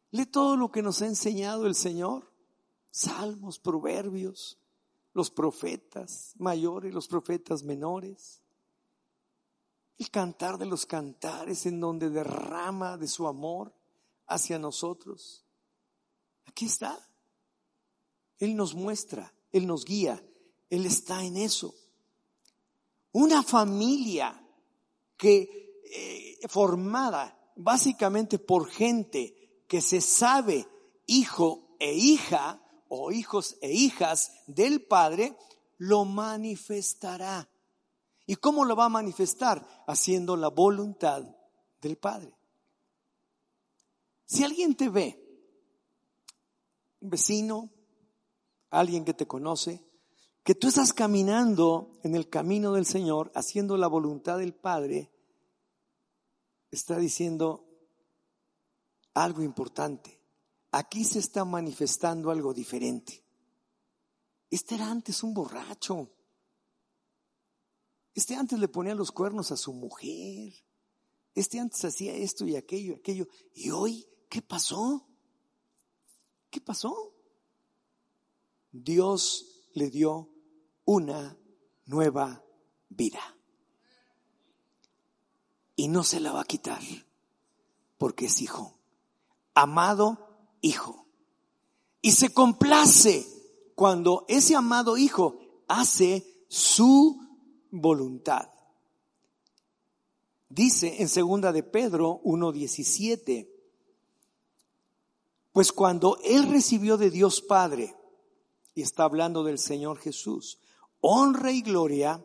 lee 0.10 0.26
todo 0.26 0.58
lo 0.58 0.72
que 0.72 0.82
nos 0.82 1.04
ha 1.04 1.06
enseñado 1.06 1.68
el 1.68 1.76
Señor, 1.76 2.34
salmos, 2.90 3.60
proverbios, 3.60 4.58
los 5.14 5.30
profetas 5.30 6.34
mayores, 6.40 6.96
los 6.96 7.08
profetas 7.08 7.62
menores, 7.62 8.39
el 10.00 10.10
cantar 10.10 10.58
de 10.58 10.66
los 10.66 10.86
cantares 10.86 11.66
en 11.66 11.80
donde 11.80 12.10
derrama 12.10 12.98
de 12.98 13.08
su 13.08 13.28
amor 13.28 13.74
hacia 14.28 14.58
nosotros. 14.58 15.46
Aquí 16.46 16.66
está. 16.66 16.98
Él 18.38 18.56
nos 18.56 18.74
muestra, 18.74 19.34
Él 19.52 19.68
nos 19.68 19.84
guía, 19.84 20.24
Él 20.70 20.86
está 20.86 21.24
en 21.24 21.36
eso. 21.36 21.76
Una 23.12 23.44
familia 23.44 24.42
que 25.18 25.82
eh, 25.92 26.48
formada 26.48 27.52
básicamente 27.58 28.40
por 28.40 28.70
gente 28.70 29.64
que 29.68 29.82
se 29.82 30.00
sabe 30.00 30.66
hijo 31.06 31.76
e 31.80 31.94
hija 31.94 32.64
o 32.88 33.12
hijos 33.12 33.58
e 33.62 33.72
hijas 33.72 34.32
del 34.48 34.82
Padre, 34.86 35.36
lo 35.78 36.06
manifestará. 36.06 37.50
¿Y 38.30 38.36
cómo 38.36 38.64
lo 38.64 38.76
va 38.76 38.86
a 38.86 38.90
manifestar? 38.90 39.68
Haciendo 39.88 40.38
la 40.38 40.50
voluntad 40.50 41.24
del 41.82 41.98
Padre. 41.98 42.38
Si 44.24 44.44
alguien 44.44 44.76
te 44.76 44.88
ve, 44.88 45.20
un 47.00 47.10
vecino, 47.10 47.72
alguien 48.70 49.04
que 49.04 49.16
te 49.16 49.26
conoce, 49.26 49.84
que 50.44 50.54
tú 50.54 50.68
estás 50.68 50.94
caminando 50.94 51.98
en 52.04 52.14
el 52.14 52.30
camino 52.30 52.74
del 52.74 52.86
Señor, 52.86 53.32
haciendo 53.34 53.78
la 53.78 53.88
voluntad 53.88 54.38
del 54.38 54.54
Padre, 54.54 55.12
está 56.70 57.00
diciendo 57.00 57.66
algo 59.16 59.42
importante. 59.42 60.22
Aquí 60.70 61.04
se 61.04 61.18
está 61.18 61.46
manifestando 61.46 62.30
algo 62.30 62.54
diferente. 62.54 63.26
Este 64.52 64.76
era 64.76 64.92
antes 64.92 65.24
un 65.24 65.34
borracho. 65.34 66.12
Este 68.20 68.36
antes 68.36 68.60
le 68.60 68.68
ponía 68.68 68.96
los 68.96 69.14
cuernos 69.14 69.50
a 69.54 69.56
su 69.56 69.72
mujer. 69.72 70.54
Este 71.36 71.58
antes 71.58 71.86
hacía 71.86 72.14
esto 72.14 72.46
y 72.46 72.58
aquello 72.58 72.92
y 72.92 72.96
aquello. 72.98 73.28
¿Y 73.54 73.70
hoy 73.70 74.06
qué 74.28 74.42
pasó? 74.42 75.08
¿Qué 76.50 76.60
pasó? 76.60 77.14
Dios 78.74 79.70
le 79.74 79.90
dio 79.90 80.28
una 80.84 81.38
nueva 81.86 82.44
vida. 82.90 83.22
Y 85.78 85.88
no 85.88 86.04
se 86.04 86.20
la 86.20 86.34
va 86.34 86.42
a 86.42 86.44
quitar 86.44 86.82
porque 87.98 88.26
es 88.26 88.42
hijo. 88.42 88.82
Amado 89.54 90.58
hijo. 90.60 91.08
Y 92.02 92.12
se 92.12 92.34
complace 92.34 93.26
cuando 93.76 94.26
ese 94.28 94.58
amado 94.58 94.98
hijo 94.98 95.40
hace 95.70 96.44
su 96.50 97.29
voluntad. 97.72 98.50
Dice 100.50 101.02
en 101.02 101.10
segunda 101.10 101.52
de 101.52 101.64
Pedro 101.64 102.22
1:17, 102.24 103.50
pues 105.52 105.72
cuando 105.72 106.18
él 106.24 106.50
recibió 106.50 106.98
de 106.98 107.12
Dios 107.12 107.42
Padre 107.42 107.96
y 108.74 108.82
está 108.82 109.04
hablando 109.04 109.44
del 109.44 109.60
Señor 109.60 110.00
Jesús, 110.00 110.60
honra 111.02 111.52
y 111.52 111.62
gloria, 111.62 112.24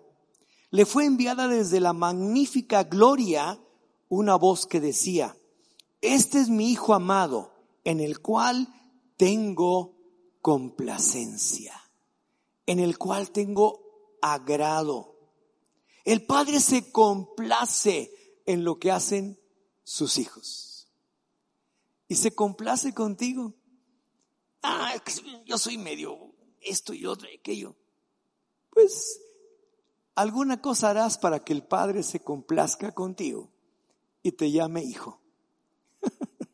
le 0.71 0.87
fue 0.87 1.05
enviada 1.05 1.49
desde 1.49 1.81
la 1.81 1.93
magnífica 1.93 2.85
gloria 2.85 3.61
una 4.09 4.37
voz 4.37 4.67
que 4.67 4.81
decía, 4.81 5.37
este 6.01 6.41
es 6.41 6.49
mi 6.49 6.71
Hijo 6.71 6.95
amado, 6.95 7.53
en 7.85 8.01
el 8.01 8.21
cual 8.21 8.69
tengo 9.17 9.95
complacencia, 10.41 11.75
en 12.67 12.79
el 12.79 12.99
cual 12.99 13.31
tengo 13.31 14.17
agrado. 14.21 15.14
El 16.05 16.27
Padre 16.27 16.61
se 16.61 16.93
complace 16.93 18.13
en 18.47 18.65
lo 18.65 18.79
que 18.79 18.91
hacen 18.91 19.39
sus 19.83 20.19
hijos. 20.19 20.89
Y 22.09 22.17
se 22.17 22.35
complace 22.35 22.93
contigo. 22.93 23.55
Ah, 24.63 24.95
yo 25.47 25.59
soy 25.59 25.79
medio 25.79 26.35
esto 26.61 26.93
y 26.95 27.07
otro 27.07 27.29
y 27.31 27.37
aquello. 27.37 27.75
Pues 28.71 29.21
alguna 30.15 30.61
cosa 30.61 30.91
harás 30.91 31.19
para 31.19 31.43
que 31.43 31.53
el 31.53 31.63
Padre 31.63 32.03
se 32.03 32.21
complazca 32.21 32.93
contigo 32.93 33.51
y 34.23 34.33
te 34.33 34.51
llame 34.51 34.83
hijo. 34.83 35.21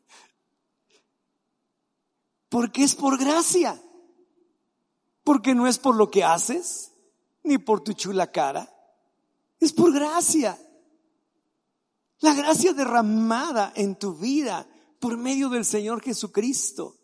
Porque 2.49 2.83
es 2.83 2.95
por 2.95 3.17
gracia. 3.17 3.81
Porque 5.23 5.53
no 5.53 5.67
es 5.67 5.77
por 5.77 5.95
lo 5.95 6.09
que 6.09 6.23
haces, 6.23 6.91
ni 7.43 7.57
por 7.57 7.81
tu 7.81 7.93
chula 7.93 8.31
cara. 8.31 8.69
Es 9.61 9.71
por 9.71 9.93
gracia. 9.93 10.59
La 12.19 12.33
gracia 12.33 12.73
derramada 12.73 13.71
en 13.75 13.95
tu 13.95 14.13
vida 14.13 14.67
por 14.99 15.15
medio 15.15 15.47
del 15.47 15.63
Señor 15.63 16.01
Jesucristo 16.01 16.97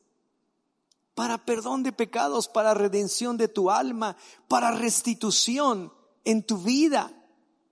para 1.17 1.43
perdón 1.43 1.81
de 1.81 1.91
pecados, 1.91 2.47
para 2.47 2.75
redención 2.75 3.37
de 3.37 3.47
tu 3.47 3.71
alma, 3.71 4.15
para 4.47 4.69
restitución 4.69 5.91
en 6.23 6.45
tu 6.45 6.59
vida, 6.59 7.11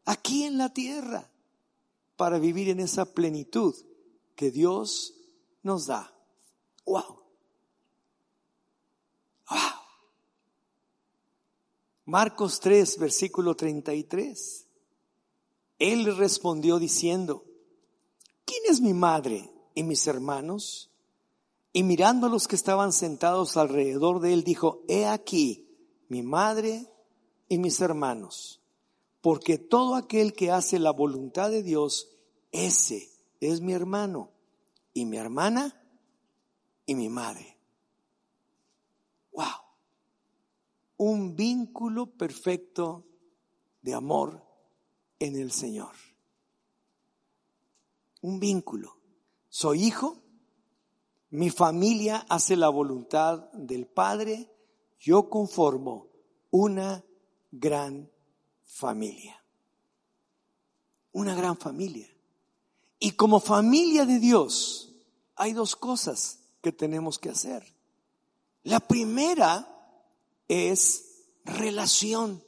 aquí 0.03 0.45
en 0.45 0.57
la 0.57 0.73
tierra, 0.73 1.29
para 2.17 2.39
vivir 2.39 2.69
en 2.69 2.79
esa 2.79 3.13
plenitud 3.13 3.75
que 4.35 4.49
Dios 4.49 5.13
nos 5.61 5.85
da. 5.85 6.11
Wow. 6.87 7.21
Wow. 9.47 9.59
Marcos 12.05 12.59
3, 12.59 12.97
versículo 12.97 13.55
33. 13.55 14.64
Él 15.80 16.15
respondió 16.15 16.80
diciendo, 16.80 17.45
¿quién 18.45 18.64
es 18.69 18.80
mi 18.81 18.93
madre 18.93 19.52
y 19.73 19.84
mis 19.84 20.07
hermanos? 20.07 20.91
Y 21.73 21.84
mirando 21.84 22.27
a 22.27 22.30
los 22.30 22.47
que 22.47 22.56
estaban 22.56 22.93
sentados 22.93 23.57
alrededor 23.57 24.22
de 24.22 24.34
él, 24.34 24.43
dijo, 24.43 24.84
he 24.88 25.06
aquí 25.06 25.68
mi 26.07 26.23
madre 26.23 26.89
y 27.49 27.57
mis 27.57 27.81
hermanos, 27.81 28.61
porque 29.22 29.57
todo 29.57 29.95
aquel 29.95 30.34
que 30.34 30.52
hace 30.52 30.80
la 30.80 30.91
voluntad 30.91 31.49
de 31.49 31.64
Dios, 31.64 32.10
ese 32.52 33.10
es 33.41 33.60
mi 33.60 33.73
hermano 33.73 34.31
y 34.93 35.06
mi 35.06 35.18
hermana 35.18 35.81
y 36.85 36.95
mi 36.95 37.10
madre. 37.10 37.57
Wow. 39.34 39.45
Un 40.97 41.35
vínculo 41.35 42.07
perfecto 42.07 43.03
de 43.81 43.93
amor 43.93 44.44
en 45.26 45.38
el 45.38 45.52
Señor. 45.52 45.93
Un 48.22 48.39
vínculo. 48.39 48.97
Soy 49.49 49.84
hijo, 49.84 50.22
mi 51.31 51.49
familia 51.49 52.26
hace 52.30 52.56
la 52.56 52.69
voluntad 52.69 53.52
del 53.53 53.88
Padre, 53.88 54.52
yo 54.99 55.30
conformo 55.30 56.07
una 56.52 57.03
gran 57.52 58.10
familia. 58.64 59.41
Una 61.11 61.35
gran 61.35 61.57
familia. 61.57 62.10
Y 62.99 63.11
como 63.11 63.39
familia 63.39 64.06
de 64.06 64.19
Dios 64.19 64.93
hay 65.35 65.53
dos 65.53 65.76
cosas 65.76 66.39
que 66.61 66.72
tenemos 66.72 67.19
que 67.19 67.30
hacer. 67.30 67.64
La 68.64 68.80
primera 68.80 69.68
es 70.47 71.26
relación, 71.43 72.43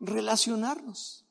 relacionarnos. 0.00 1.21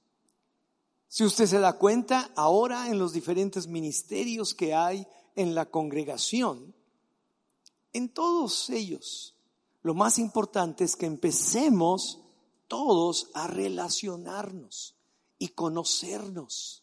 Si 1.11 1.25
usted 1.25 1.45
se 1.45 1.59
da 1.59 1.77
cuenta, 1.77 2.31
ahora 2.37 2.87
en 2.87 2.97
los 2.97 3.11
diferentes 3.11 3.67
ministerios 3.67 4.53
que 4.53 4.73
hay 4.73 5.05
en 5.35 5.53
la 5.55 5.65
congregación, 5.65 6.73
en 7.91 8.07
todos 8.07 8.69
ellos, 8.69 9.35
lo 9.81 9.93
más 9.93 10.19
importante 10.19 10.85
es 10.85 10.95
que 10.95 11.07
empecemos 11.07 12.21
todos 12.69 13.27
a 13.33 13.47
relacionarnos 13.47 14.95
y 15.37 15.49
conocernos 15.49 16.81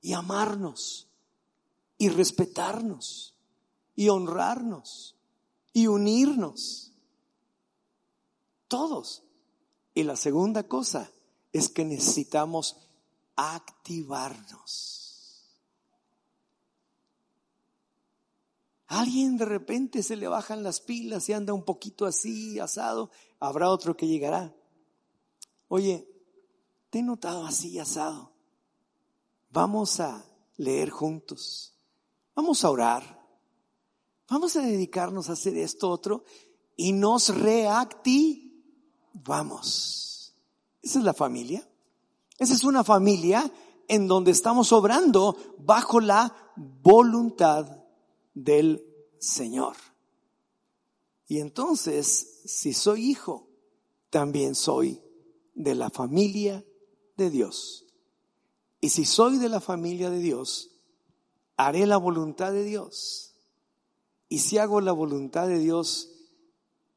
y 0.00 0.14
amarnos 0.14 1.06
y 1.98 2.08
respetarnos 2.08 3.36
y 3.94 4.08
honrarnos 4.08 5.14
y 5.72 5.86
unirnos. 5.86 6.90
Todos. 8.66 9.22
Y 9.94 10.02
la 10.02 10.16
segunda 10.16 10.64
cosa 10.64 11.12
es 11.56 11.68
que 11.68 11.84
necesitamos 11.84 12.76
activarnos. 13.36 14.96
alguien 18.88 19.36
de 19.36 19.44
repente 19.44 20.02
se 20.02 20.16
le 20.16 20.26
bajan 20.28 20.62
las 20.62 20.80
pilas 20.80 21.28
y 21.28 21.34
anda 21.34 21.52
un 21.52 21.64
poquito 21.64 22.06
así, 22.06 22.58
asado, 22.58 23.10
habrá 23.40 23.68
otro 23.70 23.94
que 23.96 24.06
llegará. 24.06 24.54
Oye, 25.68 26.08
te 26.90 27.00
he 27.00 27.02
notado 27.02 27.44
así, 27.44 27.78
asado. 27.78 28.32
Vamos 29.50 30.00
a 30.00 30.24
leer 30.56 30.88
juntos. 30.90 31.74
Vamos 32.34 32.64
a 32.64 32.70
orar. 32.70 33.22
Vamos 34.28 34.56
a 34.56 34.62
dedicarnos 34.62 35.28
a 35.28 35.34
hacer 35.34 35.56
esto 35.56 35.88
otro 35.90 36.24
y 36.76 36.92
nos 36.92 37.28
reactivamos. 37.28 40.15
Esa 40.86 41.00
es 41.00 41.04
la 41.04 41.14
familia. 41.14 41.68
Esa 42.38 42.54
es 42.54 42.62
una 42.62 42.84
familia 42.84 43.52
en 43.88 44.06
donde 44.06 44.30
estamos 44.30 44.70
obrando 44.70 45.36
bajo 45.58 45.98
la 45.98 46.32
voluntad 46.54 47.82
del 48.34 48.86
Señor. 49.18 49.74
Y 51.26 51.40
entonces, 51.40 52.40
si 52.44 52.72
soy 52.72 53.10
hijo, 53.10 53.48
también 54.10 54.54
soy 54.54 55.02
de 55.56 55.74
la 55.74 55.90
familia 55.90 56.64
de 57.16 57.30
Dios. 57.30 57.84
Y 58.80 58.90
si 58.90 59.04
soy 59.04 59.38
de 59.38 59.48
la 59.48 59.60
familia 59.60 60.08
de 60.08 60.20
Dios, 60.20 60.70
haré 61.56 61.84
la 61.86 61.96
voluntad 61.96 62.52
de 62.52 62.62
Dios. 62.62 63.34
Y 64.28 64.38
si 64.38 64.58
hago 64.58 64.80
la 64.80 64.92
voluntad 64.92 65.48
de 65.48 65.58
Dios, 65.58 66.12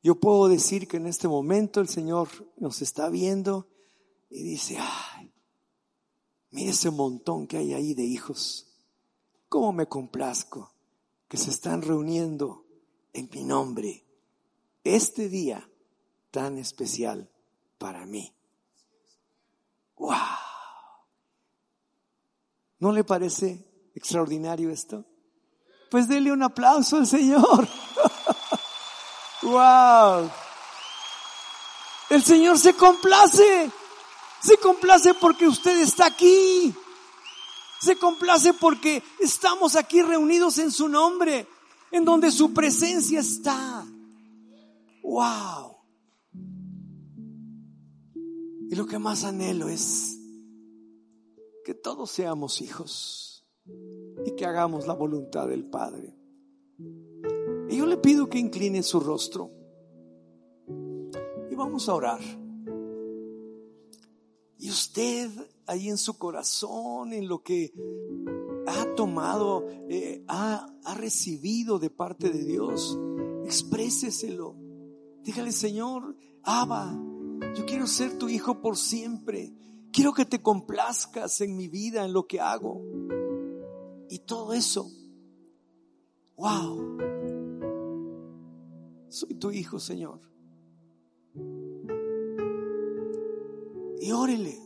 yo 0.04 0.14
puedo 0.14 0.48
decir 0.48 0.88
que 0.88 0.98
en 0.98 1.08
este 1.08 1.28
momento 1.28 1.82
el 1.82 1.90
Señor 1.90 2.28
nos 2.56 2.84
está 2.84 3.10
viendo 3.10 3.66
y 4.30 4.44
dice, 4.44 4.78
ay, 4.80 5.34
mire 6.52 6.72
ese 6.72 6.92
montón 6.92 7.48
que 7.48 7.58
hay 7.58 7.74
ahí 7.74 7.94
de 7.94 8.04
hijos. 8.04 8.68
¿Cómo 9.48 9.74
me 9.74 9.88
complazco 9.88 10.72
que 11.28 11.38
se 11.38 11.50
están 11.50 11.82
reuniendo 11.82 12.66
en 13.14 13.30
mi 13.34 13.44
nombre 13.44 14.06
este 14.84 15.30
día 15.30 15.68
tan 16.32 16.58
especial 16.58 17.30
para 17.80 18.06
mí? 18.06 18.36
¡Wow! 19.98 20.16
¿No 22.80 22.92
le 22.92 23.04
parece 23.04 23.66
extraordinario 23.96 24.70
esto? 24.70 25.06
Pues 25.90 26.08
dele 26.08 26.32
un 26.32 26.44
aplauso 26.44 26.98
al 26.98 27.08
Señor. 27.08 27.68
wow. 29.42 30.30
El 32.10 32.24
Señor 32.24 32.60
se 32.60 32.76
complace. 32.76 33.72
Se 34.42 34.58
complace 34.58 35.14
porque 35.14 35.48
usted 35.48 35.80
está 35.80 36.08
aquí. 36.08 36.74
Se 37.82 37.96
complace 37.98 38.54
porque 38.54 39.02
estamos 39.20 39.76
aquí 39.76 40.02
reunidos 40.02 40.58
en 40.58 40.72
su 40.72 40.90
nombre, 40.90 41.48
en 41.92 42.04
donde 42.04 42.32
su 42.32 42.54
presencia 42.54 43.20
está. 43.20 43.86
Wow. 45.04 45.78
Y 48.70 48.76
lo 48.76 48.86
que 48.86 49.00
más 49.00 49.24
anhelo 49.24 49.70
es 49.70 50.20
que 51.66 51.74
todos 51.74 52.12
seamos 52.12 52.62
hijos 52.62 53.48
y 54.26 54.36
que 54.36 54.46
hagamos 54.46 54.88
la 54.88 54.94
voluntad 54.94 55.48
del 55.48 55.66
Padre. 55.70 56.16
Y 57.70 57.78
yo 57.78 57.86
le 57.86 57.98
pido 57.98 58.30
que 58.30 58.40
incline 58.40 58.84
su 58.84 59.00
rostro 59.00 59.52
y 61.50 61.56
vamos 61.56 61.88
a 61.88 61.94
orar. 61.94 62.20
Y 64.60 64.70
usted 64.70 65.30
ahí 65.66 65.88
en 65.88 65.98
su 65.98 66.18
corazón, 66.18 67.14
en 67.14 67.30
lo 67.30 67.42
que 67.42 67.72
ha 68.68 68.94
tomado, 68.96 69.66
eh, 69.88 70.24
ha, 70.28 70.68
ha 70.84 70.94
recibido 70.96 71.80
de 71.80 71.90
parte 71.90 72.30
de 72.30 72.44
Dios, 72.44 73.00
expréseselo. 73.46 74.58
Dígale, 75.24 75.54
Señor, 75.54 76.16
Abba, 76.44 76.94
yo 77.56 77.66
quiero 77.66 77.88
ser 77.88 78.18
tu 78.18 78.28
hijo 78.28 78.62
por 78.62 78.76
siempre. 78.76 79.54
Quiero 79.94 80.14
que 80.14 80.26
te 80.26 80.42
complazcas 80.42 81.40
en 81.40 81.56
mi 81.56 81.70
vida, 81.70 82.04
en 82.04 82.12
lo 82.12 82.28
que 82.28 82.42
hago. 82.42 82.82
Y 84.10 84.20
todo 84.20 84.54
eso, 84.54 84.92
wow, 86.36 86.98
soy 89.08 89.36
tu 89.36 89.52
hijo, 89.52 89.80
Señor. 89.80 90.20
Y 94.00 94.12
órele, 94.12 94.60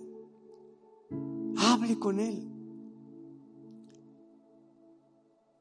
hable 1.57 1.97
con 1.97 2.19
Él. 2.19 2.49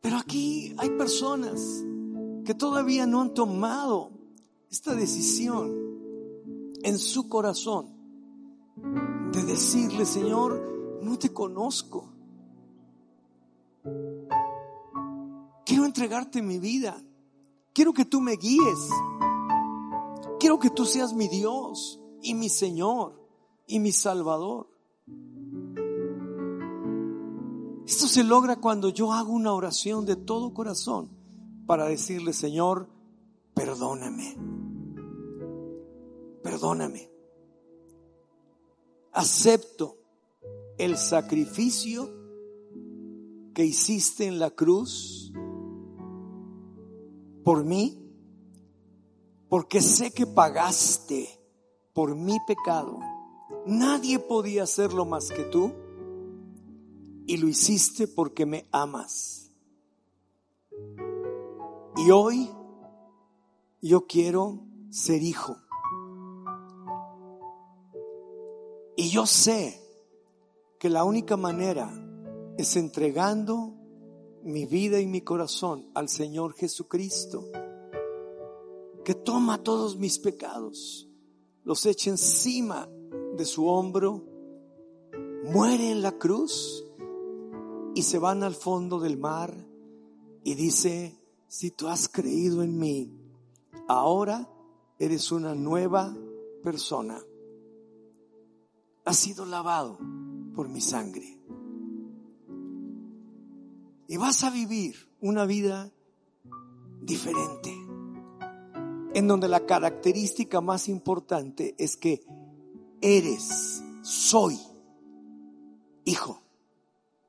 Pero 0.00 0.16
aquí 0.16 0.74
hay 0.76 0.90
personas 0.90 1.84
que 2.44 2.54
todavía 2.54 3.06
no 3.06 3.20
han 3.20 3.34
tomado 3.34 4.10
esta 4.70 4.94
decisión 4.94 5.72
en 6.82 6.98
su 6.98 7.28
corazón 7.28 7.86
de 9.32 9.44
decirle, 9.44 10.04
Señor, 10.04 11.00
no 11.02 11.18
te 11.18 11.32
conozco. 11.32 12.08
Quiero 15.64 15.84
entregarte 15.84 16.42
mi 16.42 16.58
vida. 16.58 17.00
Quiero 17.72 17.92
que 17.92 18.04
tú 18.04 18.20
me 18.20 18.32
guíes. 18.32 18.90
Quiero 20.40 20.58
que 20.58 20.70
tú 20.70 20.84
seas 20.84 21.14
mi 21.14 21.28
Dios 21.28 22.00
y 22.20 22.34
mi 22.34 22.48
Señor 22.48 23.21
y 23.66 23.78
mi 23.80 23.92
Salvador. 23.92 24.68
Esto 27.86 28.06
se 28.06 28.24
logra 28.24 28.56
cuando 28.56 28.88
yo 28.88 29.12
hago 29.12 29.32
una 29.32 29.52
oración 29.52 30.06
de 30.06 30.16
todo 30.16 30.54
corazón 30.54 31.10
para 31.66 31.86
decirle, 31.86 32.32
Señor, 32.32 32.88
perdóname. 33.54 34.36
Perdóname 36.42 37.12
acepto 39.12 39.98
el 40.78 40.96
sacrificio 40.96 42.10
que 43.54 43.64
hiciste 43.64 44.26
en 44.26 44.38
la 44.38 44.50
cruz 44.50 45.32
por 47.44 47.64
mí, 47.64 47.98
porque 49.48 49.82
sé 49.82 50.12
que 50.12 50.26
pagaste 50.26 51.28
por 51.92 52.16
mi 52.16 52.38
pecado. 52.46 52.98
Nadie 53.66 54.18
podía 54.18 54.64
hacerlo 54.64 55.04
más 55.04 55.30
que 55.30 55.44
tú 55.44 55.72
y 57.26 57.36
lo 57.36 57.48
hiciste 57.48 58.08
porque 58.08 58.46
me 58.46 58.66
amas. 58.72 59.50
Y 61.96 62.10
hoy 62.10 62.50
yo 63.80 64.06
quiero 64.06 64.64
ser 64.90 65.22
hijo. 65.22 65.56
Y 68.96 69.10
yo 69.10 69.26
sé 69.26 69.80
que 70.78 70.90
la 70.90 71.04
única 71.04 71.36
manera 71.36 71.92
es 72.58 72.76
entregando 72.76 73.74
mi 74.42 74.66
vida 74.66 75.00
y 75.00 75.06
mi 75.06 75.20
corazón 75.20 75.90
al 75.94 76.08
Señor 76.08 76.54
Jesucristo, 76.54 77.44
que 79.04 79.14
toma 79.14 79.62
todos 79.62 79.96
mis 79.96 80.18
pecados, 80.18 81.08
los 81.64 81.86
echa 81.86 82.10
encima 82.10 82.88
de 83.36 83.44
su 83.44 83.66
hombro, 83.66 84.24
muere 85.44 85.90
en 85.90 86.02
la 86.02 86.12
cruz 86.12 86.84
y 87.94 88.02
se 88.02 88.18
van 88.18 88.42
al 88.42 88.54
fondo 88.54 89.00
del 89.00 89.18
mar 89.18 89.54
y 90.44 90.54
dice, 90.54 91.18
si 91.48 91.70
tú 91.70 91.88
has 91.88 92.08
creído 92.08 92.62
en 92.62 92.78
mí, 92.78 93.12
ahora 93.88 94.48
eres 94.98 95.32
una 95.32 95.54
nueva 95.54 96.16
persona 96.62 97.22
ha 99.04 99.12
sido 99.12 99.44
lavado 99.44 99.98
por 100.54 100.68
mi 100.68 100.80
sangre. 100.80 101.38
Y 104.08 104.16
vas 104.16 104.44
a 104.44 104.50
vivir 104.50 104.94
una 105.20 105.46
vida 105.46 105.90
diferente, 107.00 107.72
en 109.14 109.26
donde 109.26 109.48
la 109.48 109.66
característica 109.66 110.60
más 110.60 110.88
importante 110.88 111.74
es 111.78 111.96
que 111.96 112.24
eres, 113.02 113.82
soy 114.02 114.58
hijo, 116.04 116.40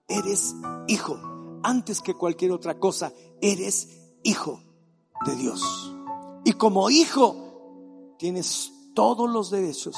eres 0.08 0.56
hijo, 0.88 1.20
antes 1.64 2.02
que 2.02 2.14
cualquier 2.14 2.52
otra 2.52 2.80
cosa, 2.80 3.12
eres 3.42 3.90
hijo 4.24 4.62
de 5.26 5.36
Dios. 5.36 5.94
Y 6.46 6.54
como 6.54 6.90
hijo, 6.90 8.16
tienes 8.18 8.72
todos 8.94 9.30
los 9.30 9.50
derechos 9.50 9.98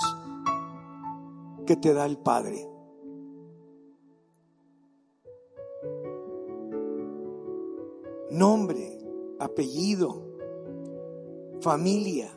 que 1.65 1.75
te 1.75 1.93
da 1.93 2.05
el 2.05 2.17
Padre. 2.17 2.67
Nombre, 8.31 8.99
apellido, 9.39 10.23
familia, 11.61 12.31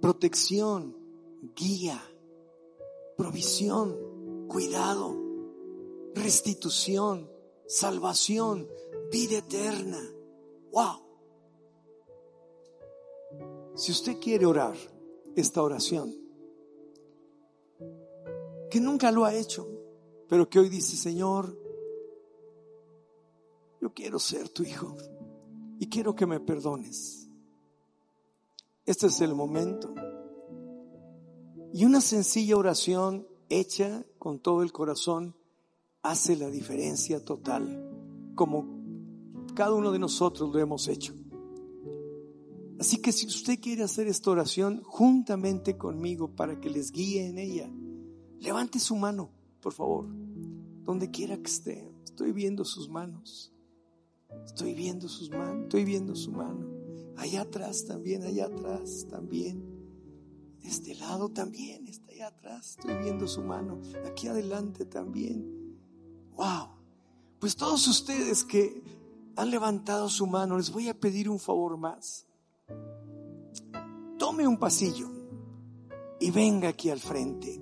protección, 0.00 0.96
guía, 1.54 2.00
provisión, 3.16 4.46
cuidado, 4.48 5.16
restitución, 6.14 7.30
salvación, 7.66 8.68
vida 9.10 9.38
eterna. 9.38 10.00
¡Wow! 10.72 11.00
Si 13.74 13.92
usted 13.92 14.18
quiere 14.18 14.46
orar 14.46 14.76
esta 15.34 15.62
oración, 15.62 16.14
que 18.70 18.80
nunca 18.80 19.10
lo 19.10 19.24
ha 19.24 19.34
hecho, 19.34 19.68
pero 20.28 20.48
que 20.48 20.58
hoy 20.58 20.68
dice, 20.68 20.96
Señor, 20.96 21.56
yo 23.80 23.92
quiero 23.92 24.18
ser 24.18 24.48
tu 24.48 24.62
hijo 24.62 24.96
y 25.78 25.88
quiero 25.88 26.14
que 26.14 26.26
me 26.26 26.40
perdones. 26.40 27.28
Este 28.86 29.06
es 29.06 29.20
el 29.20 29.34
momento. 29.34 29.94
Y 31.74 31.84
una 31.86 32.00
sencilla 32.00 32.56
oración 32.56 33.26
hecha 33.48 34.06
con 34.20 34.38
todo 34.38 34.62
el 34.62 34.70
corazón 34.70 35.34
hace 36.02 36.36
la 36.36 36.48
diferencia 36.48 37.24
total, 37.24 37.90
como 38.36 38.64
cada 39.56 39.74
uno 39.74 39.90
de 39.90 39.98
nosotros 39.98 40.54
lo 40.54 40.60
hemos 40.60 40.86
hecho. 40.86 41.14
Así 42.78 42.98
que 42.98 43.10
si 43.10 43.26
usted 43.26 43.58
quiere 43.60 43.82
hacer 43.82 44.06
esta 44.06 44.30
oración 44.30 44.84
juntamente 44.84 45.76
conmigo 45.76 46.36
para 46.36 46.60
que 46.60 46.70
les 46.70 46.92
guíe 46.92 47.26
en 47.26 47.38
ella, 47.38 47.68
levante 48.38 48.78
su 48.78 48.94
mano, 48.94 49.30
por 49.60 49.72
favor, 49.72 50.06
donde 50.84 51.10
quiera 51.10 51.36
que 51.38 51.50
esté. 51.50 51.92
Estoy 52.04 52.30
viendo 52.30 52.64
sus 52.64 52.88
manos. 52.88 53.52
Estoy 54.46 54.74
viendo 54.74 55.08
sus 55.08 55.28
manos, 55.28 55.64
estoy 55.64 55.84
viendo 55.84 56.14
su 56.14 56.30
mano. 56.30 56.68
Allá 57.16 57.40
atrás 57.40 57.84
también, 57.84 58.22
allá 58.22 58.46
atrás 58.46 59.08
también. 59.10 59.73
Este 60.64 60.94
lado 60.94 61.28
también, 61.28 61.86
está 61.86 62.12
allá 62.12 62.28
atrás. 62.28 62.76
Estoy 62.78 62.96
viendo 62.96 63.28
su 63.28 63.42
mano. 63.42 63.80
Aquí 64.06 64.28
adelante 64.28 64.86
también. 64.86 65.78
Wow. 66.36 66.68
Pues 67.38 67.54
todos 67.54 67.86
ustedes 67.86 68.42
que 68.44 68.82
han 69.36 69.50
levantado 69.50 70.08
su 70.08 70.26
mano, 70.26 70.56
les 70.56 70.72
voy 70.72 70.88
a 70.88 70.98
pedir 70.98 71.28
un 71.28 71.38
favor 71.38 71.76
más 71.76 72.26
tome 74.24 74.48
un 74.48 74.56
pasillo 74.56 75.10
y 76.18 76.30
venga 76.30 76.70
aquí 76.70 76.88
al 76.88 76.98
frente. 76.98 77.60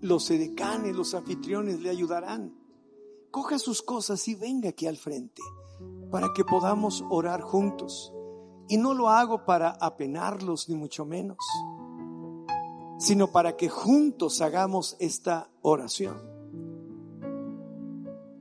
Los 0.00 0.30
edecanes, 0.30 0.94
los 0.94 1.12
anfitriones 1.12 1.80
le 1.80 1.90
ayudarán. 1.90 2.54
Coja 3.30 3.58
sus 3.58 3.82
cosas 3.82 4.28
y 4.28 4.34
venga 4.34 4.68
aquí 4.68 4.86
al 4.86 4.96
frente 4.96 5.42
para 6.12 6.28
que 6.32 6.44
podamos 6.44 7.02
orar 7.10 7.40
juntos. 7.40 8.12
Y 8.68 8.76
no 8.76 8.94
lo 8.94 9.08
hago 9.08 9.44
para 9.44 9.70
apenarlos, 9.70 10.68
ni 10.68 10.76
mucho 10.76 11.04
menos, 11.04 11.38
sino 12.98 13.32
para 13.32 13.56
que 13.56 13.68
juntos 13.68 14.40
hagamos 14.40 14.96
esta 14.98 15.50
oración. 15.62 16.20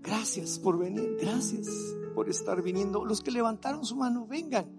Gracias 0.02 0.60
por 0.60 0.78
venir, 0.78 1.18
gracias 1.20 1.68
por 2.16 2.30
estar 2.30 2.62
viniendo. 2.62 3.06
Los 3.06 3.22
que 3.22 3.32
levantaron 3.32 3.86
su 3.86 3.96
mano, 3.96 4.28
vengan. 4.28 4.70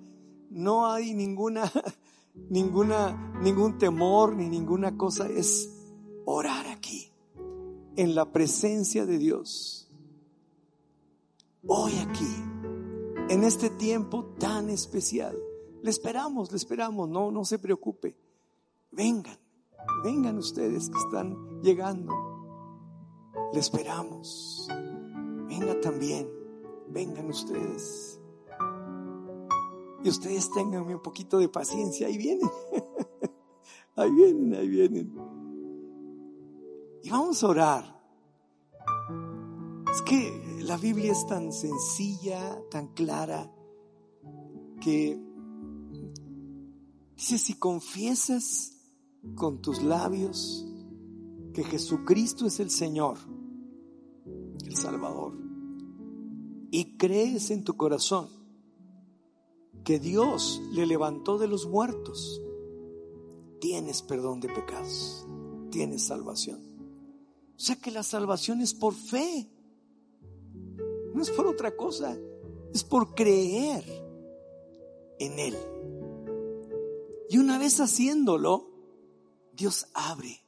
No 0.51 0.90
hay 0.90 1.14
ninguna 1.14 1.70
ninguna, 2.34 3.38
ningún 3.40 3.78
temor 3.78 4.34
ni 4.34 4.48
ninguna 4.48 4.96
cosa, 4.96 5.28
es 5.28 5.70
orar 6.24 6.66
aquí, 6.68 7.10
en 7.96 8.14
la 8.14 8.30
presencia 8.32 9.06
de 9.06 9.18
Dios. 9.18 9.88
Hoy 11.66 11.92
aquí, 11.98 12.34
en 13.28 13.44
este 13.44 13.70
tiempo 13.70 14.34
tan 14.38 14.68
especial. 14.68 15.36
Le 15.82 15.90
esperamos, 15.90 16.51
le 16.51 16.56
esperamos, 16.56 17.09
no, 17.09 17.30
no 17.30 17.44
se 17.44 17.59
preocupe. 17.59 18.16
Vengan, 18.90 19.38
vengan 20.02 20.39
ustedes 20.39 20.90
que 20.90 20.98
están 20.98 21.61
llegando. 21.62 22.12
Le 23.52 23.61
esperamos. 23.61 24.69
Venga 25.48 25.81
también, 25.81 26.28
vengan 26.89 27.28
ustedes. 27.28 28.20
Y 30.02 30.09
ustedes 30.09 30.51
tengan 30.52 30.82
un 30.82 31.01
poquito 31.01 31.39
de 31.39 31.48
paciencia, 31.48 32.06
ahí 32.06 32.19
vienen. 32.19 32.51
ahí 33.97 34.11
vienen, 34.11 34.55
ahí 34.55 34.69
vienen. 34.69 35.15
Y 37.02 37.11
vamos 37.11 37.43
a 37.43 37.48
orar. 37.48 38.02
Es 39.93 40.02
que 40.02 40.61
la 40.62 40.77
Biblia 40.77 41.12
es 41.12 41.27
tan 41.27 41.52
sencilla, 41.52 42.61
tan 42.70 42.89
clara, 42.89 43.51
que 44.81 45.19
dice, 47.16 47.39
si 47.39 47.55
confiesas 47.55 48.73
con 49.34 49.60
tus 49.60 49.82
labios 49.82 50.66
que 51.52 51.64
Jesucristo 51.64 52.46
es 52.46 52.60
el 52.60 52.70
Señor, 52.70 53.16
el 54.64 54.76
Salvador, 54.76 55.34
y 56.70 56.96
crees 56.96 57.51
en 57.51 57.62
tu 57.64 57.76
corazón 57.76 58.28
que 59.84 59.98
Dios 59.98 60.60
le 60.72 60.86
levantó 60.86 61.38
de 61.38 61.46
los 61.46 61.68
muertos, 61.68 62.42
tienes 63.60 64.02
perdón 64.02 64.40
de 64.40 64.48
pecados, 64.48 65.26
tienes 65.70 66.05
salvación. 66.05 66.60
O 67.56 67.60
sea 67.60 67.76
que 67.76 67.90
la 67.90 68.02
salvación 68.02 68.60
es 68.60 68.74
por 68.74 68.94
fe, 68.94 69.48
no 71.14 71.22
es 71.22 71.30
por 71.30 71.46
otra 71.46 71.76
cosa, 71.76 72.18
es 72.72 72.82
por 72.82 73.14
creer 73.14 73.84
en 75.20 75.38
Él. 75.38 75.56
Y 77.30 77.38
una 77.38 77.59
vez 77.59 77.78
haciéndolo, 77.80 78.73
Dios 79.56 79.89
abre 79.94 80.44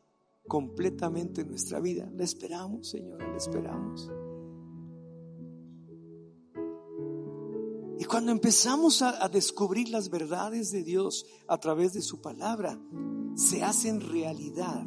completamente 0.46 1.44
nuestra 1.44 1.80
vida. 1.80 2.08
Le 2.14 2.24
esperamos, 2.24 2.88
Señor, 2.88 3.22
le 3.22 3.36
esperamos. 3.36 4.10
Y 7.98 8.04
cuando 8.04 8.30
empezamos 8.30 9.02
a, 9.02 9.28
descubrir 9.28 9.88
las 9.88 10.10
verdades 10.10 10.70
de 10.70 10.82
Dios 10.82 11.26
a 11.48 11.58
través 11.58 11.94
de 11.94 12.02
su 12.02 12.20
palabra, 12.20 12.78
se 13.34 13.62
hacen 13.62 14.00
realidad 14.00 14.86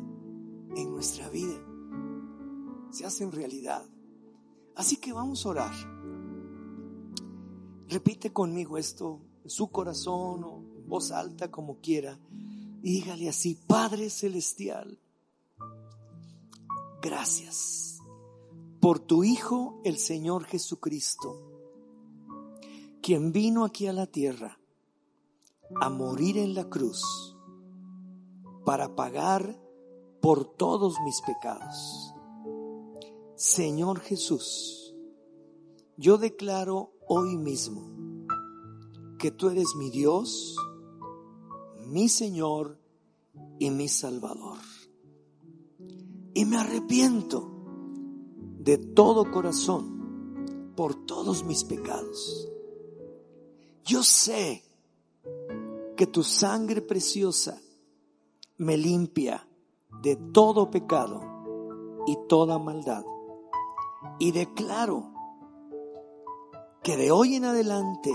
en 0.75 0.91
nuestra 0.91 1.27
vida. 1.29 1.59
Se 2.91 3.05
hacen 3.05 3.31
realidad. 3.31 3.83
Así 4.75 4.97
que 4.97 5.11
vamos 5.11 5.45
a 5.45 5.49
orar. 5.49 5.73
Repite 7.87 8.31
conmigo 8.31 8.77
esto 8.77 9.19
en 9.43 9.49
su 9.49 9.69
corazón 9.71 10.43
o 10.43 10.63
en 10.77 10.87
voz 10.87 11.11
alta 11.11 11.49
como 11.49 11.79
quiera. 11.79 12.19
Dígale 12.81 13.29
así, 13.29 13.55
Padre 13.67 14.09
Celestial, 14.09 14.99
gracias 17.01 17.99
por 18.79 18.99
tu 18.99 19.23
Hijo, 19.23 19.81
el 19.83 19.97
Señor 19.97 20.45
Jesucristo 20.45 21.49
quien 23.01 23.31
vino 23.31 23.65
aquí 23.65 23.87
a 23.87 23.93
la 23.93 24.07
tierra 24.07 24.59
a 25.81 25.89
morir 25.89 26.37
en 26.37 26.53
la 26.53 26.69
cruz 26.69 27.35
para 28.65 28.95
pagar 28.95 29.59
por 30.21 30.45
todos 30.45 30.95
mis 31.05 31.21
pecados. 31.21 32.13
Señor 33.35 34.01
Jesús, 34.01 34.93
yo 35.97 36.17
declaro 36.17 36.91
hoy 37.07 37.37
mismo 37.37 37.89
que 39.17 39.31
tú 39.31 39.49
eres 39.49 39.75
mi 39.75 39.89
Dios, 39.89 40.55
mi 41.89 42.09
Señor 42.09 42.77
y 43.59 43.69
mi 43.71 43.87
Salvador. 43.87 44.57
Y 46.33 46.45
me 46.45 46.57
arrepiento 46.57 47.51
de 48.59 48.77
todo 48.77 49.31
corazón 49.31 50.73
por 50.75 51.05
todos 51.05 51.43
mis 51.43 51.63
pecados 51.63 52.49
yo 53.89 54.03
sé 54.03 54.63
que 55.97 56.05
tu 56.05 56.21
sangre 56.21 56.83
preciosa 56.83 57.59
me 58.57 58.77
limpia 58.77 59.47
de 60.03 60.15
todo 60.15 60.69
pecado 60.69 61.19
y 62.05 62.15
toda 62.27 62.59
maldad. 62.59 63.03
Y 64.19 64.31
declaro 64.31 65.11
que 66.83 66.97
de 66.97 67.09
hoy 67.09 67.33
en 67.33 67.45
adelante 67.45 68.11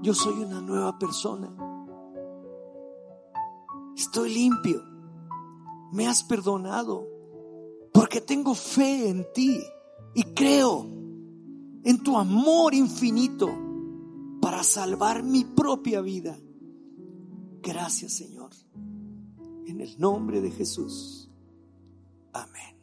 yo 0.00 0.14
soy 0.14 0.42
una 0.42 0.62
nueva 0.62 0.98
persona. 0.98 1.54
Estoy 3.98 4.32
limpio. 4.32 4.80
Me 5.90 6.06
has 6.06 6.22
perdonado 6.22 7.04
porque 7.92 8.20
tengo 8.20 8.54
fe 8.54 9.08
en 9.08 9.26
ti 9.34 9.58
y 10.14 10.22
creo 10.34 10.86
en 11.82 12.00
tu 12.04 12.16
amor 12.16 12.74
infinito 12.74 13.48
para 14.40 14.62
salvar 14.62 15.24
mi 15.24 15.44
propia 15.44 16.00
vida. 16.00 16.38
Gracias 17.60 18.12
Señor. 18.12 18.50
En 19.66 19.80
el 19.80 19.98
nombre 19.98 20.40
de 20.40 20.52
Jesús. 20.52 21.28
Amén. 22.32 22.76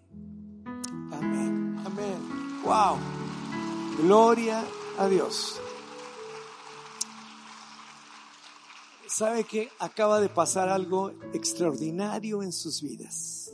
Amén. 1.13 1.77
Amén. 1.85 2.61
Wow. 2.65 2.97
Gloria 4.03 4.65
a 4.99 5.07
Dios. 5.07 5.61
¿Sabe 9.15 9.45
que 9.45 9.69
acaba 9.79 10.19
de 10.19 10.27
pasar 10.27 10.67
algo 10.67 11.11
extraordinario 11.31 12.43
en 12.43 12.51
sus 12.51 12.81
vidas? 12.81 13.49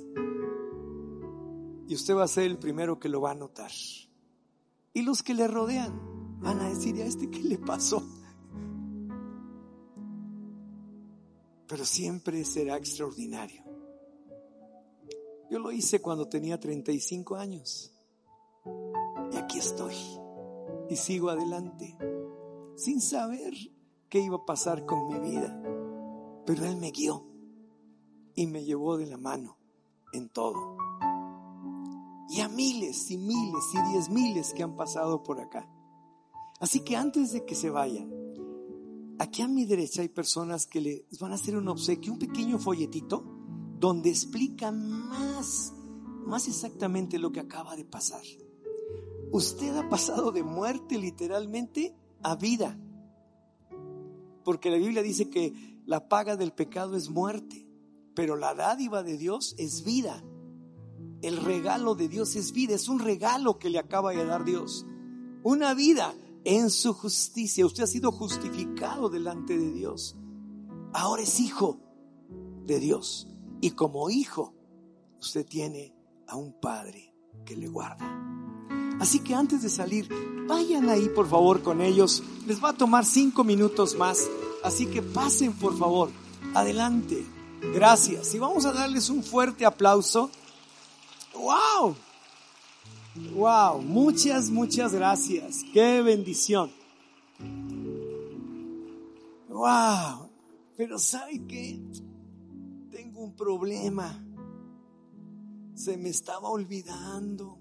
Y 1.88 1.94
usted 1.94 2.16
va 2.16 2.24
a 2.24 2.28
ser 2.28 2.46
el 2.46 2.58
primero 2.58 2.98
que 2.98 3.10
lo 3.10 3.22
va 3.22 3.30
a 3.30 3.36
notar. 3.36 3.70
Y 4.92 5.04
los 5.04 5.22
que 5.22 5.36
le 5.36 5.48
rodean 5.48 6.40
van 6.42 6.62
a 6.62 6.70
decir, 6.70 7.00
¿a 7.00 7.06
este 7.06 7.30
qué 7.30 7.44
le 7.44 7.60
pasó? 7.60 8.02
Pero 11.68 11.86
siempre 11.86 12.44
será 12.44 12.78
extraordinario. 12.78 13.64
Yo 15.52 15.60
lo 15.60 15.72
hice 15.72 16.02
cuando 16.02 16.28
tenía 16.28 16.60
35 16.60 17.36
años. 17.36 17.94
Y 19.32 19.38
aquí 19.38 19.60
estoy. 19.60 19.94
Y 20.90 20.96
sigo 20.96 21.30
adelante. 21.30 21.96
Sin 22.76 23.00
saber 23.00 23.54
qué 24.12 24.20
iba 24.20 24.36
a 24.36 24.46
pasar 24.46 24.86
con 24.86 25.08
mi 25.08 25.18
vida. 25.20 25.58
Pero 26.46 26.66
Él 26.66 26.76
me 26.76 26.92
guió 26.92 27.26
y 28.36 28.46
me 28.46 28.64
llevó 28.64 28.98
de 28.98 29.08
la 29.08 29.18
mano 29.18 29.58
en 30.12 30.30
todo. 30.30 30.78
Y 32.30 32.42
a 32.42 32.50
miles 32.50 33.10
y 33.10 33.18
miles 33.18 33.64
y 33.74 33.92
diez 33.92 34.10
miles 34.10 34.54
que 34.54 34.64
han 34.64 34.76
pasado 34.76 35.24
por 35.24 35.40
acá. 35.40 35.68
Así 36.60 36.82
que 36.82 36.98
antes 36.98 37.32
de 37.32 37.46
que 37.46 37.56
se 37.56 37.70
vayan, 37.70 38.12
aquí 39.18 39.42
a 39.42 39.48
mi 39.48 39.66
derecha 39.66 40.02
hay 40.02 40.10
personas 40.10 40.68
que 40.68 40.82
les 40.82 41.20
van 41.20 41.32
a 41.32 41.36
hacer 41.36 41.56
un 41.56 41.70
obsequio, 41.70 42.12
un 42.12 42.20
pequeño 42.20 42.60
folletito, 42.60 43.24
donde 43.80 44.10
explican 44.10 45.08
más, 45.08 45.74
más 46.26 46.50
exactamente 46.50 47.18
lo 47.18 47.32
que 47.32 47.40
acaba 47.40 47.78
de 47.78 47.86
pasar. 47.86 48.24
Usted 49.32 49.76
ha 49.78 49.88
pasado 49.88 50.34
de 50.34 50.44
muerte 50.44 50.98
literalmente 50.98 51.96
a 52.22 52.36
vida 52.36 52.78
porque 54.44 54.70
la 54.70 54.78
Biblia 54.78 55.02
dice 55.02 55.30
que 55.30 55.82
la 55.86 56.08
paga 56.08 56.36
del 56.36 56.54
pecado 56.54 56.96
es 56.96 57.10
muerte, 57.10 57.68
pero 58.16 58.36
la 58.36 58.54
dádiva 58.54 59.04
de 59.04 59.18
Dios 59.18 59.56
es 59.58 59.84
vida. 59.84 60.24
El 61.22 61.38
regalo 61.38 61.96
de 61.96 62.08
Dios 62.08 62.36
es 62.36 62.52
vida, 62.52 62.76
es 62.76 62.90
un 62.90 63.00
regalo 63.00 63.60
que 63.60 63.70
le 63.70 63.80
acaba 63.80 64.12
de 64.12 64.26
dar 64.26 64.44
Dios. 64.44 64.86
Una 65.44 65.74
vida 65.74 66.14
en 66.44 66.70
su 66.70 66.94
justicia. 66.94 67.66
Usted 67.66 67.84
ha 67.84 67.88
sido 67.88 68.12
justificado 68.12 69.10
delante 69.10 69.58
de 69.58 69.72
Dios. 69.72 70.16
Ahora 70.94 71.22
es 71.22 71.40
hijo 71.40 71.80
de 72.66 72.80
Dios. 72.80 73.28
Y 73.62 73.72
como 73.72 74.10
hijo, 74.10 74.56
usted 75.20 75.46
tiene 75.46 75.96
a 76.28 76.36
un 76.36 76.60
padre 76.60 77.14
que 77.46 77.56
le 77.56 77.68
guarda. 77.68 78.51
Así 79.02 79.20
que 79.20 79.34
antes 79.34 79.64
de 79.64 79.70
salir, 79.70 80.08
vayan 80.48 80.88
ahí 80.88 81.10
por 81.10 81.28
favor 81.28 81.64
con 81.64 81.82
ellos. 81.82 82.22
Les 82.46 82.64
va 82.64 82.70
a 82.70 82.78
tomar 82.78 83.04
cinco 83.04 83.44
minutos 83.44 83.96
más. 83.96 84.30
Así 84.64 84.86
que 84.86 85.02
pasen 85.02 85.54
por 85.54 85.76
favor. 85.76 86.12
Adelante. 86.54 87.26
Gracias. 87.74 88.36
Y 88.36 88.38
vamos 88.38 88.64
a 88.66 88.72
darles 88.72 89.10
un 89.10 89.24
fuerte 89.24 89.66
aplauso. 89.66 90.30
¡Wow! 91.34 91.96
¡Wow! 93.34 93.82
Muchas, 93.82 94.52
muchas 94.52 94.94
gracias. 94.94 95.66
¡Qué 95.74 96.04
bendición! 96.04 96.70
¡Wow! 99.50 100.30
Pero 100.78 101.00
¿sabe 101.00 101.42
qué? 101.48 101.82
Tengo 102.92 103.22
un 103.22 103.36
problema. 103.36 104.24
Se 105.74 105.98
me 105.98 106.10
estaba 106.10 106.50
olvidando. 106.50 107.58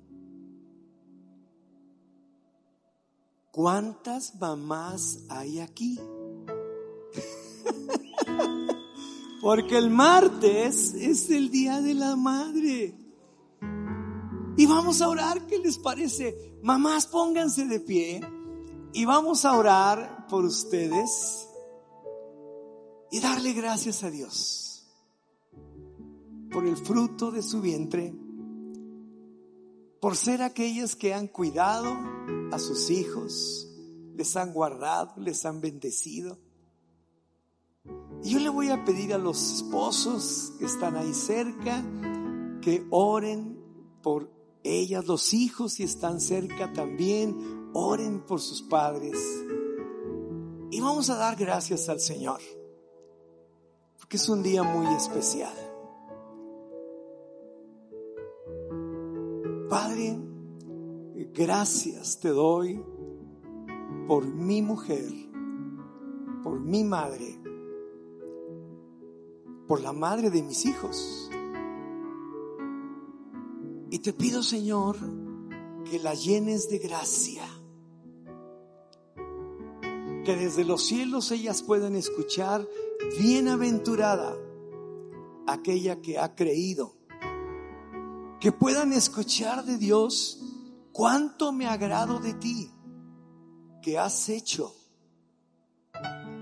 ¿Cuántas 3.52 4.36
mamás 4.36 5.24
hay 5.28 5.58
aquí? 5.58 5.98
Porque 9.40 9.76
el 9.76 9.90
martes 9.90 10.94
es 10.94 11.30
el 11.30 11.50
día 11.50 11.80
de 11.80 11.94
la 11.94 12.14
madre. 12.14 12.94
Y 14.56 14.66
vamos 14.66 15.02
a 15.02 15.08
orar, 15.08 15.46
¿qué 15.46 15.58
les 15.58 15.78
parece? 15.78 16.58
Mamás, 16.62 17.06
pónganse 17.06 17.66
de 17.66 17.80
pie 17.80 18.20
y 18.92 19.04
vamos 19.04 19.44
a 19.44 19.56
orar 19.56 20.26
por 20.28 20.44
ustedes 20.44 21.48
y 23.10 23.20
darle 23.20 23.52
gracias 23.52 24.04
a 24.04 24.10
Dios 24.10 24.86
por 26.52 26.66
el 26.66 26.76
fruto 26.76 27.30
de 27.30 27.42
su 27.42 27.60
vientre, 27.60 28.14
por 30.00 30.16
ser 30.16 30.42
aquellas 30.42 30.94
que 30.94 31.14
han 31.14 31.26
cuidado 31.26 31.96
a 32.52 32.58
sus 32.58 32.90
hijos, 32.90 33.68
les 34.14 34.36
han 34.36 34.52
guardado, 34.52 35.14
les 35.16 35.44
han 35.44 35.60
bendecido. 35.60 36.38
Y 38.22 38.30
yo 38.30 38.38
le 38.38 38.48
voy 38.48 38.68
a 38.68 38.84
pedir 38.84 39.14
a 39.14 39.18
los 39.18 39.54
esposos 39.54 40.52
que 40.58 40.66
están 40.66 40.96
ahí 40.96 41.14
cerca 41.14 41.82
que 42.60 42.86
oren 42.90 43.58
por 44.02 44.30
ellas, 44.62 45.06
los 45.06 45.32
hijos 45.32 45.74
si 45.74 45.84
están 45.84 46.20
cerca 46.20 46.72
también, 46.72 47.70
oren 47.72 48.20
por 48.20 48.40
sus 48.40 48.62
padres. 48.62 49.16
Y 50.70 50.80
vamos 50.80 51.10
a 51.10 51.16
dar 51.16 51.36
gracias 51.36 51.88
al 51.88 52.00
Señor, 52.00 52.40
porque 53.98 54.16
es 54.16 54.28
un 54.28 54.42
día 54.42 54.62
muy 54.62 54.86
especial. 54.94 55.54
Padre, 59.68 60.18
gracias 61.26 62.20
te 62.20 62.28
doy 62.28 62.82
por 64.06 64.26
mi 64.26 64.62
mujer, 64.62 65.04
por 66.42 66.60
mi 66.60 66.84
madre, 66.84 67.38
por 69.66 69.80
la 69.80 69.92
madre 69.92 70.30
de 70.30 70.42
mis 70.42 70.64
hijos. 70.66 71.30
Y 73.90 73.98
te 73.98 74.12
pido, 74.12 74.42
Señor, 74.42 74.96
que 75.84 75.98
la 75.98 76.14
llenes 76.14 76.68
de 76.68 76.78
gracia, 76.78 77.44
que 80.24 80.36
desde 80.36 80.64
los 80.64 80.84
cielos 80.84 81.30
ellas 81.32 81.62
puedan 81.62 81.96
escuchar, 81.96 82.66
bienaventurada 83.18 84.36
aquella 85.46 86.00
que 86.00 86.18
ha 86.18 86.34
creído 86.34 87.00
que 88.40 88.52
puedan 88.52 88.94
escuchar 88.94 89.64
de 89.66 89.76
Dios 89.76 90.39
cuánto 91.00 91.50
me 91.50 91.66
agrado 91.66 92.18
de 92.18 92.34
ti, 92.34 92.70
que 93.80 93.98
has 93.98 94.28
hecho 94.28 94.74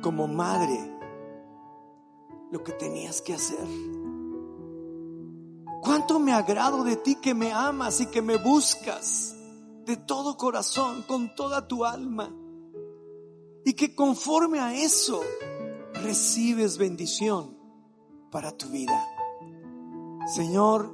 como 0.03 0.27
madre 0.27 0.99
lo 2.51 2.65
que 2.65 2.73
tenías 2.73 3.23
que 3.23 3.35
hacer. 3.35 3.65
Cuánto 5.81 6.19
me 6.19 6.33
agrado 6.33 6.83
de 6.83 6.97
ti 6.97 7.15
que 7.23 7.35
me 7.35 7.53
amas 7.53 8.01
y 8.01 8.07
que 8.07 8.21
me 8.21 8.37
buscas 8.37 9.37
de 9.85 9.97
todo 9.97 10.37
corazón, 10.37 11.05
con 11.07 11.37
toda 11.37 11.69
tu 11.69 11.85
alma. 11.85 12.29
Y 13.65 13.75
que 13.75 13.95
conforme 13.95 14.59
a 14.59 14.75
eso 14.75 15.21
recibes 16.03 16.79
bendición 16.79 17.57
para 18.33 18.51
tu 18.51 18.67
vida. 18.71 19.07
Señor, 20.27 20.93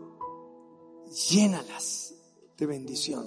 llénalas 1.31 2.14
bendición. 2.67 3.27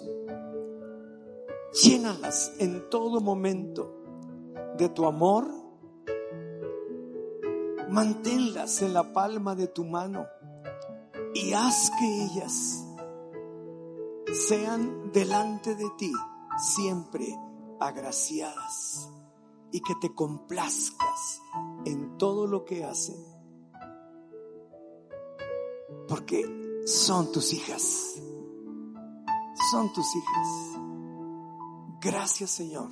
Llénalas 1.84 2.54
en 2.60 2.90
todo 2.90 3.22
momento 3.22 4.04
de 4.78 4.90
tu 4.90 5.06
amor. 5.06 5.48
Manténlas 7.90 8.82
en 8.82 8.94
la 8.94 9.14
palma 9.14 9.56
de 9.56 9.68
tu 9.68 9.86
mano 9.86 10.26
y 11.34 11.54
haz 11.54 11.92
que 12.00 12.24
ellas 12.26 12.86
sean 14.34 15.12
delante 15.12 15.76
de 15.76 15.90
ti 15.98 16.12
siempre 16.58 17.28
agraciadas 17.80 19.10
y 19.72 19.82
que 19.82 19.94
te 20.02 20.14
complazcas 20.14 21.42
en 21.86 22.18
todo 22.18 22.48
lo 22.48 22.66
que 22.66 22.84
hacen. 22.84 23.24
Porque 26.08 26.44
son 26.86 27.32
tus 27.32 27.54
hijas. 27.54 28.22
Son 29.72 29.92
tus 29.94 30.16
hijas. 30.16 30.48
Gracias 32.02 32.52
Señor. 32.52 32.90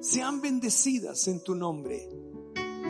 sean 0.00 0.40
bendecidas 0.40 1.26
en 1.28 1.42
tu 1.42 1.54
nombre, 1.54 2.08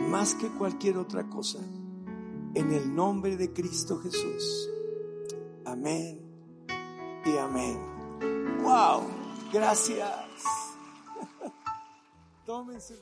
más 0.09 0.35
que 0.35 0.47
cualquier 0.49 0.97
otra 0.97 1.27
cosa, 1.27 1.59
en 1.59 2.71
el 2.71 2.93
nombre 2.93 3.35
de 3.37 3.51
Cristo 3.51 3.99
Jesús. 3.99 4.69
Amén 5.65 6.21
y 7.25 7.37
amén. 7.37 7.79
Wow, 8.63 9.03
gracias. 9.51 10.43
Tómense. 12.45 12.95